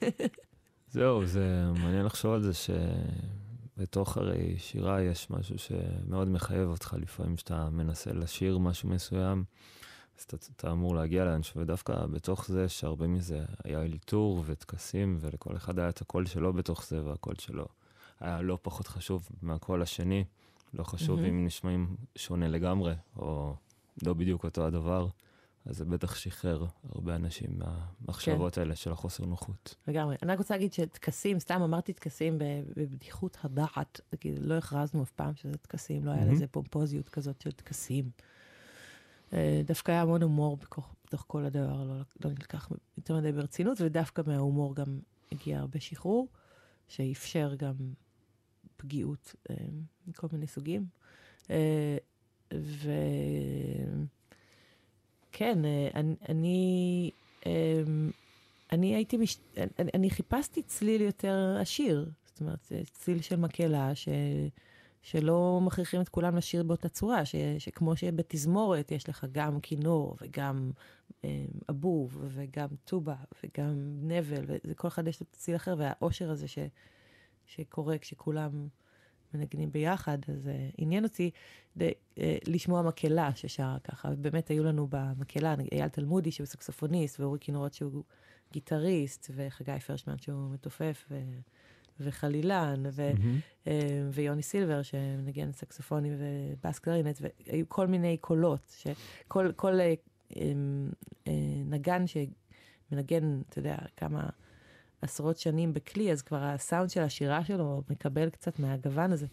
זהו, 0.92 1.26
זה 1.26 1.64
מעניין 1.82 2.06
לחשוב 2.06 2.32
על 2.32 2.42
זה 2.42 2.52
שבתוך 2.54 4.16
הרי 4.16 4.58
שירה 4.58 5.02
יש 5.02 5.30
משהו 5.30 5.58
שמאוד 5.58 6.28
מחייב 6.28 6.68
אותך 6.68 6.96
לפעמים, 7.00 7.36
שאתה 7.36 7.70
מנסה 7.70 8.12
לשיר 8.12 8.58
משהו 8.58 8.88
מסוים, 8.88 9.44
אז 10.18 10.24
אתה, 10.24 10.36
אתה 10.56 10.72
אמור 10.72 10.94
להגיע 10.94 11.24
לאנשהו, 11.24 11.60
ודווקא 11.60 12.06
בתוך 12.06 12.46
זה 12.46 12.68
שהרבה 12.68 13.06
מזה 13.06 13.44
היה 13.64 13.82
אלתור 13.82 14.42
וטקסים, 14.46 15.18
ולכל 15.20 15.56
אחד 15.56 15.78
היה 15.78 15.88
את 15.88 16.00
הקול 16.00 16.26
שלו 16.26 16.52
בתוך 16.52 16.86
זה, 16.86 17.04
והקול 17.04 17.34
שלו 17.38 17.66
היה 18.20 18.42
לא 18.42 18.58
פחות 18.62 18.86
חשוב 18.86 19.28
מהקול 19.42 19.82
השני. 19.82 20.24
לא 20.74 20.84
חשוב 20.84 21.20
מהמם. 21.20 21.38
אם 21.38 21.46
נשמעים 21.46 21.96
שונה 22.16 22.48
לגמרי, 22.48 22.94
או 23.16 23.54
לא 24.02 24.14
בדיוק 24.14 24.44
אותו 24.44 24.66
הדבר, 24.66 25.08
אז 25.64 25.76
זה 25.76 25.84
בטח 25.84 26.14
שחרר 26.14 26.66
הרבה 26.88 27.16
אנשים 27.16 27.58
מהמחשבות 27.58 28.58
האלה 28.58 28.76
של 28.76 28.92
החוסר 28.92 29.24
נוחות. 29.24 29.74
לגמרי. 29.88 30.16
אני 30.22 30.32
רק 30.32 30.38
רוצה 30.38 30.54
להגיד 30.54 30.72
שטקסים, 30.72 31.38
סתם 31.38 31.62
אמרתי 31.62 31.92
טקסים 31.92 32.38
בבדיחות 32.76 33.38
הדעת, 33.44 34.00
כאילו 34.20 34.46
לא 34.46 34.54
הכרזנו 34.54 35.02
אף 35.02 35.10
פעם 35.10 35.34
שזה 35.34 35.56
טקסים, 35.56 36.04
לא 36.04 36.10
היה 36.10 36.20
מהמם. 36.20 36.34
לזה 36.34 36.46
פומפוזיות 36.46 37.08
כזאת 37.08 37.40
של 37.40 37.52
טקסים. 37.52 38.10
אה, 39.32 39.62
דווקא 39.64 39.92
היה 39.92 40.02
המון 40.02 40.22
הומור 40.22 40.56
בתוך, 40.56 40.94
בתוך 41.06 41.24
כל 41.26 41.44
הדבר, 41.44 41.84
לא, 41.84 41.94
לא 42.24 42.30
נלקח 42.30 42.68
יותר 42.96 43.16
מדי 43.16 43.32
ברצינות, 43.32 43.80
ודווקא 43.80 44.22
מההומור 44.26 44.74
גם 44.74 45.00
הגיע 45.32 45.58
הרבה 45.58 45.80
שחרור, 45.80 46.28
שאפשר 46.88 47.54
גם 47.54 47.74
פגיעות 48.80 49.34
אה, 49.50 49.54
מכל 50.06 50.26
מיני 50.32 50.46
סוגים. 50.46 50.86
אה, 51.50 51.96
וכן, 52.52 52.74
אה, 55.64 55.88
אני, 56.28 57.10
אני, 58.72 58.94
הייתי, 58.94 59.16
מש... 59.16 59.38
אני, 59.56 59.90
אני 59.94 60.10
חיפשתי 60.10 60.62
צליל 60.62 61.00
יותר 61.00 61.56
עשיר, 61.60 62.10
זאת 62.26 62.40
אומרת, 62.40 62.72
צליל 62.92 63.22
של 63.22 63.36
מקהלה, 63.36 63.94
ש... 63.94 64.08
שלא 65.02 65.60
מכריחים 65.62 66.00
את 66.00 66.08
כולם 66.08 66.36
לשיר 66.36 66.62
באותה 66.62 66.88
צורה, 66.88 67.24
ש... 67.24 67.34
שכמו 67.58 67.96
שבתזמורת 67.96 68.92
יש 68.92 69.08
לך 69.08 69.26
גם 69.32 69.60
כינור 69.60 70.16
וגם 70.20 70.70
אבוב 71.70 72.18
וגם 72.28 72.68
טובה 72.84 73.16
וגם 73.44 73.74
נבל, 74.02 74.44
וכל 74.64 74.88
אחד 74.88 75.08
יש 75.08 75.20
לו 75.20 75.26
צליל 75.32 75.56
אחר, 75.56 75.74
והאושר 75.78 76.30
הזה 76.30 76.48
ש... 76.48 76.58
שקורה 77.54 77.98
כשכולם 77.98 78.68
מנגנים 79.34 79.72
ביחד, 79.72 80.18
אז 80.28 80.46
uh, 80.46 80.74
עניין 80.78 81.04
אותי 81.04 81.30
ד, 81.78 81.82
uh, 81.82 82.20
לשמוע 82.46 82.82
מקהלה 82.82 83.34
ששרה 83.34 83.76
ככה, 83.84 84.08
ובאמת 84.12 84.48
היו 84.48 84.64
לנו 84.64 84.86
במקהלה, 84.90 85.54
אייל 85.72 85.88
תלמודי 85.88 86.30
שהוא 86.30 86.46
סקסופוניסט, 86.46 87.20
ואורי 87.20 87.38
כינורות 87.40 87.74
שהוא 87.74 88.04
גיטריסט, 88.52 89.30
וחגי 89.34 89.80
פרשמן 89.86 90.18
שהוא 90.18 90.50
מתופף, 90.50 91.06
ו, 91.10 91.20
וחלילן, 92.00 92.82
ו, 92.92 93.10
מהמם. 93.18 93.38
uh, 93.64 93.68
ויוני 94.12 94.42
סילבר 94.42 94.82
שמנגן 94.82 95.52
סקסופונים 95.52 96.12
ובאס 96.18 96.78
קלרינט, 96.78 97.20
והיו 97.20 97.68
כל 97.68 97.86
מיני 97.86 98.16
קולות, 98.16 98.76
שכל 98.78 99.52
כל, 99.56 99.72
uh, 99.72 100.32
um, 100.32 100.36
uh, 101.24 101.30
נגן 101.64 102.04
שמנגן, 102.06 103.40
אתה 103.48 103.58
יודע, 103.58 103.76
כמה... 103.96 104.28
עשרות 105.02 105.38
שנים 105.38 105.72
בכלי, 105.74 106.12
אז 106.12 106.22
כבר 106.22 106.42
הסאונד 106.42 106.90
של 106.90 107.00
השירה 107.00 107.44
שלו 107.44 107.82
מקבל 107.90 108.30
קצת 108.30 108.58
מהגוון 108.58 109.12
הזה. 109.12 109.26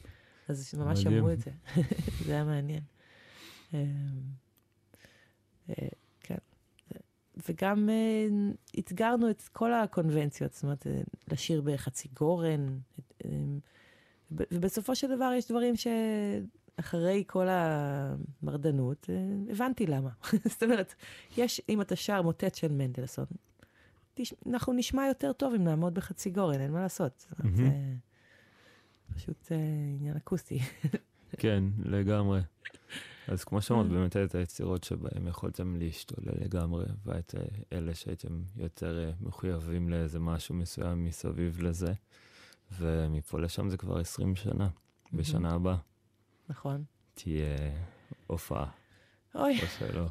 אז 0.47 0.73
ממש 0.77 0.99
מדהים. 1.05 1.17
שמעו 1.19 1.33
את 1.33 1.39
זה. 1.39 1.51
זה 2.25 2.31
היה 2.33 2.43
מעניין. 2.43 2.81
אה, 3.73 3.83
אה, 5.69 5.87
כן. 6.19 6.35
וגם 7.49 7.89
אה, 7.89 8.27
אתגרנו 8.79 9.29
את 9.29 9.41
כל 9.53 9.73
הקונבנציות, 9.73 10.53
זאת 10.53 10.63
אומרת, 10.63 10.87
אה, 10.87 11.01
לשיר 11.31 11.61
בחצי 11.61 12.07
גורן. 12.13 12.77
וב- 14.31 14.45
ובסופו 14.51 14.95
של 14.95 15.15
דבר 15.15 15.31
יש 15.37 15.47
דברים 15.51 15.73
שאחרי 15.75 17.23
כל 17.27 17.47
המרדנות, 17.49 19.09
הבנתי 19.49 19.85
למה. 19.85 20.09
זאת 20.51 20.63
אומרת, 20.63 20.93
יש, 21.37 21.61
אם 21.69 21.81
אתה 21.81 21.95
שר 21.95 22.21
מוטט 22.21 22.55
של 22.55 22.71
מנדלסון, 22.71 23.25
תש... 24.17 24.33
אנחנו 24.49 24.73
נשמע 24.73 25.07
יותר 25.07 25.33
טוב 25.33 25.53
אם 25.53 25.63
נעמוד 25.63 25.93
בחצי 25.93 26.29
גורן, 26.29 26.61
אין 26.61 26.71
מה 26.71 26.81
לעשות. 26.81 27.25
מהמם. 27.39 27.55
זה 27.55 27.69
פשוט 29.15 29.51
אה, 29.51 29.57
עניין 29.99 30.17
אקוסטי. 30.17 30.59
כן, 31.41 31.63
לגמרי. 31.85 32.41
אז 33.27 33.43
כמו 33.43 33.61
שאמרת, 33.61 33.85
Mm. 33.85 33.89
באמת 33.89 34.17
את 34.17 34.35
היצירות 34.35 34.83
שבהם 34.83 35.27
יכולתם 35.27 35.75
להשתולל 35.75 36.33
לגמרי, 36.41 36.85
ואת 37.05 37.35
אה, 37.37 37.77
אלה 37.77 37.95
שהייתם 37.95 38.41
יותר 38.55 39.03
אה, 39.03 39.11
מחויבים 39.21 39.89
לאיזה 39.89 40.19
משהו 40.19 40.55
מסוים 40.55 41.05
מסביב 41.05 41.61
לזה, 41.61 41.93
ומפה 42.71 43.39
לשם 43.39 43.69
זה 43.69 43.77
כבר 43.77 43.99
20 43.99 44.35
שנה. 44.35 44.69
בשנה 45.13 45.53
הבאה 45.53 45.77
נכון. 46.49 46.83
תהיה 47.13 47.57
הופעה, 48.27 48.69
אוי. 49.35 49.57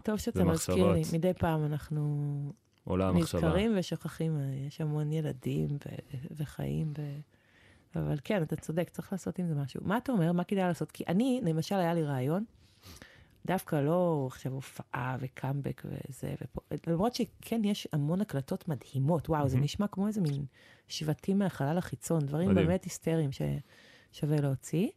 טוב 0.02 0.16
שאתה 0.16 0.44
מזכיר 0.44 0.92
לי. 0.92 1.02
מדי 1.12 1.32
פעם 1.34 1.64
אנחנו 1.64 2.52
עולה 2.86 3.08
המחשבה. 3.08 3.40
נזכרים 3.40 3.74
ושוכחים, 3.78 4.38
יש 4.66 4.80
המון 4.80 5.12
ילדים 5.12 5.68
ו- 5.70 6.16
וחיים. 6.36 6.92
ו... 6.98 7.02
אבל 7.96 8.18
כן, 8.24 8.42
אתה 8.42 8.56
צודק, 8.56 8.90
צריך 8.90 9.12
לעשות 9.12 9.38
עם 9.38 9.46
זה 9.46 9.54
משהו. 9.54 9.80
מה 9.84 9.96
אתה 9.96 10.12
אומר? 10.12 10.32
מה 10.32 10.44
כדאי 10.44 10.62
לעשות? 10.64 10.92
כי 10.92 11.04
אני, 11.08 11.40
למשל, 11.44 11.74
היה 11.74 11.94
לי 11.94 12.02
רעיון, 12.02 12.44
דווקא 13.46 13.76
לא 13.76 14.24
עכשיו 14.26 14.52
הופעה 14.52 15.16
וקאמבק 15.20 15.82
וזה, 15.84 16.34
ופה, 16.42 16.60
למרות 16.86 17.14
שכן, 17.14 17.64
יש 17.64 17.88
המון 17.92 18.20
הקלטות 18.20 18.68
מדהימות. 18.68 19.28
וואו, 19.28 19.48
זה 19.48 19.54
מהמם. 19.54 19.64
נשמע 19.64 19.86
כמו 19.86 20.06
איזה 20.06 20.20
מין 20.20 20.44
שבטים 20.88 21.38
מהחלל 21.38 21.78
החיצון, 21.78 22.26
דברים 22.26 22.50
מדהים. 22.50 22.66
באמת 22.66 22.84
היסטריים 22.84 23.30
ששווה 23.32 24.40
להוציא. 24.40 24.88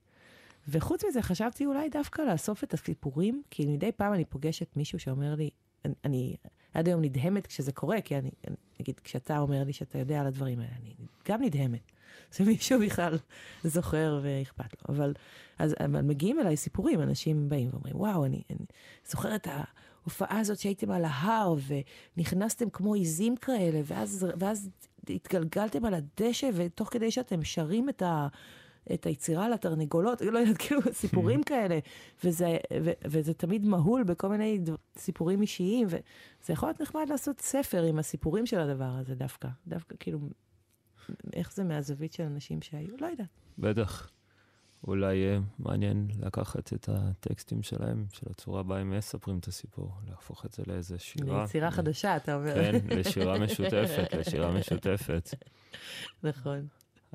וחוץ 0.68 1.04
מזה, 1.06 1.22
חשבתי 1.22 1.66
אולי 1.66 1.90
דווקא 1.90 2.22
לאסוף 2.22 2.64
את 2.64 2.74
הסיפורים, 2.74 3.44
כי 3.50 3.66
מדי 3.66 3.92
פעם 3.92 4.14
אני 4.14 4.26
פוגשת 4.26 4.76
מישהו 4.76 5.00
שאומר 5.00 5.36
לי, 5.36 5.50
אני, 5.86 5.94
אני 6.06 6.36
עד 6.74 6.88
היום 6.88 7.02
נדהמת 7.02 7.48
כשזה 7.48 7.72
קורה, 7.72 8.02
כי 8.02 8.18
אני, 8.18 8.32
נגיד, 8.80 9.00
כשאתה 9.04 9.40
אומר 9.40 9.64
לי 9.64 9.74
שאתה 9.74 9.98
יודע 9.98 10.20
על 10.20 10.28
הדברים 10.28 10.60
האלה, 10.60 10.72
אני 10.82 10.94
גם 11.28 11.42
נדהמת. 11.44 11.92
שמישהו 12.32 12.80
בכלל 12.80 13.18
זוכר 13.64 14.20
ואכפת 14.24 14.74
לו. 14.74 14.96
אבל, 14.96 15.14
אז, 15.60 15.76
אבל 15.86 16.02
מגיעים 16.02 16.40
אליי 16.40 16.58
סיפורים, 16.58 17.02
אנשים 17.02 17.50
באים 17.50 17.70
ואומרים, 17.72 17.96
וואו, 17.96 18.26
אני, 18.26 18.42
אני 18.50 18.66
זוכר 19.10 19.36
את 19.36 19.48
ההופעה 19.48 20.40
הזאת 20.40 20.60
שהייתם 20.60 20.92
על 20.92 21.06
ההר, 21.06 21.56
ונכנסתם 22.18 22.70
כמו 22.70 22.94
עיזים 22.94 23.36
כאלה, 23.36 23.82
ואז, 23.86 24.28
ואז 24.40 24.70
התגלגלתם 25.10 25.86
על 25.86 25.94
הדשא, 25.94 26.50
ותוך 26.54 26.90
כדי 26.92 27.12
שאתם 27.12 27.44
שרים 27.44 27.90
את 27.90 28.02
ה... 28.02 28.28
את 28.94 29.06
היצירה 29.06 29.50
לתרנגולות, 29.50 30.22
לא 30.22 30.40
יודעת, 30.40 30.58
כאילו, 30.68 30.82
סיפורים 30.92 31.44
כאלה, 31.44 31.80
וזה, 32.24 32.58
ו, 32.84 32.92
וזה 33.06 33.34
תמיד 33.34 33.66
מהול 33.66 34.04
בכל 34.04 34.28
מיני 34.30 34.58
דבר, 34.58 34.76
סיפורים 34.98 35.42
אישיים, 35.42 35.88
וזה 35.88 36.54
יכול 36.54 36.70
להיות 36.70 36.82
נחמד 36.82 37.06
לעשות 37.10 37.42
ספר 37.42 37.84
עם 37.84 38.00
הסיפורים 38.00 38.46
של 38.46 38.60
הדבר 38.60 38.92
הזה 39.00 39.16
דווקא. 39.16 39.48
דווקא, 39.68 39.96
כאילו, 40.00 40.20
איך 41.34 41.54
זה 41.54 41.64
מהזווית 41.64 42.14
של 42.14 42.24
אנשים 42.24 42.62
שהיו? 42.62 42.96
לא 43.02 43.08
יודעת. 43.08 43.28
בטח. 43.58 44.10
אולי 44.88 45.16
יהיה 45.16 45.40
מעניין 45.60 46.08
לקחת 46.20 46.74
את 46.74 46.90
הטקסטים 46.90 47.64
שלהם, 47.64 48.06
של 48.14 48.26
הצורה 48.30 48.64
בה 48.64 48.78
הם 48.78 48.98
מספרים 48.98 49.40
את 49.40 49.48
הסיפור, 49.48 49.92
להפוך 50.10 50.46
את 50.46 50.54
זה 50.54 50.64
לאיזה 50.68 51.00
שירה. 51.00 51.42
ליצירה 51.42 51.72
חדשה, 51.72 52.16
אתה 52.18 52.36
אומר. 52.36 52.54
כן, 52.54 52.98
לשירה 52.98 53.40
משותפת, 53.40 54.14
לשירה 54.14 54.52
משותפת. 54.52 55.30
נכון. 56.24 56.68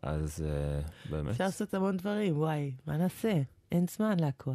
אז 0.03 0.45
uh, 0.45 1.11
באמת, 1.11 1.31
אפשר 1.31 1.45
לעשות 1.45 1.75
המון 1.75 1.97
דברים, 1.97 2.37
וואי, 2.39 2.73
מה 2.87 2.97
נעשה? 2.97 3.43
אין 3.73 3.87
זמן 3.89 4.21
להכל. 4.21 4.55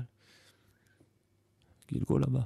גלגול 1.92 2.24
הבא. 2.24 2.42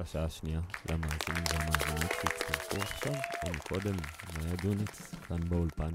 השעה 0.00 0.24
השנייה 0.24 0.60
למאזינים 0.90 1.44
והמאזינות 1.52 2.10
שהצטרפו 2.22 2.76
עכשיו, 2.76 3.12
או 3.46 3.50
מקודם, 3.54 3.96
מאיה 4.38 4.56
דוניץ, 4.62 5.14
כאן 5.14 5.48
באולפן. 5.48 5.94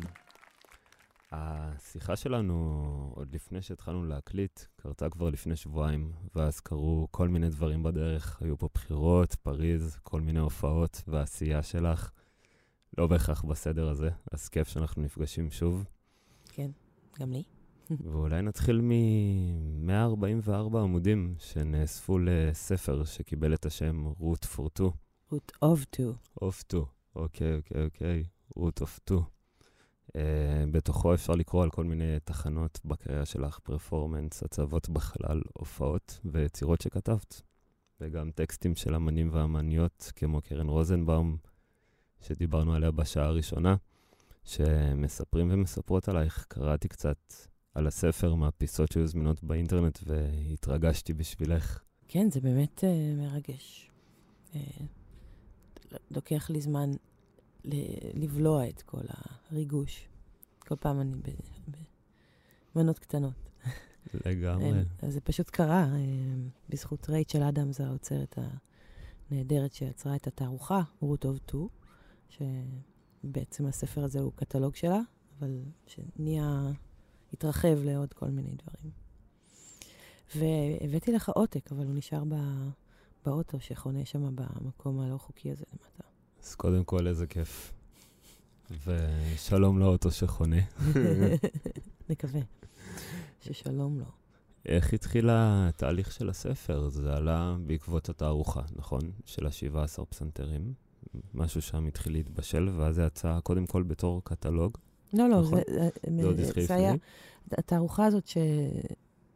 השיחה 1.31 2.15
שלנו, 2.15 3.11
עוד 3.15 3.35
לפני 3.35 3.61
שהתחלנו 3.61 4.05
להקליט, 4.05 4.59
קרתה 4.75 5.09
כבר 5.09 5.29
לפני 5.29 5.55
שבועיים, 5.55 6.11
ואז 6.35 6.59
קרו 6.59 7.07
כל 7.11 7.27
מיני 7.27 7.49
דברים 7.49 7.83
בדרך. 7.83 8.41
היו 8.41 8.57
פה 8.57 8.69
בחירות, 8.73 9.35
פריז, 9.35 9.97
כל 10.03 10.21
מיני 10.21 10.39
הופעות 10.39 11.01
והעשייה 11.07 11.63
שלך. 11.63 12.11
לא 12.97 13.07
בהכרח 13.07 13.41
בסדר 13.41 13.89
הזה, 13.89 14.09
אז 14.31 14.49
כיף 14.49 14.67
שאנחנו 14.67 15.01
נפגשים 15.01 15.51
שוב. 15.51 15.85
כן, 16.53 16.71
גם 17.19 17.31
לי. 17.31 17.43
ואולי 17.89 18.41
נתחיל 18.41 18.81
מ-144 18.81 20.77
עמודים 20.77 21.35
שנאספו 21.39 22.19
לספר 22.19 23.03
שקיבל 23.03 23.53
את 23.53 23.65
השם 23.65 24.07
root 24.19 24.45
for 24.55 24.79
two. 24.79 24.91
root 25.33 25.51
of 25.65 25.97
two. 25.97 26.41
of 26.43 26.63
two, 26.73 26.85
אוקיי, 27.15 27.55
אוקיי, 27.55 27.83
אוקיי. 27.85 28.23
root 28.59 28.81
of 28.81 29.09
two. 29.09 29.19
Uh, 30.07 30.17
בתוכו 30.71 31.13
אפשר 31.13 31.33
לקרוא 31.33 31.63
על 31.63 31.69
כל 31.69 31.83
מיני 31.83 32.19
תחנות 32.23 32.79
בקריאה 32.85 33.25
שלך, 33.25 33.59
פרפורמנס, 33.59 34.43
הצבות 34.43 34.89
בחלל, 34.89 35.41
הופעות 35.53 36.19
ויצירות 36.25 36.81
שכתבת. 36.81 37.41
וגם 38.01 38.31
טקסטים 38.31 38.75
של 38.75 38.95
אמנים 38.95 39.29
ואמניות, 39.31 40.11
כמו 40.15 40.41
קרן 40.41 40.67
רוזנבאום, 40.67 41.37
שדיברנו 42.21 42.73
עליה 42.73 42.91
בשעה 42.91 43.25
הראשונה, 43.25 43.75
שמספרים 44.43 45.47
ומספרות 45.51 46.09
עלייך. 46.09 46.45
קראתי 46.47 46.87
קצת 46.87 47.33
על 47.75 47.87
הספר 47.87 48.35
מהפיסות 48.35 48.91
שהיו 48.91 49.07
זמינות 49.07 49.43
באינטרנט, 49.43 49.99
והתרגשתי 50.05 51.13
בשבילך. 51.13 51.79
כן, 52.07 52.31
זה 52.31 52.41
באמת 52.41 52.83
uh, 52.83 53.17
מרגש. 53.17 53.91
Uh, 54.53 54.57
לוקח 56.11 56.49
לי 56.49 56.61
זמן 56.61 56.91
לבלוע 58.13 58.69
את 58.69 58.81
כל 58.81 59.01
הריגוש. 59.51 60.07
כל 60.59 60.75
פעם 60.75 61.01
אני 61.01 61.11
במנות 62.75 62.99
קטנות. 62.99 63.33
לגמרי. 64.25 64.83
אז 65.01 65.13
זה 65.13 65.21
פשוט 65.21 65.49
קרה, 65.49 65.87
בזכות 66.69 67.09
רייצ'ל 67.09 67.43
אדמס, 67.43 67.81
האוצרת 67.81 68.37
הנהדרת 69.31 69.73
שיצרה 69.73 70.15
את 70.15 70.27
התערוכה, 70.27 70.81
root 71.03 71.25
of 71.25 71.51
two, 71.51 71.67
שבעצם 72.29 73.65
הספר 73.65 74.03
הזה 74.03 74.19
הוא 74.19 74.31
קטלוג 74.35 74.75
שלה, 74.75 74.99
אבל 75.39 75.61
שנהיה, 75.87 76.71
התרחב 77.35 77.83
לעוד 77.83 78.13
כל 78.13 78.27
מיני 78.27 78.49
דברים. 78.49 78.91
והבאתי 80.35 81.11
לך 81.11 81.29
עותק, 81.29 81.71
אבל 81.71 81.85
הוא 81.85 81.95
נשאר 81.95 82.23
באוטו 83.25 83.59
שחונה 83.59 84.05
שם 84.05 84.35
במקום 84.35 84.99
הלא 84.99 85.17
חוקי 85.17 85.51
הזה 85.51 85.65
למטה. 85.73 86.03
אז 86.43 86.55
קודם 86.55 86.83
כל, 86.83 87.07
איזה 87.07 87.27
כיף. 87.27 87.73
ושלום 88.85 89.79
לאוטו 89.79 90.11
שחונה. 90.11 90.61
נקווה 92.09 92.41
ששלום 93.41 93.99
לו. 93.99 94.05
איך 94.65 94.93
התחיל 94.93 95.29
התהליך 95.31 96.11
של 96.11 96.29
הספר? 96.29 96.89
זה 96.89 97.13
עלה 97.13 97.55
בעקבות 97.65 98.09
התערוכה, 98.09 98.61
נכון? 98.75 99.01
של 99.25 99.45
ה-17 99.45 100.05
פסנתרים. 100.05 100.73
משהו 101.33 101.61
שם 101.61 101.85
התחיל 101.85 102.13
להתבשל, 102.13 102.69
ואז 102.77 102.95
זה 102.95 103.03
יצא 103.03 103.39
קודם 103.43 103.65
כל 103.65 103.83
בתור 103.83 104.21
קטלוג. 104.23 104.77
לא, 105.13 105.29
לא, 105.29 105.41
נכון? 105.41 105.59
זה, 105.67 105.89
זה 106.17 106.27
עוד 106.27 106.39
התחיל 106.39 106.65
זה 106.65 106.75
היה? 106.75 106.93
התערוכה 107.51 108.05
הזאת 108.05 108.27
ש, 108.27 108.37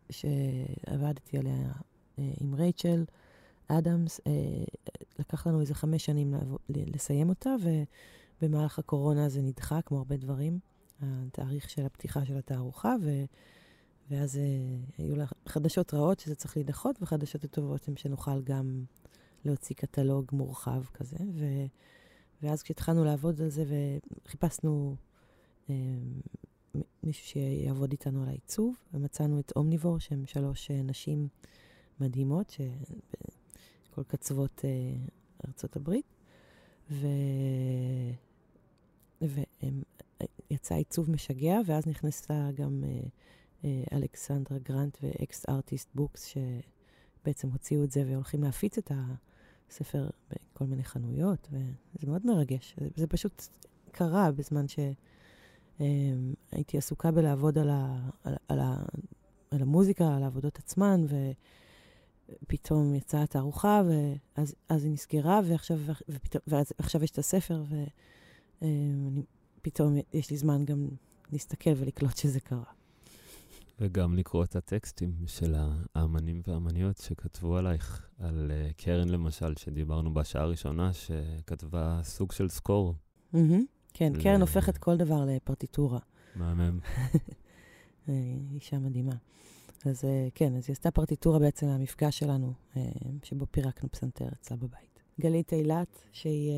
שעבדתי 0.09 1.37
עליה 1.37 1.71
אה, 2.19 2.31
עם 2.41 2.55
רייצ'ל 2.55 3.05
אדמס, 3.67 4.19
אה, 4.27 4.31
לקח 5.19 5.47
לנו 5.47 5.61
איזה 5.61 5.75
חמש 5.75 6.05
שנים 6.05 6.33
לסיים 6.69 7.29
אותה, 7.29 7.55
ובמהלך 8.41 8.79
הקורונה 8.79 9.29
זה 9.29 9.41
נדחה, 9.41 9.81
כמו 9.81 9.97
הרבה 9.97 10.17
דברים, 10.17 10.59
התאריך 11.01 11.69
של 11.69 11.85
הפתיחה 11.85 12.25
של 12.25 12.37
התערוכה, 12.37 12.95
ו, 13.01 13.23
ואז 14.11 14.37
אה, 14.37 14.43
היו 14.97 15.15
לה 15.15 15.25
חדשות 15.47 15.93
רעות 15.93 16.19
שזה 16.19 16.35
צריך 16.35 16.57
להידחות, 16.57 16.95
וחדשות 17.01 17.45
טובות 17.45 17.87
הן 17.87 17.97
שנוכל 17.97 18.41
גם 18.41 18.83
להוציא 19.45 19.75
קטלוג 19.75 20.25
מורחב 20.31 20.83
כזה. 20.93 21.17
ו, 21.33 21.45
ואז 22.41 22.63
כשהתחלנו 22.63 23.03
לעבוד 23.03 23.41
על 23.41 23.49
זה 23.49 23.63
וחיפשנו 24.25 24.95
אה, 24.95 25.08
מישהו 27.03 27.27
שיעבוד 27.27 27.91
איתנו 27.91 28.23
על 28.23 28.29
העיצוב, 28.29 28.75
ומצאנו 28.93 29.39
את 29.39 29.51
Omnivore, 29.55 29.99
שהן 29.99 30.25
שלוש 30.25 30.71
אה, 30.71 30.81
נשים 30.81 31.27
מדהימות, 31.99 32.49
מכל 32.49 34.03
קצוות 34.03 34.61
אה, 34.65 34.69
ארצות 35.47 35.75
הברית. 35.75 36.05
ו... 36.91 37.07
ויצא 39.21 40.75
עיצוב 40.75 41.11
משגע, 41.11 41.59
ואז 41.65 41.87
נכנסה 41.87 42.49
גם 42.55 42.83
אה, 42.83 42.99
אה, 43.63 43.83
אלכסנדרה 43.93 44.57
גרנט 44.57 44.97
ו 45.03 45.24
X 45.24 45.45
Artists' 45.49 45.89
Books, 45.95 46.25
שבעצם 46.25 47.49
הוציאו 47.49 47.83
את 47.83 47.91
זה 47.91 48.03
והולכים 48.07 48.43
להפיץ 48.43 48.77
את 48.77 48.91
הספר 49.69 50.09
בכל 50.29 50.65
מיני 50.65 50.83
חנויות, 50.83 51.47
וזה 51.51 52.07
מאוד 52.07 52.25
מרגש. 52.25 52.75
זה, 52.95 53.07
פשוט 53.07 53.47
קרה 53.91 54.31
בזמן 54.31 54.67
שהייתי 55.79 56.77
עסוקה 56.77 57.11
בלעבוד 57.11 57.57
על, 57.57 57.69
ה, 57.69 58.09
על, 58.23 58.35
על, 58.47 58.59
ה, 58.59 58.75
על 59.51 59.61
המוזיקה, 59.61 60.15
על 60.15 60.23
העבודות 60.23 60.57
עצמן, 60.57 61.01
ופתאום 62.29 62.95
יצאה 62.95 63.23
התערוכה, 63.23 63.81
ואז 64.37 64.55
אז 64.69 64.83
היא 64.83 64.91
נסגרה, 64.91 65.41
ועכשיו, 65.45 65.79
ופתאום, 66.09 66.41
ועכשיו 66.47 67.03
יש 67.03 67.11
את 67.11 67.17
הספר, 67.17 67.63
ופתאום 68.61 69.97
יש 70.13 70.31
לי 70.31 70.37
זמן 70.37 70.65
גם 70.65 70.87
להסתכל 71.31 71.73
ולקלוט 71.75 72.17
שזה 72.17 72.39
קרה. 72.39 72.63
וגם 73.81 74.15
לקרוא 74.15 74.43
את 74.43 74.55
הטקסטים 74.55 75.13
של 75.27 75.55
האמנים 75.95 76.41
והאמניות 76.47 76.97
שכתבו 76.97 77.57
עלייך, 77.57 78.09
על 78.19 78.51
uh, 78.51 78.73
קרן 78.83 79.09
למשל, 79.09 79.53
שדיברנו 79.57 80.13
בשעה 80.13 80.43
הראשונה, 80.43 80.91
שכתבה 80.93 81.99
סוג 82.03 82.31
של 82.31 82.49
סקור. 82.49 82.93
Mm-hmm. 83.33 83.37
כן, 83.93 84.13
ל... 84.15 84.23
קרן 84.23 84.41
הופכת 84.41 84.77
כל 84.77 84.97
דבר 84.97 85.25
לפרטיטורה. 85.25 85.99
מהמם. 86.35 86.79
אישה 88.55 88.79
מדהימה. 88.79 89.15
אז 89.85 90.03
כן, 90.35 90.55
אז 90.55 90.63
היא 90.67 90.73
עשתה 90.73 90.91
פרטיטורה 90.91 91.39
בעצם 91.39 91.67
מהמפגש 91.67 92.19
שלנו, 92.19 92.53
שבו 93.23 93.45
פירקנו 93.51 93.91
פסנתר 93.91 94.27
אצלה 94.41 94.57
בבית. 94.57 94.99
גלית 95.19 95.53
אילת, 95.53 96.01
שהיא 96.11 96.51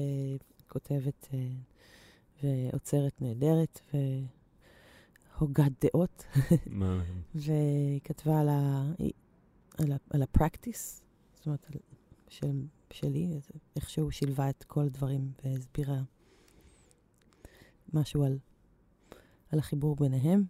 כותבת 0.68 1.28
ואוצרת 2.44 3.22
נהדרת, 3.22 3.82
ו... 3.94 3.98
הוגת 5.42 5.86
דעות. 5.86 6.26
והיא 7.36 8.02
כתבה 8.04 8.40
על, 8.40 8.50
ה, 8.50 8.84
על, 9.78 9.92
ה, 9.92 9.96
על 10.10 10.24
הפרקטיס, 10.24 11.02
זאת 11.36 11.46
אומרת, 11.46 11.68
של, 12.28 12.62
שלי, 12.92 13.40
איכשהו 13.76 14.12
שילבה 14.12 14.50
את 14.50 14.64
כל 14.64 14.82
הדברים 14.82 15.32
והסבירה 15.44 16.02
משהו 17.94 18.24
על, 18.24 18.38
על 19.50 19.60
החיבור 19.60 19.96
ביניהם. 19.96 20.44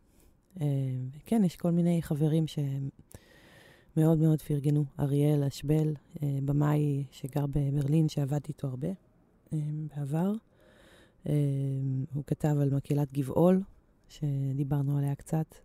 כן, 1.25 1.41
יש 1.45 1.55
כל 1.55 1.71
מיני 1.71 2.01
חברים 2.01 2.45
שמאוד 2.47 4.17
מאוד 4.19 4.41
פרגנו. 4.41 4.85
אריאל 4.99 5.43
אשבל, 5.43 5.93
במאי 6.21 7.03
שגר 7.11 7.45
בברלין, 7.45 8.09
שעבדתי 8.09 8.51
איתו 8.51 8.67
הרבה 8.67 8.87
בעבר. 9.95 10.31
הוא 12.13 12.23
כתב 12.27 12.55
על 12.61 12.69
מקהלת 12.75 13.13
גבעול, 13.13 13.63
שדיברנו 14.09 14.97
עליה 14.97 15.15
קצת. 15.15 15.55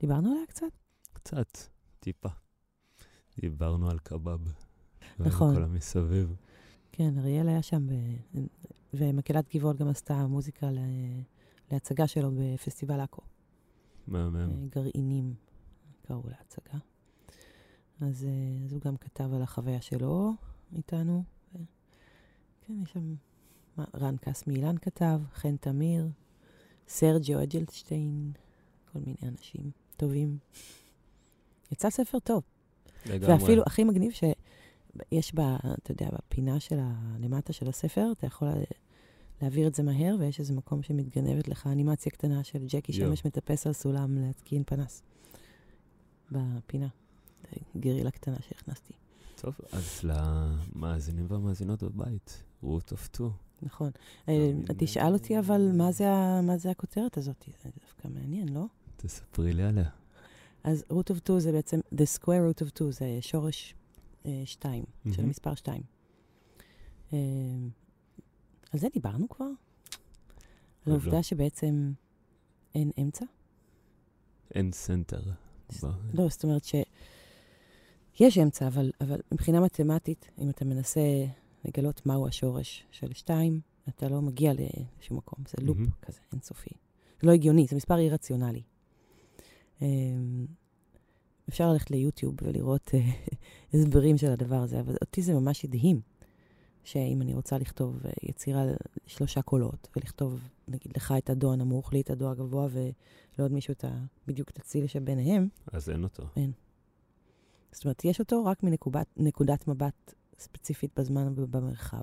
דיברנו 0.00 0.30
עליה 0.30 0.46
קצת? 0.46 0.66
קצת, 1.12 1.58
טיפה. 2.00 2.28
דיברנו 3.40 3.90
על 3.90 3.98
קבב. 3.98 4.40
נכון. 5.18 5.48
ועל 5.48 5.56
כל 5.56 5.64
המסביב. 5.64 6.36
כן, 6.92 7.18
אריאל 7.18 7.48
היה 7.48 7.62
שם, 7.62 7.86
ב... 7.86 7.92
ומקהלת 8.94 9.54
גבעול 9.54 9.76
גם 9.76 9.88
עשתה 9.88 10.26
מוזיקה 10.26 10.70
ל... 10.70 10.78
להצגה 11.72 12.06
שלו 12.06 12.30
בפסטיבל 12.34 13.00
עכו. 13.00 13.22
מהמם. 14.06 14.68
גרעינים 14.68 15.34
קראו 16.02 16.22
להצגה. 16.24 16.78
אז, 18.00 18.26
אז 18.64 18.72
הוא 18.72 18.80
גם 18.80 18.96
כתב 18.96 19.34
על 19.34 19.42
החוויה 19.42 19.80
שלו 19.80 20.32
איתנו. 20.76 21.22
ו... 21.54 21.58
כן, 22.66 22.74
יש 22.82 22.92
שם... 22.92 23.14
רן 23.94 24.16
כסמי 24.16 24.54
אילן 24.54 24.78
כתב, 24.78 25.20
חן 25.34 25.56
תמיר, 25.56 26.08
סרג'יו 26.88 27.42
אג'לשטיין, 27.42 28.32
כל 28.92 28.98
מיני 28.98 29.16
אנשים 29.22 29.70
טובים. 29.96 30.38
יצא 31.72 31.90
ספר 31.90 32.18
טוב. 32.18 32.42
לגמרי. 33.06 33.34
ואפילו 33.34 33.62
הכי 33.66 33.84
מגניב 33.84 34.12
שיש 35.08 35.34
ב... 35.34 35.40
אתה 35.82 35.90
יודע, 35.92 36.08
בפינה 36.12 36.60
של 36.60 36.78
ה... 36.78 37.16
למטה 37.20 37.52
של 37.52 37.68
הספר, 37.68 38.12
אתה 38.12 38.26
יכול 38.26 38.48
להעביר 39.42 39.66
את 39.66 39.74
זה 39.74 39.82
מהר, 39.82 40.16
ויש 40.18 40.40
איזה 40.40 40.52
מקום 40.52 40.82
שמתגנבת 40.82 41.48
לך 41.48 41.66
אנימציה 41.66 42.12
קטנה 42.12 42.44
של 42.44 42.66
ג'קי 42.66 42.92
שמש 42.92 43.26
מטפס 43.26 43.66
על 43.66 43.72
סולם 43.72 44.18
להתקין 44.18 44.62
פנס. 44.64 45.02
בפינה. 46.32 46.88
גרילה 47.76 48.10
קטנה 48.10 48.36
שהכנסתי. 48.48 48.92
טוב, 49.40 49.54
אז 49.72 50.00
למאזינים 50.02 51.26
והמאזינות 51.28 51.82
בבית, 51.82 52.42
root 52.64 52.92
of 52.92 53.16
two. 53.16 53.22
נכון. 53.62 53.90
אה, 54.28 54.52
תשאל 54.76 55.12
אותי 55.12 55.38
אבל 55.38 55.70
מה 55.74 55.92
זה, 55.92 56.04
מה 56.42 56.58
זה 56.58 56.70
הכותרת 56.70 57.16
הזאת? 57.16 57.44
זה 57.64 57.70
דווקא 57.80 58.08
מעניין, 58.08 58.48
לא? 58.48 58.64
תספרי 58.96 59.52
לי 59.52 59.62
עליה. 59.62 59.88
אז 60.64 60.84
root 60.92 61.10
of 61.10 61.28
two 61.28 61.38
זה 61.38 61.52
בעצם, 61.52 61.80
the 61.94 62.18
square 62.18 62.24
root 62.24 62.62
of 62.62 62.78
two 62.78 62.90
זה 62.90 63.18
שורש 63.20 63.74
2, 64.44 64.84
uh, 64.84 65.14
של 65.14 65.22
המספר 65.22 65.54
2. 65.54 65.82
Uh, 67.10 67.14
על 68.72 68.80
זה 68.80 68.88
דיברנו 68.92 69.28
כבר? 69.28 69.44
על 70.86 70.92
העובדה 70.92 71.16
לא. 71.16 71.22
שבעצם 71.22 71.92
אין 72.74 72.90
אמצע? 72.98 73.24
אין 74.54 74.72
center. 74.72 75.20
לא, 76.14 76.28
זאת 76.28 76.44
אומרת 76.44 76.64
שיש 76.64 78.38
אמצע, 78.38 78.66
אבל, 78.66 78.90
אבל 79.00 79.20
מבחינה 79.32 79.60
מתמטית, 79.60 80.30
אם 80.38 80.50
אתה 80.50 80.64
מנסה 80.64 81.00
לגלות 81.64 82.06
מהו 82.06 82.26
השורש 82.26 82.86
של 82.90 83.12
2, 83.12 83.60
אתה 83.88 84.08
לא 84.08 84.22
מגיע 84.22 84.52
לשום 84.52 85.16
מקום. 85.16 85.44
זה 85.48 85.66
לופ 85.66 85.78
mm-hmm. 85.78 86.06
כזה, 86.06 86.20
אינסופי. 86.32 86.70
זה 87.20 87.26
לא 87.26 87.32
הגיוני, 87.32 87.66
זה 87.66 87.76
מספר 87.76 87.98
אי-רציונלי. 87.98 88.62
אמ, 89.82 90.46
אפשר 91.50 91.72
ללכת 91.72 91.90
ליוטיוב 91.90 92.34
ולראות 92.42 92.90
אה, 92.94 93.00
הסברים 93.74 94.18
של 94.18 94.32
הדבר 94.32 94.56
הזה, 94.56 94.80
אבל 94.80 94.94
אותי 95.00 95.22
זה 95.22 95.34
ממש 95.34 95.64
הדהים, 95.64 96.00
שאם 96.84 97.22
אני 97.22 97.34
רוצה 97.34 97.58
לכתוב 97.58 98.06
אה, 98.06 98.10
יצירה 98.22 98.64
לשלושה 99.06 99.42
קולות, 99.42 99.88
ולכתוב, 99.96 100.40
נגיד, 100.68 100.92
לך 100.96 101.14
את 101.18 101.30
הדו 101.30 101.52
הנמוך, 101.52 101.92
לי 101.92 102.00
את 102.00 102.10
הדו 102.10 102.30
הגבוה, 102.30 102.68
ולעוד 102.70 103.52
מישהו 103.52 103.72
את 103.72 103.84
ה... 103.84 104.04
בדיוק 104.26 104.50
את 104.50 104.58
הציל 104.58 104.86
שביניהם. 104.86 105.48
אז 105.72 105.90
אין 105.90 106.04
אותו. 106.04 106.22
אין. 106.36 106.52
זאת 107.72 107.84
אומרת, 107.84 108.04
יש 108.04 108.20
אותו 108.20 108.44
רק 108.44 108.62
מנקודת 109.16 109.68
מבט 109.68 110.14
ספציפית 110.38 110.98
בזמן 110.98 111.32
ובמרחב. 111.36 112.02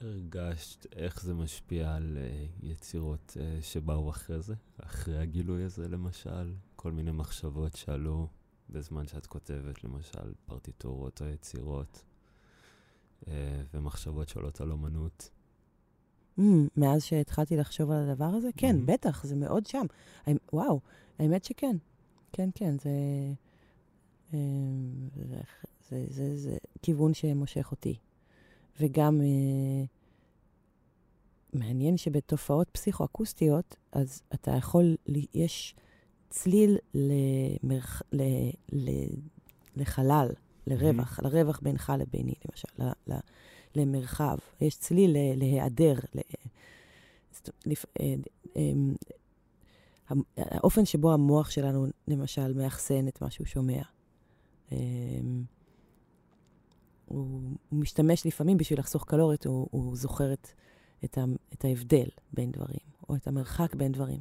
הרגשת 0.00 0.86
איך 0.96 1.22
זה 1.22 1.34
משפיע 1.34 1.94
על 1.94 2.18
uh, 2.20 2.66
יצירות 2.66 3.36
uh, 3.36 3.64
שבאו 3.64 4.10
אחרי 4.10 4.40
זה? 4.40 4.54
אחרי 4.82 5.18
הגילוי 5.18 5.62
הזה, 5.62 5.88
למשל? 5.88 6.52
כל 6.84 6.92
מיני 6.92 7.10
מחשבות 7.10 7.76
שעלו 7.76 8.26
בזמן 8.70 9.06
שאת 9.06 9.26
כותבת, 9.26 9.84
למשל, 9.84 10.32
פרטיטורות 10.46 11.22
או 11.22 11.26
יצירות, 11.26 12.04
uh, 13.22 13.28
ומחשבות 13.74 14.28
שעולות 14.28 14.60
על 14.60 14.70
אומנות. 14.70 15.30
Mm, 16.38 16.42
מאז 16.76 17.04
שהתחלתי 17.04 17.56
לחשוב 17.56 17.90
על 17.90 18.08
הדבר 18.08 18.24
הזה? 18.24 18.48
כן, 18.56 18.76
mm-hmm. 18.76 18.92
בטח, 18.92 19.24
זה 19.24 19.36
מאוד 19.36 19.66
שם. 19.66 19.86
וואו, 20.52 20.80
האמת 21.18 21.44
שכן. 21.44 21.76
כן, 22.32 22.48
כן, 22.54 22.78
זה... 22.78 22.90
זה, 24.30 24.38
זה, 25.88 26.04
זה, 26.08 26.36
זה 26.36 26.56
כיוון 26.82 27.14
שמושך 27.14 27.68
אותי. 27.70 27.98
וגם 28.80 29.20
אה, 29.20 29.84
מעניין 31.52 31.96
שבתופעות 31.96 32.68
פסיכואקוסטיות, 32.72 33.76
אז 33.92 34.22
אתה 34.34 34.50
יכול, 34.50 34.96
יש 35.34 35.74
צליל 36.30 36.76
למרח, 36.94 38.02
ל, 38.12 38.22
ל, 38.72 38.90
לחלל, 39.76 40.28
לרווח, 40.66 41.18
mm-hmm. 41.18 41.24
לרווח 41.24 41.60
בינך 41.62 41.92
לביני, 41.98 42.34
למשל, 42.48 42.68
ל, 42.78 43.12
ל, 43.12 43.18
למרחב. 43.74 44.36
יש 44.60 44.76
צליל 44.76 45.16
להיעדר. 45.36 45.94
ל, 46.14 46.20
לפ, 47.66 47.84
אה, 48.00 48.14
אה, 48.56 48.72
האופן 50.36 50.84
שבו 50.84 51.12
המוח 51.12 51.50
שלנו, 51.50 51.86
למשל, 52.08 52.54
מאחסן 52.54 53.08
את 53.08 53.22
מה 53.22 53.30
שהוא 53.30 53.46
שומע. 53.46 53.82
אה, 54.72 54.78
הוא, 57.04 57.40
הוא 57.68 57.80
משתמש 57.80 58.26
לפעמים 58.26 58.56
בשביל 58.56 58.78
לחסוך 58.78 59.04
קלוריות, 59.04 59.46
הוא, 59.46 59.68
הוא 59.70 59.96
זוכר 59.96 60.32
את, 60.32 60.48
את, 61.04 61.18
ה, 61.18 61.24
את 61.52 61.64
ההבדל 61.64 62.06
בין 62.32 62.50
דברים, 62.50 62.86
או 63.08 63.16
את 63.16 63.26
המרחק 63.26 63.74
בין 63.74 63.92
דברים. 63.92 64.20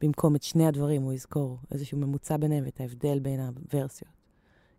במקום 0.00 0.36
את 0.36 0.42
שני 0.42 0.66
הדברים, 0.66 1.02
הוא 1.02 1.12
יזכור 1.12 1.58
איזשהו 1.70 1.98
ממוצע 1.98 2.36
ביניהם 2.36 2.64
ואת 2.64 2.80
ההבדל 2.80 3.18
בין 3.18 3.40
הוורסיות, 3.40 4.12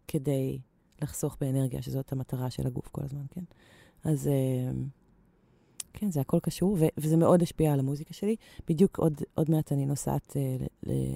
כדי 0.07 0.59
לחסוך 1.01 1.37
באנרגיה, 1.41 1.81
שזאת 1.81 2.11
המטרה 2.11 2.49
של 2.49 2.67
הגוף 2.67 2.87
כל 2.87 3.01
הזמן, 3.03 3.25
כן? 3.29 3.43
אז 4.03 4.27
אה, 4.27 4.71
כן, 5.93 6.11
זה 6.11 6.21
הכל 6.21 6.39
קשור, 6.39 6.77
ו- 6.79 6.85
וזה 6.97 7.17
מאוד 7.17 7.41
השפיע 7.41 7.73
על 7.73 7.79
המוזיקה 7.79 8.13
שלי. 8.13 8.35
בדיוק 8.67 8.99
עוד, 8.99 9.21
עוד 9.33 9.51
מעט 9.51 9.71
אני 9.71 9.85
נוסעת 9.85 10.29
אה, 10.29 10.63
ל- 10.63 10.91
ל- 10.91 11.15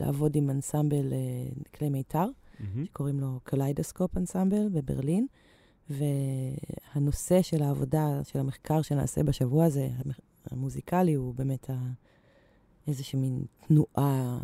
לעבוד 0.00 0.36
עם 0.36 0.50
אנסמבל 0.50 1.12
אה, 1.12 1.68
כלי 1.78 1.88
מיתר, 1.88 2.26
mm-hmm. 2.26 2.64
שקוראים 2.84 3.20
לו 3.20 3.40
קליידוסקופ 3.44 4.16
אנסמבל 4.16 4.68
בברלין. 4.68 5.26
והנושא 5.90 7.42
של 7.42 7.62
העבודה, 7.62 8.20
של 8.24 8.38
המחקר 8.38 8.82
שנעשה 8.82 9.22
בשבוע 9.22 9.64
הזה, 9.64 9.88
המוזיקלי, 10.50 11.14
הוא 11.14 11.34
באמת 11.34 11.70
ה... 11.70 11.74
איזושהי 12.86 13.18
מין 13.18 13.44
תנועה 13.66 14.38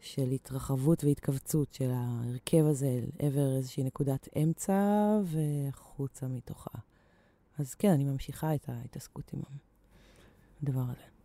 של 0.00 0.30
התרחבות 0.30 1.04
והתכווצות 1.04 1.72
של 1.72 1.90
ההרכב 1.90 2.64
הזה 2.66 3.00
לעבר 3.20 3.56
איזושהי 3.56 3.84
נקודת 3.84 4.28
אמצע 4.42 5.18
והחוצה 5.24 6.28
מתוכה. 6.28 6.78
אז 7.58 7.74
כן, 7.74 7.90
אני 7.90 8.04
ממשיכה 8.04 8.54
את 8.54 8.68
ההתעסקות 8.68 9.32
עם 9.32 9.40
הדבר 10.62 10.80
הזה. 10.80 11.16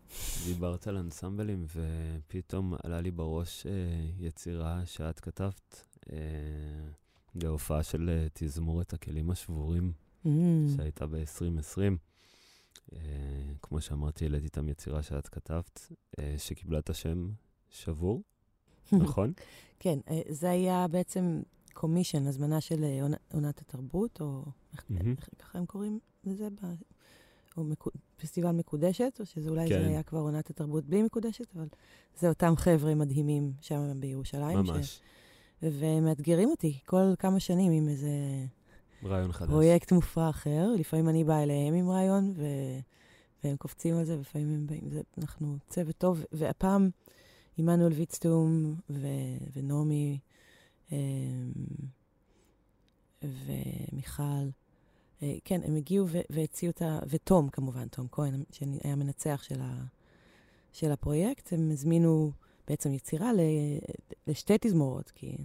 דיברת 0.45 0.88
על 0.88 0.98
אנסמבלים, 0.98 1.66
ופתאום 1.76 2.74
עלה 2.84 3.02
לי 3.02 3.12
בראש 3.12 3.66
אה, 3.66 3.72
יצירה 4.20 4.82
שאת 4.86 5.20
כתבת. 5.20 5.84
אה, 6.12 6.18
להופעה 7.36 7.84
של 7.84 8.10
אה, 8.10 8.28
תזמורת 8.34 8.94
הכלים 8.94 9.32
השבורים, 9.32 9.91
mm. 10.26 10.30
שהייתה 10.76 11.08
ב-2020. 11.08 12.11
Uh, 12.91 12.93
כמו 13.61 13.81
שאמרתי, 13.81 14.26
העליתי 14.26 14.45
איתם 14.45 14.69
יצירה 14.69 15.03
שאת 15.03 15.27
כתבת, 15.27 15.88
uh, 15.89 16.22
שקיבלה 16.38 16.80
את 16.80 16.89
השם 16.89 17.30
שבור, 17.69 18.23
נכון? 19.03 19.34
כן, 19.80 19.99
uh, 20.07 20.11
זה 20.30 20.49
היה 20.49 20.88
בעצם 20.88 21.41
קומישן, 21.73 22.27
הזמנה 22.27 22.61
של 22.61 22.85
עונת 23.34 23.61
התרבות, 23.61 24.22
או 24.22 24.45
איך, 24.73 25.30
ככה 25.39 25.60
הם 25.60 25.65
קוראים 25.65 25.99
לזה? 26.23 26.48
או 27.57 27.64
מקו... 27.64 27.89
פסטיבל 28.18 28.52
מקודשת, 28.52 29.18
או 29.19 29.26
שזה 29.26 29.49
אולי 29.49 29.69
כן. 29.69 29.81
זה 29.81 29.88
היה 29.88 30.03
כבר 30.03 30.19
עונת 30.19 30.49
התרבות 30.49 30.85
בלי 30.85 31.03
מקודשת, 31.03 31.56
אבל 31.56 31.68
זה 32.19 32.30
אותם 32.30 32.53
חבר'ה 32.57 32.95
מדהימים 32.95 33.53
שם 33.61 33.99
בירושלים. 33.99 34.57
ממש. 34.57 34.85
ש... 34.85 35.02
ומאתגרים 35.61 36.49
אותי 36.49 36.80
כל 36.85 37.14
כמה 37.19 37.39
שנים 37.39 37.72
עם 37.72 37.89
איזה... 37.89 38.10
רעיון 39.03 39.32
חדש. 39.32 39.49
פרויקט 39.49 39.91
מופרע 39.91 40.30
אחר. 40.30 40.69
לפעמים 40.80 41.10
אני 41.10 41.23
באה 41.23 41.44
אליהם 41.44 41.73
עם 41.73 41.90
רעיון, 41.90 42.34
ו... 42.36 42.45
והם 43.44 43.56
קופצים 43.56 43.98
על 43.98 44.03
זה, 44.03 44.18
ולפעמים 44.18 44.53
הם 44.53 44.68
באים, 44.68 44.90
זה, 44.90 45.02
אנחנו 45.18 45.57
צוות 45.69 45.98
טוב. 45.98 46.23
והפעם, 46.32 46.90
עמנואל 47.57 47.94
ויצטום 47.94 48.76
ו... 48.90 49.07
ונעמי 49.53 50.19
אמ, 50.91 50.98
ומיכל, 53.23 54.49
אה, 55.23 55.36
כן, 55.45 55.61
הם 55.64 55.76
הגיעו 55.76 56.07
והציעו 56.30 56.72
את 56.72 56.82
ה... 56.82 56.99
ותום, 57.10 57.49
כמובן, 57.49 57.88
תום 57.88 58.07
כהן, 58.11 58.44
שהיה 58.52 58.95
מנצח 58.95 59.44
של, 59.44 59.61
ה... 59.61 59.84
של 60.73 60.91
הפרויקט, 60.91 61.53
הם 61.53 61.72
הזמינו... 61.72 62.32
בעצם 62.68 62.94
יצירה 62.94 63.32
לשתי 64.28 64.53
תזמורות, 64.61 65.11
כי 65.15 65.38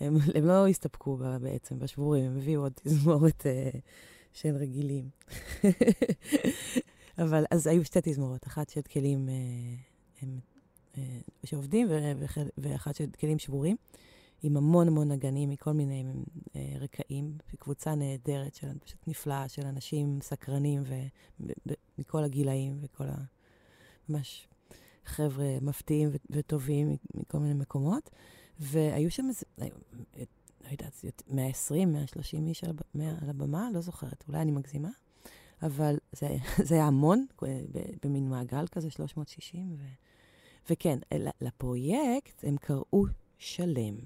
הם, 0.00 0.16
הם 0.36 0.46
לא 0.46 0.68
הסתפקו 0.68 1.16
בה 1.16 1.38
בעצם 1.38 1.78
בשבורים, 1.78 2.24
הם 2.24 2.36
הביאו 2.36 2.62
עוד 2.62 2.72
תזמורת 2.74 3.42
uh, 3.46 3.78
של 4.32 4.56
רגילים. 4.56 5.08
אבל 7.18 7.44
אז 7.50 7.66
היו 7.66 7.84
שתי 7.84 7.98
תזמורות, 8.02 8.46
אחת 8.46 8.68
של 8.68 8.80
כלים 8.82 9.28
uh, 9.28 10.22
הם, 10.22 10.38
uh, 10.94 10.98
שעובדים 11.44 11.88
ואחת 12.58 12.94
של 12.94 13.06
כלים 13.20 13.38
שבורים, 13.38 13.76
עם 14.42 14.56
המון 14.56 14.88
המון 14.88 15.12
נגנים 15.12 15.50
מכל 15.50 15.72
מיני 15.72 16.04
uh, 16.48 16.56
רקעים, 16.80 17.38
קבוצה 17.58 17.94
נהדרת, 17.94 18.54
של, 18.54 18.78
פשוט 18.78 18.98
נפלאה, 19.06 19.48
של 19.48 19.66
אנשים 19.66 20.18
סקרנים 20.22 20.82
ומכל 21.98 22.24
הגילאים 22.24 22.78
וכל 22.80 23.04
ה... 23.04 23.14
ממש 24.08 24.48
חבר'ה 25.04 25.58
מפתיעים 25.62 26.10
וטובים 26.30 26.96
מכל 27.14 27.38
מיני 27.38 27.54
מקומות, 27.54 28.10
והיו 28.58 29.10
שם 29.10 29.26
איזה, 29.28 29.46
לא 30.64 30.70
יודעת, 30.70 31.22
120, 31.28 31.92
130 31.92 32.46
איש 32.46 32.64
על, 32.64 32.72
על 33.22 33.30
הבמה, 33.30 33.68
לא 33.74 33.80
זוכרת, 33.80 34.24
אולי 34.28 34.40
אני 34.40 34.50
מגזימה, 34.50 34.90
אבל 35.62 35.98
זה, 36.12 36.36
זה 36.68 36.74
היה 36.74 36.84
המון, 36.84 37.26
במין 38.02 38.28
מעגל 38.28 38.66
כזה, 38.66 38.90
360, 38.90 39.76
ו, 39.78 39.82
וכן, 40.70 40.98
לפרויקט 41.40 42.44
הם 42.44 42.56
קראו 42.56 43.04
שלם. 43.38 43.96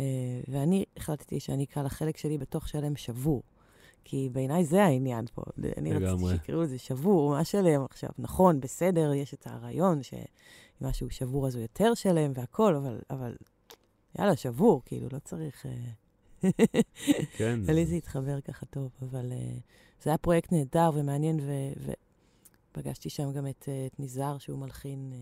אה, 0.00 0.40
ואני 0.48 0.84
החלטתי 0.96 1.40
שאני 1.40 1.64
אקרא 1.64 1.82
לחלק 1.82 2.16
שלי 2.16 2.38
בתוך 2.38 2.68
שלם 2.68 2.96
שבור. 2.96 3.42
כי 4.04 4.28
בעיניי 4.32 4.64
זה 4.64 4.84
העניין 4.84 5.26
פה. 5.34 5.42
אני 5.76 5.92
רציתי 5.92 6.30
שיקראו 6.30 6.62
לזה 6.62 6.78
שבור, 6.78 7.30
מה 7.30 7.44
שלם 7.44 7.84
עכשיו. 7.84 8.10
נכון, 8.18 8.60
בסדר, 8.60 9.12
יש 9.14 9.34
את 9.34 9.46
הרעיון 9.46 10.02
שמשהו 10.78 11.10
שבור 11.10 11.46
אז 11.46 11.54
הוא 11.54 11.62
יותר 11.62 11.94
שלם 11.94 12.32
והכול, 12.34 12.76
אבל, 12.76 13.00
אבל 13.10 13.36
יאללה, 14.18 14.36
שבור, 14.36 14.82
כאילו, 14.84 15.08
לא 15.12 15.18
צריך... 15.18 15.66
אה, 15.66 16.50
כן. 17.38 17.60
לי 17.68 17.86
זה 17.86 17.94
התחבר 17.94 18.40
ככה 18.40 18.66
טוב, 18.66 18.90
אבל 19.02 19.32
uh, 19.32 19.60
זה 20.02 20.10
היה 20.10 20.18
פרויקט 20.18 20.52
נהדר 20.52 20.90
ומעניין, 20.94 21.40
ופגשתי 22.70 23.10
שם 23.10 23.32
גם 23.32 23.46
את, 23.46 23.62
uh, 23.62 23.92
את 23.92 24.00
ניזר, 24.00 24.38
שהוא 24.38 24.58
מלחין 24.58 25.12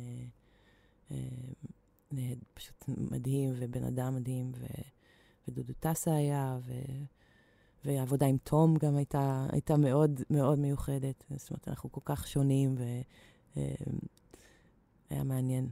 uh, 1.11 1.12
uh, 1.12 2.15
פשוט 2.55 2.85
מדהים, 2.89 3.53
ובן 3.57 3.85
אדם 3.85 4.15
מדהים, 4.15 4.53
ו, 4.59 4.65
ודודו 5.49 5.73
טסה 5.81 6.15
היה, 6.15 6.59
ו, 6.66 6.73
והעבודה 7.85 8.27
עם 8.27 8.37
תום 8.45 8.77
גם 8.77 8.97
הייתה, 8.97 9.47
הייתה 9.53 9.77
מאוד 9.77 10.20
מאוד 10.31 10.59
מיוחדת. 10.59 11.24
זאת 11.37 11.51
אומרת, 11.51 11.69
אנחנו 11.69 11.93
כל 11.93 12.01
כך 12.05 12.29
שונים, 12.29 12.74
והיה 15.12 15.24
מעניין. 15.24 15.68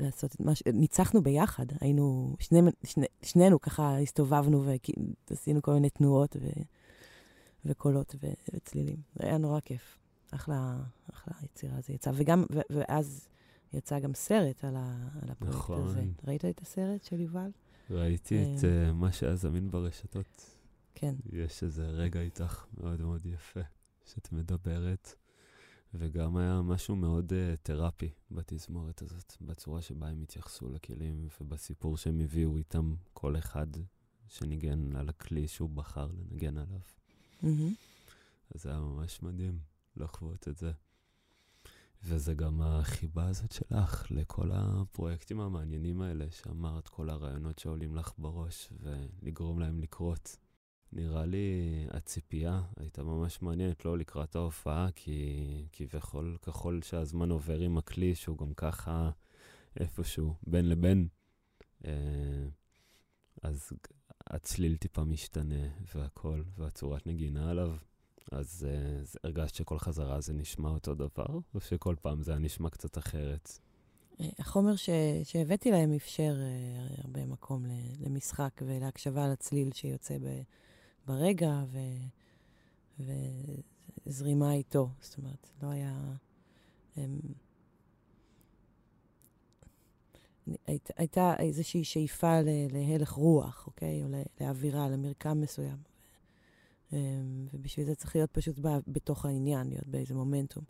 לעשות 0.00 0.34
את 0.34 0.40
מה 0.40 0.54
ש... 0.54 0.62
ניצחנו 0.66 1.22
ביחד, 1.22 1.66
היינו, 1.80 2.36
שני, 2.38 2.60
שני, 2.84 3.06
שנינו 3.22 3.60
ככה 3.60 3.98
הסתובבנו 3.98 4.64
ועשינו 5.30 5.62
כל 5.62 5.72
מיני 5.72 5.90
תנועות 5.90 6.36
ו, 6.40 6.48
וקולות 7.64 8.14
ו, 8.22 8.26
וצלילים. 8.54 8.96
זה 9.14 9.26
היה 9.26 9.38
נורא 9.38 9.60
כיף. 9.60 9.98
אחלה, 10.30 10.76
אחלה 11.12 11.34
יצירה 11.42 11.80
זה 11.80 11.92
יצא. 11.92 12.10
וגם, 12.14 12.44
ו, 12.52 12.60
ואז 12.70 13.28
יצא 13.72 13.98
גם 13.98 14.14
סרט 14.14 14.64
על, 14.64 14.76
ה, 14.76 15.08
על 15.22 15.30
הפרויקט 15.30 15.56
נכון. 15.56 15.82
הזה. 15.82 16.02
ראית 16.24 16.44
את 16.44 16.60
הסרט 16.60 17.04
של 17.04 17.20
יובל? 17.20 17.50
ראיתי 17.90 18.42
את 18.42 18.60
uh, 18.60 18.92
מה 18.92 19.12
שהיה 19.12 19.36
זמין 19.36 19.70
ברשתות. 19.70 20.56
כן. 20.94 21.14
יש 21.32 21.62
איזה 21.62 21.86
רגע 21.86 22.20
איתך 22.20 22.64
מאוד 22.80 23.00
מאוד 23.00 23.26
יפה, 23.26 23.60
שאת 24.04 24.32
מדברת. 24.32 25.14
וגם 25.94 26.36
היה 26.36 26.62
משהו 26.62 26.96
מאוד 26.96 27.32
uh, 27.32 27.56
תרפי 27.62 28.10
בתזמורת 28.30 29.02
הזאת, 29.02 29.36
בצורה 29.40 29.82
שבה 29.82 30.08
הם 30.08 30.22
התייחסו 30.22 30.68
לכלים 30.68 31.28
ובסיפור 31.40 31.96
שהם 31.96 32.20
הביאו 32.20 32.56
איתם 32.56 32.94
כל 33.12 33.36
אחד 33.36 33.66
שניגן 34.28 34.96
על 34.96 35.08
הכלי 35.08 35.48
שהוא 35.48 35.70
בחר 35.70 36.08
לנגן 36.12 36.56
עליו. 36.56 36.80
Mm-hmm. 37.42 37.74
אז 38.54 38.62
זה 38.62 38.70
היה 38.70 38.80
ממש 38.80 39.22
מדהים 39.22 39.58
לחוות 39.96 40.48
את 40.48 40.58
זה. 40.58 40.72
וזה 42.04 42.34
גם 42.34 42.62
החיבה 42.62 43.28
הזאת 43.28 43.52
שלך 43.52 44.06
לכל 44.10 44.50
הפרויקטים 44.52 45.40
המעניינים 45.40 46.02
האלה, 46.02 46.30
שאמרת, 46.30 46.88
כל 46.88 47.10
הרעיונות 47.10 47.58
שעולים 47.58 47.96
לך 47.96 48.12
בראש, 48.18 48.68
ולגרום 48.80 49.60
להם 49.60 49.80
לקרות. 49.80 50.36
נראה 50.92 51.26
לי 51.26 51.86
הציפייה 51.90 52.62
הייתה 52.76 53.02
ממש 53.02 53.42
מעניינת, 53.42 53.84
לא 53.84 53.98
לקראת 53.98 54.36
ההופעה, 54.36 54.88
כי 54.94 55.66
כביכול, 55.72 56.36
ככל 56.42 56.80
שהזמן 56.82 57.30
עובר 57.30 57.58
עם 57.58 57.78
הכלי, 57.78 58.14
שהוא 58.14 58.38
גם 58.38 58.54
ככה 58.54 59.10
איפשהו 59.80 60.34
בין 60.46 60.68
לבין, 60.68 61.08
אה, 61.84 61.92
אז 63.42 63.72
הצליל 64.26 64.76
טיפה 64.76 65.04
משתנה 65.04 65.68
והכל, 65.94 66.42
והצורת 66.58 67.06
נגינה 67.06 67.50
עליו. 67.50 67.76
אז 68.32 68.66
uh, 68.68 69.18
הרגשת 69.24 69.54
שכל 69.54 69.78
חזרה 69.78 70.20
זה 70.20 70.32
נשמע 70.32 70.68
אותו 70.68 70.94
דבר, 70.94 71.38
או 71.54 71.60
שכל 71.60 71.96
פעם 72.02 72.22
זה 72.22 72.30
היה 72.32 72.38
נשמע 72.38 72.70
קצת 72.70 72.98
אחרת? 72.98 73.58
אה, 74.20 74.28
החומר 74.38 74.76
ש, 74.76 74.90
שהבאתי 75.24 75.70
להם 75.70 75.92
אפשר 75.92 76.34
הרבה 77.04 77.26
מקום 77.26 77.64
למשחק 78.00 78.62
ולהקשבה 78.66 79.28
לצליל 79.28 79.72
שיוצא 79.72 80.18
ב, 80.18 80.42
ברגע, 81.06 81.62
ו, 81.66 81.78
וזרימה 84.06 84.52
איתו. 84.52 84.88
זאת 85.00 85.18
אומרת, 85.18 85.50
לא 85.62 85.68
היה... 85.68 86.14
הם, 86.96 87.20
היית, 90.66 90.90
הייתה 90.96 91.34
איזושהי 91.38 91.84
שאיפה 91.84 92.40
ל, 92.40 92.48
להלך 92.72 93.10
רוח, 93.10 93.66
אוקיי? 93.66 94.02
או 94.02 94.08
לאווירה, 94.40 94.88
למרקם 94.88 95.40
מסוים. 95.40 95.78
אמ, 96.92 97.46
ובשביל 97.54 97.86
זה 97.86 97.94
צריך 97.94 98.16
להיות 98.16 98.30
פשוט 98.30 98.58
ב, 98.58 98.68
בתוך 98.88 99.24
העניין, 99.24 99.68
להיות 99.68 99.88
באיזה 99.88 100.14
מומנטום. 100.14 100.64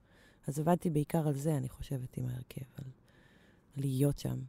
אז 0.46 0.58
עבדתי 0.58 0.90
בעיקר 0.90 1.28
על 1.28 1.34
זה, 1.34 1.56
אני 1.56 1.68
חושבת, 1.68 2.16
עם 2.16 2.26
ההרכב, 2.26 2.64
על 2.76 2.84
להיות 3.76 4.18
שם, 4.18 4.40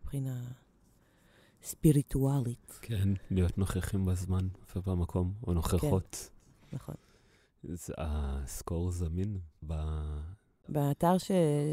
מבחינה 0.00 0.52
ספיריטואלית. 1.62 2.78
כן, 2.82 3.08
להיות 3.30 3.58
נוכחים 3.58 4.04
בזמן 4.04 4.48
ובמקום, 4.76 5.34
או 5.46 5.52
נוכחות. 5.52 6.30
כן, 6.70 6.76
נכון. 6.76 6.94
זה, 7.62 7.94
הסקור 7.98 8.90
זמין 8.90 9.38
ב... 9.66 9.74
באתר, 10.68 11.18
ש... 11.18 11.30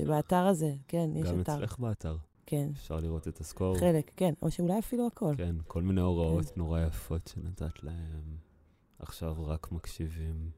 באתר 0.07 0.45
הזה, 0.47 0.73
כן, 0.88 1.09
יש 1.15 1.27
אתר. 1.27 1.34
גם 1.34 1.39
אצלך 1.39 1.80
באתר. 1.80 2.18
כן. 2.45 2.69
אפשר 2.73 2.99
לראות 2.99 3.27
את 3.27 3.39
הסקור. 3.39 3.77
חלק, 3.77 4.11
כן, 4.15 4.34
או 4.41 4.51
שאולי 4.51 4.80
אפילו 4.80 5.07
הכל. 5.07 5.34
כן, 5.38 5.55
כל 5.68 5.81
מיני 5.81 6.01
הוראות 6.01 6.45
כן. 6.45 6.51
נורא 6.55 6.81
יפות 6.81 7.27
שנתת 7.27 7.84
להם. 7.84 8.38
עכשיו 8.99 9.45
רק 9.45 9.72
מקשיבים. 9.72 10.49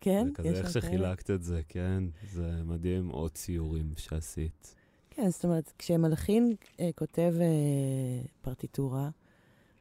כן? 0.00 0.26
זה 0.26 0.32
כזה 0.34 0.48
איך 0.48 0.70
שחילקת 0.70 1.30
את 1.30 1.42
זה, 1.42 1.60
כן? 1.68 2.04
זה 2.32 2.62
מדהים, 2.64 3.08
עוד 3.08 3.30
ציורים 3.30 3.92
שעשית. 3.96 4.74
כן, 5.16 5.30
זאת 5.30 5.44
אומרת, 5.44 5.72
כשמלחין 5.78 6.54
אה, 6.80 6.90
כותב 6.94 7.34
אה, 7.40 8.26
פרטיטורה, 8.42 9.10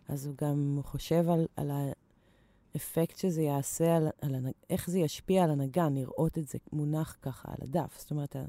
אז 0.08 0.26
הוא 0.26 0.36
גם 0.42 0.80
חושב 0.84 1.30
על, 1.30 1.48
על 1.56 1.72
האפקט 2.76 3.18
שזה 3.18 3.42
יעשה, 3.42 3.96
על, 3.96 4.08
על 4.22 4.36
הנג... 4.36 4.52
איך 4.70 4.90
זה 4.90 5.00
ישפיע 5.00 5.44
על 5.44 5.52
הנגן, 5.52 5.94
לראות 5.94 6.38
את 6.38 6.48
זה 6.48 6.58
מונח 6.72 7.18
ככה 7.22 7.52
על 7.52 7.58
הדף. 7.62 8.00
זאת 8.00 8.12
אומרת, 8.12 8.30
אתה, 8.30 8.46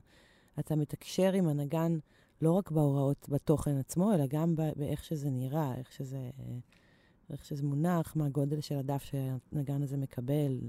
אתה 0.58 0.76
מתקשר 0.76 1.32
עם 1.32 1.48
הנגן 1.48 1.98
לא 2.42 2.52
רק 2.52 2.70
בהוראות, 2.70 3.26
בתוכן 3.28 3.76
עצמו, 3.76 4.14
אלא 4.14 4.24
גם 4.28 4.54
באיך 4.76 5.04
שזה 5.04 5.30
נראה, 5.30 5.74
איך 5.78 5.92
שזה... 5.92 6.30
אה, 6.38 6.56
איך 7.30 7.44
שזה 7.44 7.62
מונח, 7.62 8.16
מה 8.16 8.26
הגודל 8.26 8.60
של 8.60 8.78
הדף 8.78 9.02
שהנגן 9.02 9.82
הזה 9.82 9.96
מקבל, 9.96 10.60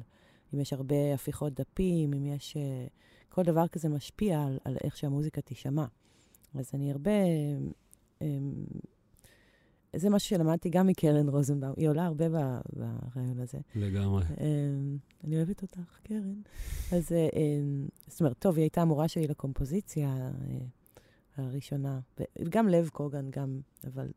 אם 0.53 0.59
יש 0.59 0.73
הרבה 0.73 1.13
הפיכות 1.13 1.53
דפים, 1.53 2.13
אם 2.13 2.25
יש... 2.25 2.57
Uh, 2.57 2.89
כל 3.35 3.43
דבר 3.43 3.67
כזה 3.67 3.89
משפיע 3.89 4.43
על, 4.43 4.59
על 4.63 4.77
איך 4.83 4.97
שהמוזיקה 4.97 5.41
תישמע. 5.41 5.85
אז 6.59 6.71
אני 6.73 6.91
הרבה... 6.91 7.11
Um, 8.19 8.25
זה 9.95 10.09
משהו 10.09 10.29
שלמדתי 10.29 10.69
גם 10.69 10.87
מקרן 10.87 11.29
רוזנבאום, 11.29 11.73
היא 11.77 11.89
עולה 11.89 12.05
הרבה 12.05 12.25
ברעיון 12.29 13.39
הזה. 13.39 13.57
לגמרי. 13.75 14.23
Um, 14.23 14.37
אני 15.23 15.37
אוהבת 15.37 15.61
אותך, 15.61 15.99
קרן. 16.03 16.41
אז, 16.91 17.11
um, 17.11 17.91
זאת 18.07 18.19
אומרת, 18.19 18.35
טוב, 18.39 18.55
היא 18.55 18.63
הייתה 18.63 18.81
המורה 18.81 19.07
שלי 19.07 19.27
לקומפוזיציה. 19.27 20.31
Uh, 20.31 20.63
הראשונה, 21.37 21.99
וגם 22.39 22.67
לב 22.67 22.89
קוגן, 22.89 23.29
גם, 23.31 23.59
אבל 23.83 24.11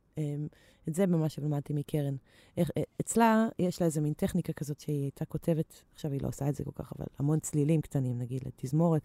את 0.89 0.95
זה 0.95 1.07
ממש 1.07 1.39
למדתי 1.39 1.73
מקרן. 1.73 2.15
אה, 2.59 2.65
אצלה 3.01 3.49
יש 3.59 3.81
לה 3.81 3.87
איזה 3.87 4.01
מין 4.01 4.13
טכניקה 4.13 4.53
כזאת 4.53 4.81
שהיא 4.81 5.03
הייתה 5.03 5.25
כותבת, 5.25 5.83
עכשיו 5.95 6.13
היא 6.13 6.21
לא 6.23 6.29
עושה 6.29 6.49
את 6.49 6.55
זה 6.55 6.65
כל 6.65 6.71
כך, 6.75 6.93
אבל 6.99 7.07
המון 7.19 7.41
צלילים 7.41 7.81
קטנים, 7.81 8.19
נגיד, 8.19 8.43
לתזמורת, 8.47 9.03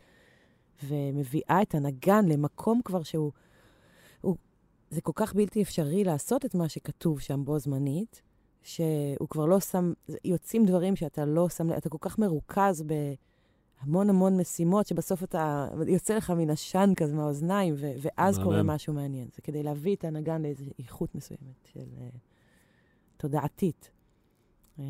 ומביאה 0.84 1.62
את 1.62 1.76
הנגן 1.76 2.26
למקום 2.26 2.82
כבר 2.86 3.04
שהוא, 3.04 3.32
הוא, 4.22 4.36
זה 4.90 5.02
כל 5.02 5.12
כך 5.16 5.34
בלתי 5.34 5.62
אפשרי 5.62 6.04
לעשות 6.04 6.46
את 6.46 6.56
מה 6.56 6.70
שכתוב 6.70 7.20
שם 7.20 7.46
בו 7.46 7.60
זמנית, 7.60 8.22
שהוא 8.64 9.30
כבר 9.30 9.46
לא 9.46 9.60
שם, 9.60 9.94
יוצאים 10.26 10.66
דברים 10.66 10.96
שאתה 10.96 11.26
לא 11.26 11.50
שם, 11.50 11.74
אתה 11.74 11.90
כל 11.90 11.98
כך 12.02 12.20
מרוכז 12.20 12.84
ב... 12.88 13.14
המון 13.84 14.10
המון 14.10 14.38
משימות, 14.38 14.88
שבסוף 14.88 15.24
אתה, 15.24 15.68
יוצא 15.88 16.16
לך 16.16 16.30
מן 16.30 16.50
עשן 16.50 16.90
כזה 16.96 17.16
מהאוזניים, 17.16 17.74
ו- 17.78 17.92
ואז 18.02 18.38
מעניין. 18.38 18.44
קורה 18.44 18.64
משהו 18.76 18.94
מעניין. 18.94 19.28
זה 19.36 19.42
כדי 19.42 19.64
להביא 19.64 19.96
את 19.96 20.04
הנגן 20.04 20.42
לאיזו 20.42 20.66
איכות 20.80 21.16
מסוימת 21.16 21.68
של 21.74 21.80
uh, 21.80 22.18
תודעתית. 23.18 23.92
Um, 24.78 24.82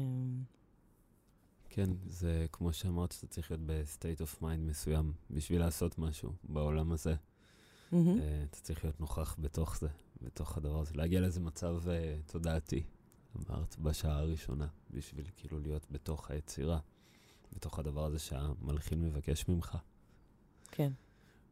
כן, 1.75 1.89
זה 2.07 2.45
כמו 2.51 2.73
שאמרת, 2.73 3.11
שאתה 3.11 3.27
צריך 3.27 3.51
להיות 3.51 3.63
ב-state 3.65 4.21
of 4.21 4.41
mind 4.41 4.57
מסוים 4.59 5.13
בשביל 5.31 5.59
לעשות 5.59 5.97
משהו 5.97 6.33
בעולם 6.43 6.91
הזה. 6.91 7.13
Mm-hmm. 7.13 7.95
Uh, 7.95 8.49
אתה 8.49 8.57
צריך 8.61 8.83
להיות 8.83 8.99
נוכח 8.99 9.35
בתוך 9.39 9.77
זה, 9.77 9.87
בתוך 10.21 10.57
הדבר 10.57 10.79
הזה, 10.79 10.93
להגיע 10.95 11.21
לאיזה 11.21 11.39
מצב 11.39 11.81
uh, 11.83 12.31
תודעתי, 12.31 12.83
אמרת, 13.35 13.75
בשעה 13.79 14.17
הראשונה, 14.17 14.67
בשביל 14.91 15.25
כאילו 15.35 15.59
להיות 15.59 15.87
בתוך 15.91 16.31
היצירה. 16.31 16.79
בתוך 17.55 17.79
הדבר 17.79 18.05
הזה 18.05 18.19
שהמלחין 18.19 19.01
מבקש 19.01 19.47
ממך. 19.47 19.77
כן. 20.71 20.91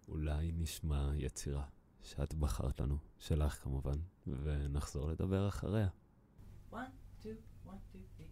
אולי 0.07 0.51
נשמע 0.51 1.11
יצירה 1.15 1.65
שאת 2.03 2.33
בחרת 2.33 2.79
לנו, 2.79 2.97
שלך 3.19 3.63
כמובן, 3.63 3.99
ונחזור 4.27 5.09
לדבר 5.09 5.47
אחריה. 5.47 5.87
One, 6.71 6.75
two, 7.21 7.25
one, 7.65 7.69
two, 7.69 8.19
three. 8.19 8.30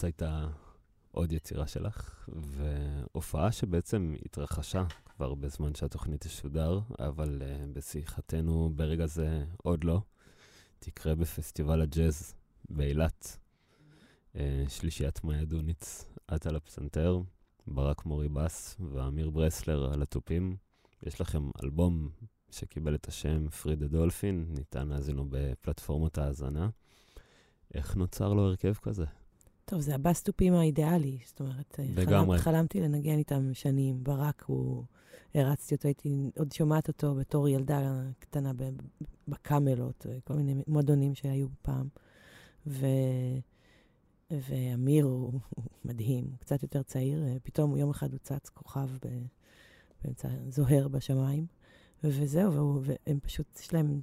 זאת 0.00 0.04
הייתה 0.04 0.48
עוד 1.10 1.32
יצירה 1.32 1.66
שלך, 1.66 2.28
והופעה 2.28 3.52
שבעצם 3.52 4.14
התרחשה 4.24 4.84
כבר 5.04 5.34
בזמן 5.34 5.74
שהתוכנית 5.74 6.26
תשודר, 6.26 6.80
אבל 6.98 7.42
uh, 7.42 7.76
בשיחתנו 7.76 8.70
ברגע 8.76 9.06
זה 9.06 9.44
עוד 9.56 9.84
לא. 9.84 10.00
תקרה 10.78 11.14
בפסטיבל 11.14 11.82
הג'אז 11.82 12.34
באילת. 12.70 13.38
Uh, 14.34 14.38
שלישיית 14.68 15.24
מאיה 15.24 15.44
דוניץ, 15.44 16.04
את 16.34 16.46
על 16.46 16.56
הפסנתר, 16.56 17.20
ברק 17.66 18.06
מורי 18.06 18.28
בס 18.28 18.76
ואמיר 18.92 19.30
ברסלר 19.30 19.92
על 19.92 20.02
התופים. 20.02 20.56
יש 21.02 21.20
לכם 21.20 21.50
אלבום 21.64 22.10
שקיבל 22.50 22.94
את 22.94 23.08
השם 23.08 23.48
פרידה 23.48 23.86
דולפין, 23.86 24.46
ניתן 24.48 24.88
להאזין 24.88 25.16
לו 25.16 25.24
בפלטפורמות 25.30 26.18
ההאזנה. 26.18 26.68
איך 27.74 27.96
נוצר 27.96 28.32
לו 28.32 28.42
הרכב 28.42 28.74
כזה? 28.74 29.04
טוב, 29.70 29.80
זה 29.80 29.94
הבסטופים 29.94 30.54
האידיאלי, 30.54 31.18
זאת 31.26 31.40
אומרת, 31.40 31.80
לגמרי. 31.94 32.38
חלם, 32.38 32.54
חלמתי 32.54 32.80
לנגן 32.80 33.18
איתם 33.18 33.54
שנים. 33.54 34.04
ברק, 34.04 34.44
הוא, 34.46 34.84
הרצתי 35.34 35.74
אותו, 35.74 35.88
הייתי 35.88 36.30
עוד 36.38 36.52
שומעת 36.52 36.88
אותו 36.88 37.14
בתור 37.14 37.48
ילדה 37.48 38.02
קטנה 38.18 38.52
בקאמלות, 39.28 40.06
כל 40.24 40.34
מיני 40.34 40.62
מועדונים 40.66 41.14
שהיו 41.14 41.46
פעם. 41.62 41.88
ו... 42.66 42.86
ואמיר 44.30 45.04
הוא, 45.04 45.40
הוא 45.48 45.64
מדהים, 45.84 46.24
הוא 46.24 46.38
קצת 46.38 46.62
יותר 46.62 46.82
צעיר, 46.82 47.24
פתאום 47.42 47.76
יום 47.76 47.90
אחד 47.90 48.12
הוא 48.12 48.18
צץ 48.22 48.48
כוכב 48.48 48.88
ב... 49.04 49.08
באמצע, 50.04 50.28
זוהר 50.48 50.88
בשמיים, 50.88 51.46
וזהו, 52.04 52.52
והוא, 52.52 52.80
והם 52.84 53.20
פשוט, 53.20 53.58
יש 53.60 53.74
להם 53.74 54.00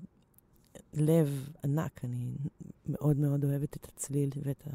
לב 0.93 1.49
ענק, 1.63 2.05
אני 2.05 2.35
מאוד 2.85 3.17
מאוד 3.17 3.45
אוהבת 3.45 3.77
את 3.77 3.85
הצליל 3.85 4.29
ואת 4.43 4.67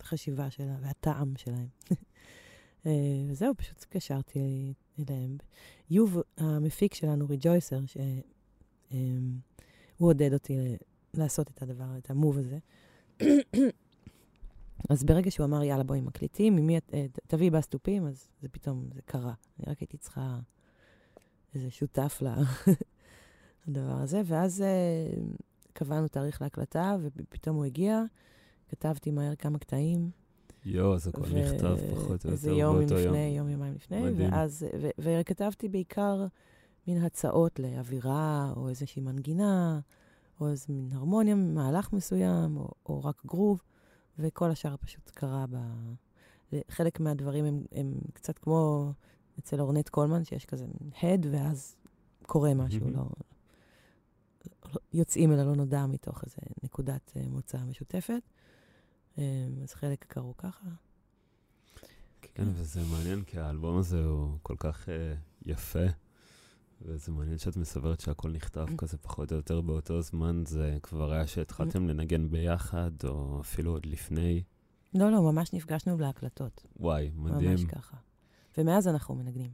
החשיבה 0.00 0.50
שלה 0.50 0.76
והטעם 0.80 1.36
שלהם. 1.36 1.68
אה, 2.86 2.92
וזהו, 3.28 3.56
פשוט 3.56 3.86
קשרתי 3.90 4.74
אליהם. 4.98 5.36
יוב, 5.90 6.18
המפיק 6.36 6.94
שלנו, 6.94 7.28
ריג'ויסר, 7.28 7.86
שהוא 7.86 8.02
אמ, 8.92 9.38
עודד 9.98 10.32
אותי 10.32 10.76
לעשות 11.14 11.50
את 11.50 11.62
הדבר, 11.62 11.98
את 11.98 12.10
המוב 12.10 12.38
הזה. 12.38 12.58
אז 14.90 15.04
ברגע 15.04 15.30
שהוא 15.30 15.46
אמר, 15.46 15.62
יאללה, 15.62 15.82
בואי 15.82 16.00
מקליטים, 16.00 16.56
ממי 16.56 16.78
את, 16.78 16.90
אה, 16.94 17.06
תביאי 17.26 17.50
בסטופים, 17.50 18.06
אז 18.06 18.28
זה 18.42 18.48
פתאום, 18.48 18.88
זה 18.94 19.02
קרה. 19.02 19.32
אני 19.58 19.72
רק 19.72 19.78
הייתי 19.78 19.96
צריכה 19.96 20.38
איזה 21.54 21.70
שותף 21.70 22.22
לדבר 23.66 23.96
הזה, 23.96 24.22
ואז 24.24 24.62
אה, 24.62 25.22
קבענו 25.72 26.08
תאריך 26.08 26.42
להקלטה, 26.42 26.96
ופתאום 27.02 27.56
הוא 27.56 27.64
הגיע. 27.64 28.02
כתבתי 28.68 29.10
מהר 29.10 29.34
כמה 29.34 29.58
קטעים. 29.58 30.10
יואו, 30.64 30.98
זה 30.98 31.12
כבר 31.12 31.24
ו... 31.30 31.42
נכתב 31.42 31.76
פחות 31.94 32.26
או 32.26 32.30
יותר 32.30 32.50
יום 32.50 32.78
באותו 32.78 32.94
יום. 32.94 33.14
לפני, 33.14 33.34
יום, 33.36 33.48
יומיים 33.48 33.74
לפני. 33.74 34.02
מדהים. 34.02 34.32
ואז, 34.32 34.66
ו- 34.80 34.88
וכתבתי 34.98 35.68
בעיקר 35.68 36.26
מין 36.86 37.02
הצעות 37.02 37.58
לאווירה, 37.58 38.52
או 38.56 38.68
איזושהי 38.68 39.02
מנגינה, 39.02 39.80
או 40.40 40.48
איזה 40.48 40.66
מין 40.68 40.88
הרמוניה, 40.92 41.34
מהלך 41.34 41.92
מסוים, 41.92 42.56
או, 42.56 42.68
או 42.86 43.04
רק 43.04 43.22
גרוב, 43.26 43.62
וכל 44.18 44.50
השאר 44.50 44.76
פשוט 44.76 45.10
קרה 45.10 45.44
ב... 45.50 45.56
חלק 46.68 47.00
מהדברים 47.00 47.44
הם, 47.44 47.64
הם 47.72 47.94
קצת 48.12 48.38
כמו 48.38 48.92
אצל 49.38 49.60
אורנט 49.60 49.88
קולמן, 49.88 50.24
שיש 50.24 50.46
כזה 50.46 50.66
הד, 51.02 51.26
ואז 51.30 51.76
קורה 52.26 52.54
משהו, 52.54 52.90
לא, 52.90 53.02
לא, 54.74 54.80
יוצאים 54.92 55.32
אל 55.32 55.38
הלא 55.38 55.54
נודע 55.54 55.86
מתוך 55.86 56.24
איזו 56.24 56.36
נקודת 56.62 57.12
אה, 57.16 57.22
מוצא 57.28 57.58
משותפת. 57.58 58.22
אמ, 59.18 59.22
אז 59.62 59.74
חלק 59.74 60.04
קראו 60.08 60.36
ככה. 60.36 60.68
כן, 62.22 62.44
וזה 62.54 62.80
מעניין, 62.90 63.22
כי 63.24 63.38
האלבום 63.38 63.78
הזה 63.78 64.04
הוא 64.04 64.38
כל 64.42 64.54
כך 64.58 64.86
uh, 64.86 64.90
יפה, 65.46 65.84
וזה 66.82 67.12
מעניין 67.12 67.38
שאת 67.38 67.56
מסברת 67.56 68.00
שהכל 68.00 68.30
נכתב 68.30 68.66
כזה 68.78 68.98
פחות 68.98 69.32
או 69.32 69.36
יותר 69.36 69.60
באותו 69.60 70.02
זמן. 70.02 70.42
זה 70.46 70.78
כבר 70.82 71.12
היה 71.12 71.26
שהתחלתם 71.26 71.88
לנגן 71.88 72.30
ביחד, 72.30 72.90
או 73.04 73.40
אפילו 73.40 73.72
עוד 73.72 73.86
לפני. 73.86 74.42
לא, 74.94 75.10
לא, 75.10 75.22
ממש 75.22 75.52
נפגשנו 75.52 75.98
להקלטות. 75.98 76.66
וואי, 76.76 77.10
מדהים. 77.14 77.50
ממש 77.50 77.64
ככה. 77.64 77.96
ומאז 78.58 78.88
אנחנו 78.88 79.14
מנגנים. 79.14 79.50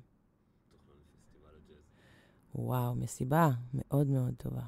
וואו, 2.55 2.95
מסיבה 2.95 3.51
מאוד 3.74 4.07
מאוד 4.07 4.35
טובה. 4.36 4.65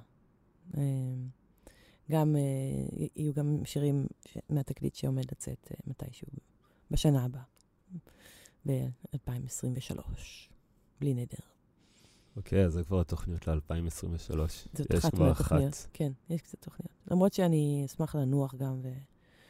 גם, 2.11 2.37
uh, 2.37 3.09
יהיו 3.17 3.35
גם 3.35 3.61
שירים 3.65 4.07
ש... 4.27 4.39
מהתקליט 4.51 4.95
שעומד 4.95 5.25
לצאת 5.33 5.73
uh, 5.73 5.77
מתישהו 5.87 6.29
בשנה 6.91 7.25
הבאה, 7.25 7.43
ב-2023, 8.67 10.01
בלי 11.01 11.15
נדר. 11.15 11.39
אוקיי, 12.37 12.63
okay, 12.63 12.67
אז 12.67 12.73
זה 12.73 12.85
כבר 12.85 13.01
התוכניות 13.01 13.49
ל-2023. 13.49 14.37
זאת 14.75 14.95
אחת 14.99 15.15
מהתוכניות, 15.15 15.87
כן, 15.93 16.13
יש 16.31 16.43
קצת 16.43 16.61
תוכניות. 16.61 16.93
למרות 17.11 17.33
שאני 17.33 17.83
אשמח 17.87 18.15
לנוח 18.15 18.55
גם 18.55 18.81
ו... 18.83 18.93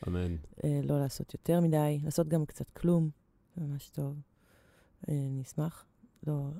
אמן. 0.09 0.37
Uh, 0.37 0.67
לא 0.83 1.01
לעשות 1.01 1.35
יותר 1.35 1.61
מדי, 1.61 1.99
לעשות 2.05 2.29
גם 2.29 2.47
קצת 2.47 2.71
כלום, 2.71 3.11
ממש 3.57 3.89
טוב. 3.89 4.17
Uh, 5.03 5.09
אני 5.09 5.43
אשמח, 5.43 5.85
לא, 6.27 6.51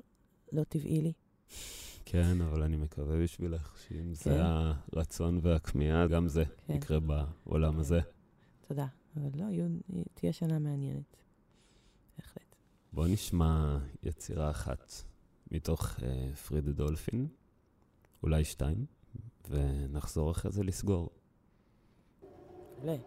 לא 0.51 0.63
טבעי 0.63 1.01
לי. 1.01 1.13
כן, 2.09 2.41
אבל 2.41 2.63
אני 2.63 2.77
מקווה 2.77 3.23
בשבילך 3.23 3.77
שאם 3.87 3.97
כן. 3.97 4.13
זה 4.13 4.41
הרצון 4.43 5.39
והכמיהה, 5.41 6.07
גם 6.07 6.27
זה 6.27 6.43
כן. 6.67 6.73
יקרה 6.73 6.99
בעולם 6.99 7.79
הזה. 7.79 7.99
תודה. 8.67 8.87
אבל 9.17 9.29
לא, 9.35 9.45
יהיו, 9.45 9.67
תהיה 10.13 10.33
שנה 10.33 10.59
מעניינת. 10.59 11.17
בהחלט. 12.17 12.55
בוא 12.93 13.07
נשמע 13.07 13.77
יצירה 14.03 14.51
אחת 14.51 14.93
מתוך 15.51 15.95
uh, 15.95 16.35
פרידה 16.35 16.71
דולפין, 16.71 17.27
אולי 18.23 18.43
שתיים, 18.43 18.85
ונחזור 19.49 20.31
אחרי 20.31 20.51
זה 20.51 20.63
לסגור. 20.63 21.09
מעולה. 22.77 22.97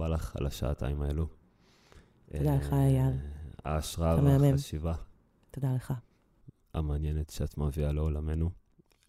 רבה 0.00 0.08
לך 0.08 0.36
על 0.36 0.46
השעתיים 0.46 1.02
האלו. 1.02 1.26
תודה 2.32 2.56
לך, 2.56 2.72
אייל. 2.72 3.12
ההשראה. 3.64 4.40
והחשיבה 4.40 4.94
תודה 5.50 5.74
לך. 5.74 5.94
המעניינת 6.74 7.30
שאת 7.30 7.58
מביאה 7.58 7.92
לעולמנו. 7.92 8.50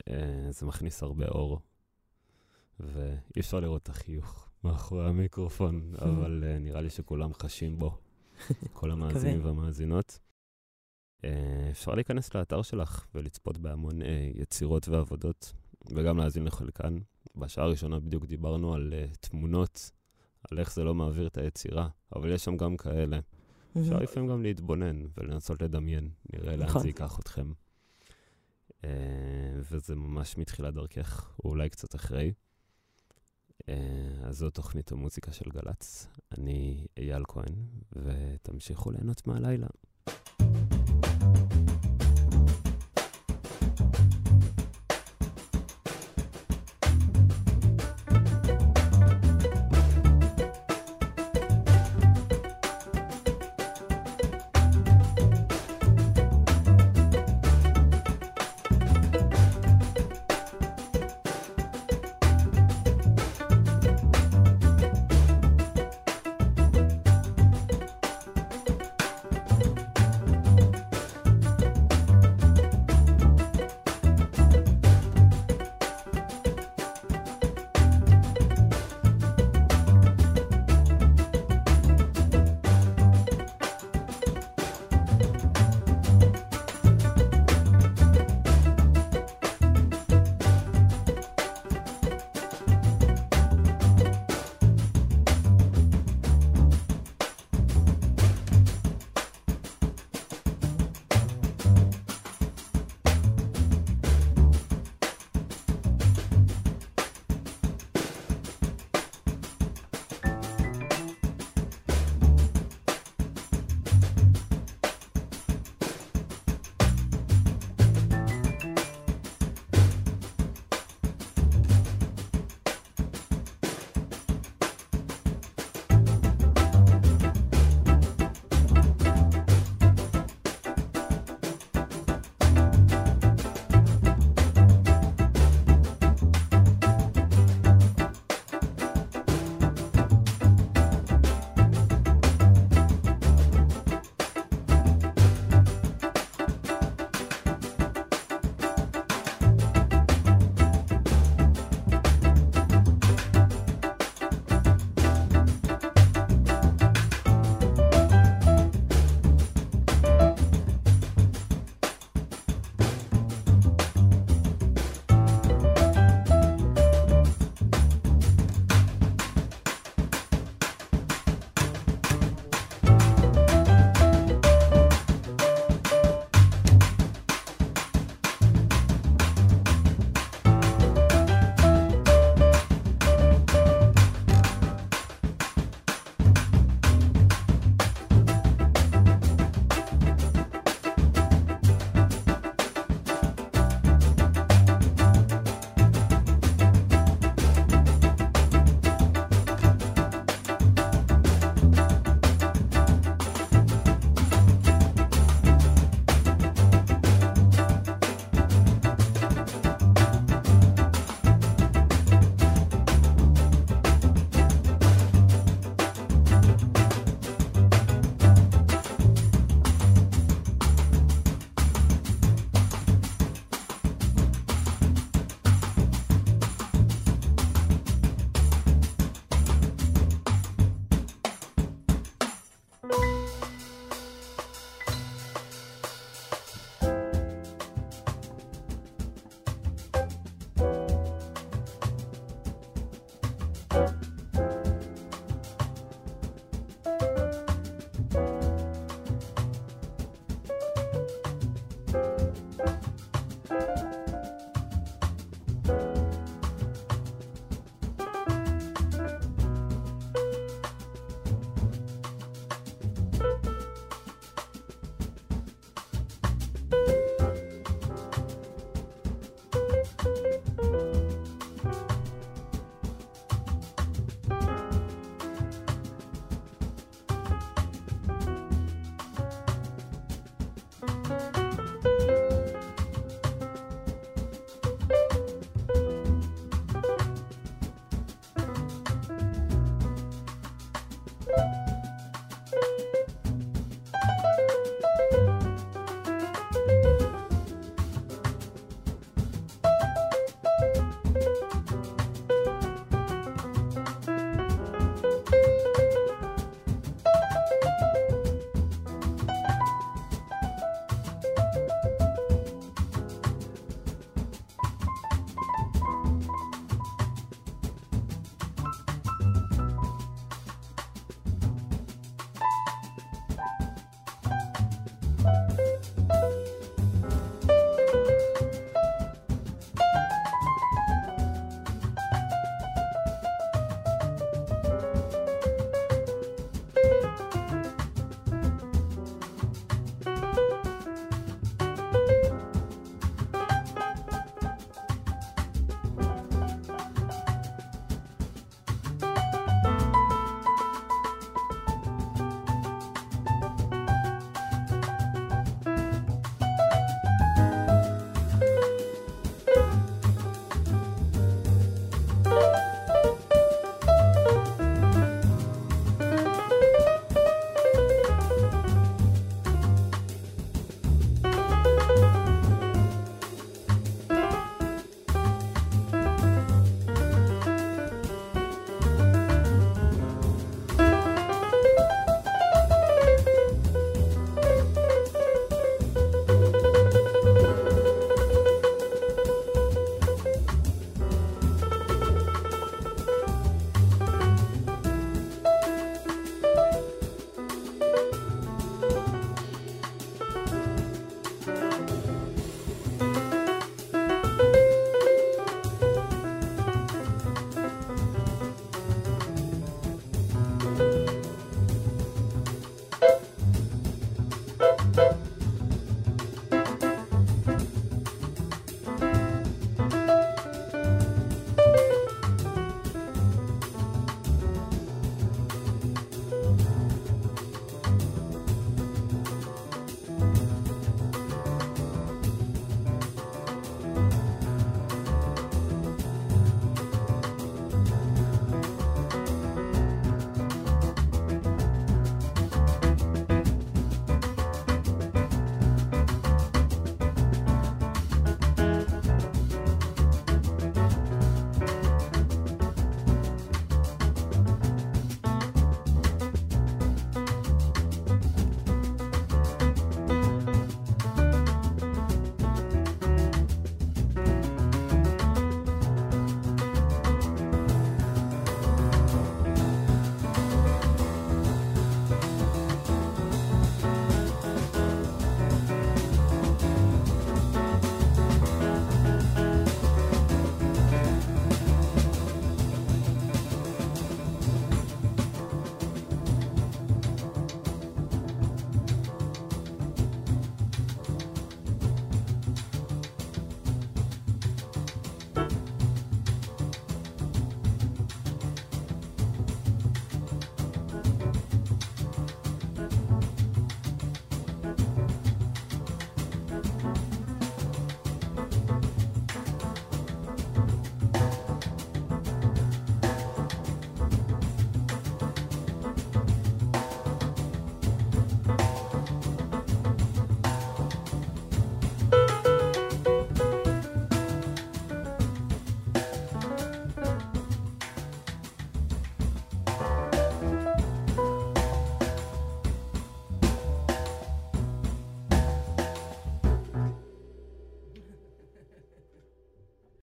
אה, 0.10 0.48
זה 0.50 0.66
מכניס 0.66 1.04
הרבה 1.04 1.28
אור, 1.28 1.60
ואי 2.80 3.40
אפשר 3.40 3.60
לראות 3.60 3.84
את 3.84 3.90
החיוך 3.90 4.50
מאחורי 4.64 5.08
המיקרופון, 5.08 5.94
אבל 6.06 6.44
אה, 6.48 6.60
נראה 6.60 6.82
לי 6.82 6.90
שכולם 6.90 7.34
חשים 7.34 7.80
בו, 7.80 7.98
כל 8.74 8.92
המאזינים 8.92 9.46
והמאזינות. 9.46 10.20
אה, 11.24 11.68
אפשר 11.72 11.96
להיכנס 11.96 12.36
לאתר 12.36 12.62
שלך 12.62 13.06
ולצפות 13.16 13.58
בהמון 13.58 14.02
אה, 14.02 14.30
יצירות 14.36 14.88
ועבודות, 14.88 15.54
וגם 15.96 16.18
להאזין 16.18 16.44
לחלקן. 16.44 17.00
בשעה 17.36 17.66
הראשונה 17.66 18.00
בדיוק 18.00 18.26
דיברנו 18.26 18.74
על 18.74 18.94
אה, 18.94 19.06
תמונות, 19.20 19.92
על 20.52 20.60
איך 20.60 20.74
זה 20.74 20.84
לא 20.84 20.96
מעביר 20.96 21.28
את 21.28 21.38
היצירה, 21.38 21.88
אבל 22.16 22.32
יש 22.32 22.46
שם 22.46 22.58
גם 22.58 22.78
כאלה. 22.78 23.20
אפשר 23.80 24.00
לפעמים 24.00 24.30
גם 24.30 24.44
להתבונן 24.44 25.06
ולנסות 25.18 25.62
לדמיין, 25.62 26.10
נראה 26.34 26.56
לאן 26.56 26.68
נכון. 26.68 26.82
זה 26.82 26.88
ייקח 26.88 27.20
אתכם. 27.20 27.52
אה, 28.84 28.90
וזה 29.72 29.96
ממש 29.96 30.38
מתחילת 30.38 30.74
דרכך, 30.74 31.36
או 31.44 31.50
אולי 31.50 31.70
קצת 31.70 31.96
אחרי. 31.96 32.34
אה, 33.70 33.76
אז 34.24 34.38
זו 34.38 34.50
תוכנית 34.50 34.92
המוזיקה 34.92 35.32
של 35.32 35.50
גל"צ. 35.50 36.08
אני 36.38 36.88
אייל 36.98 37.24
כהן, 37.28 37.56
ותמשיכו 37.92 38.92
ליהנות 38.92 39.28
מהלילה. 39.28 39.68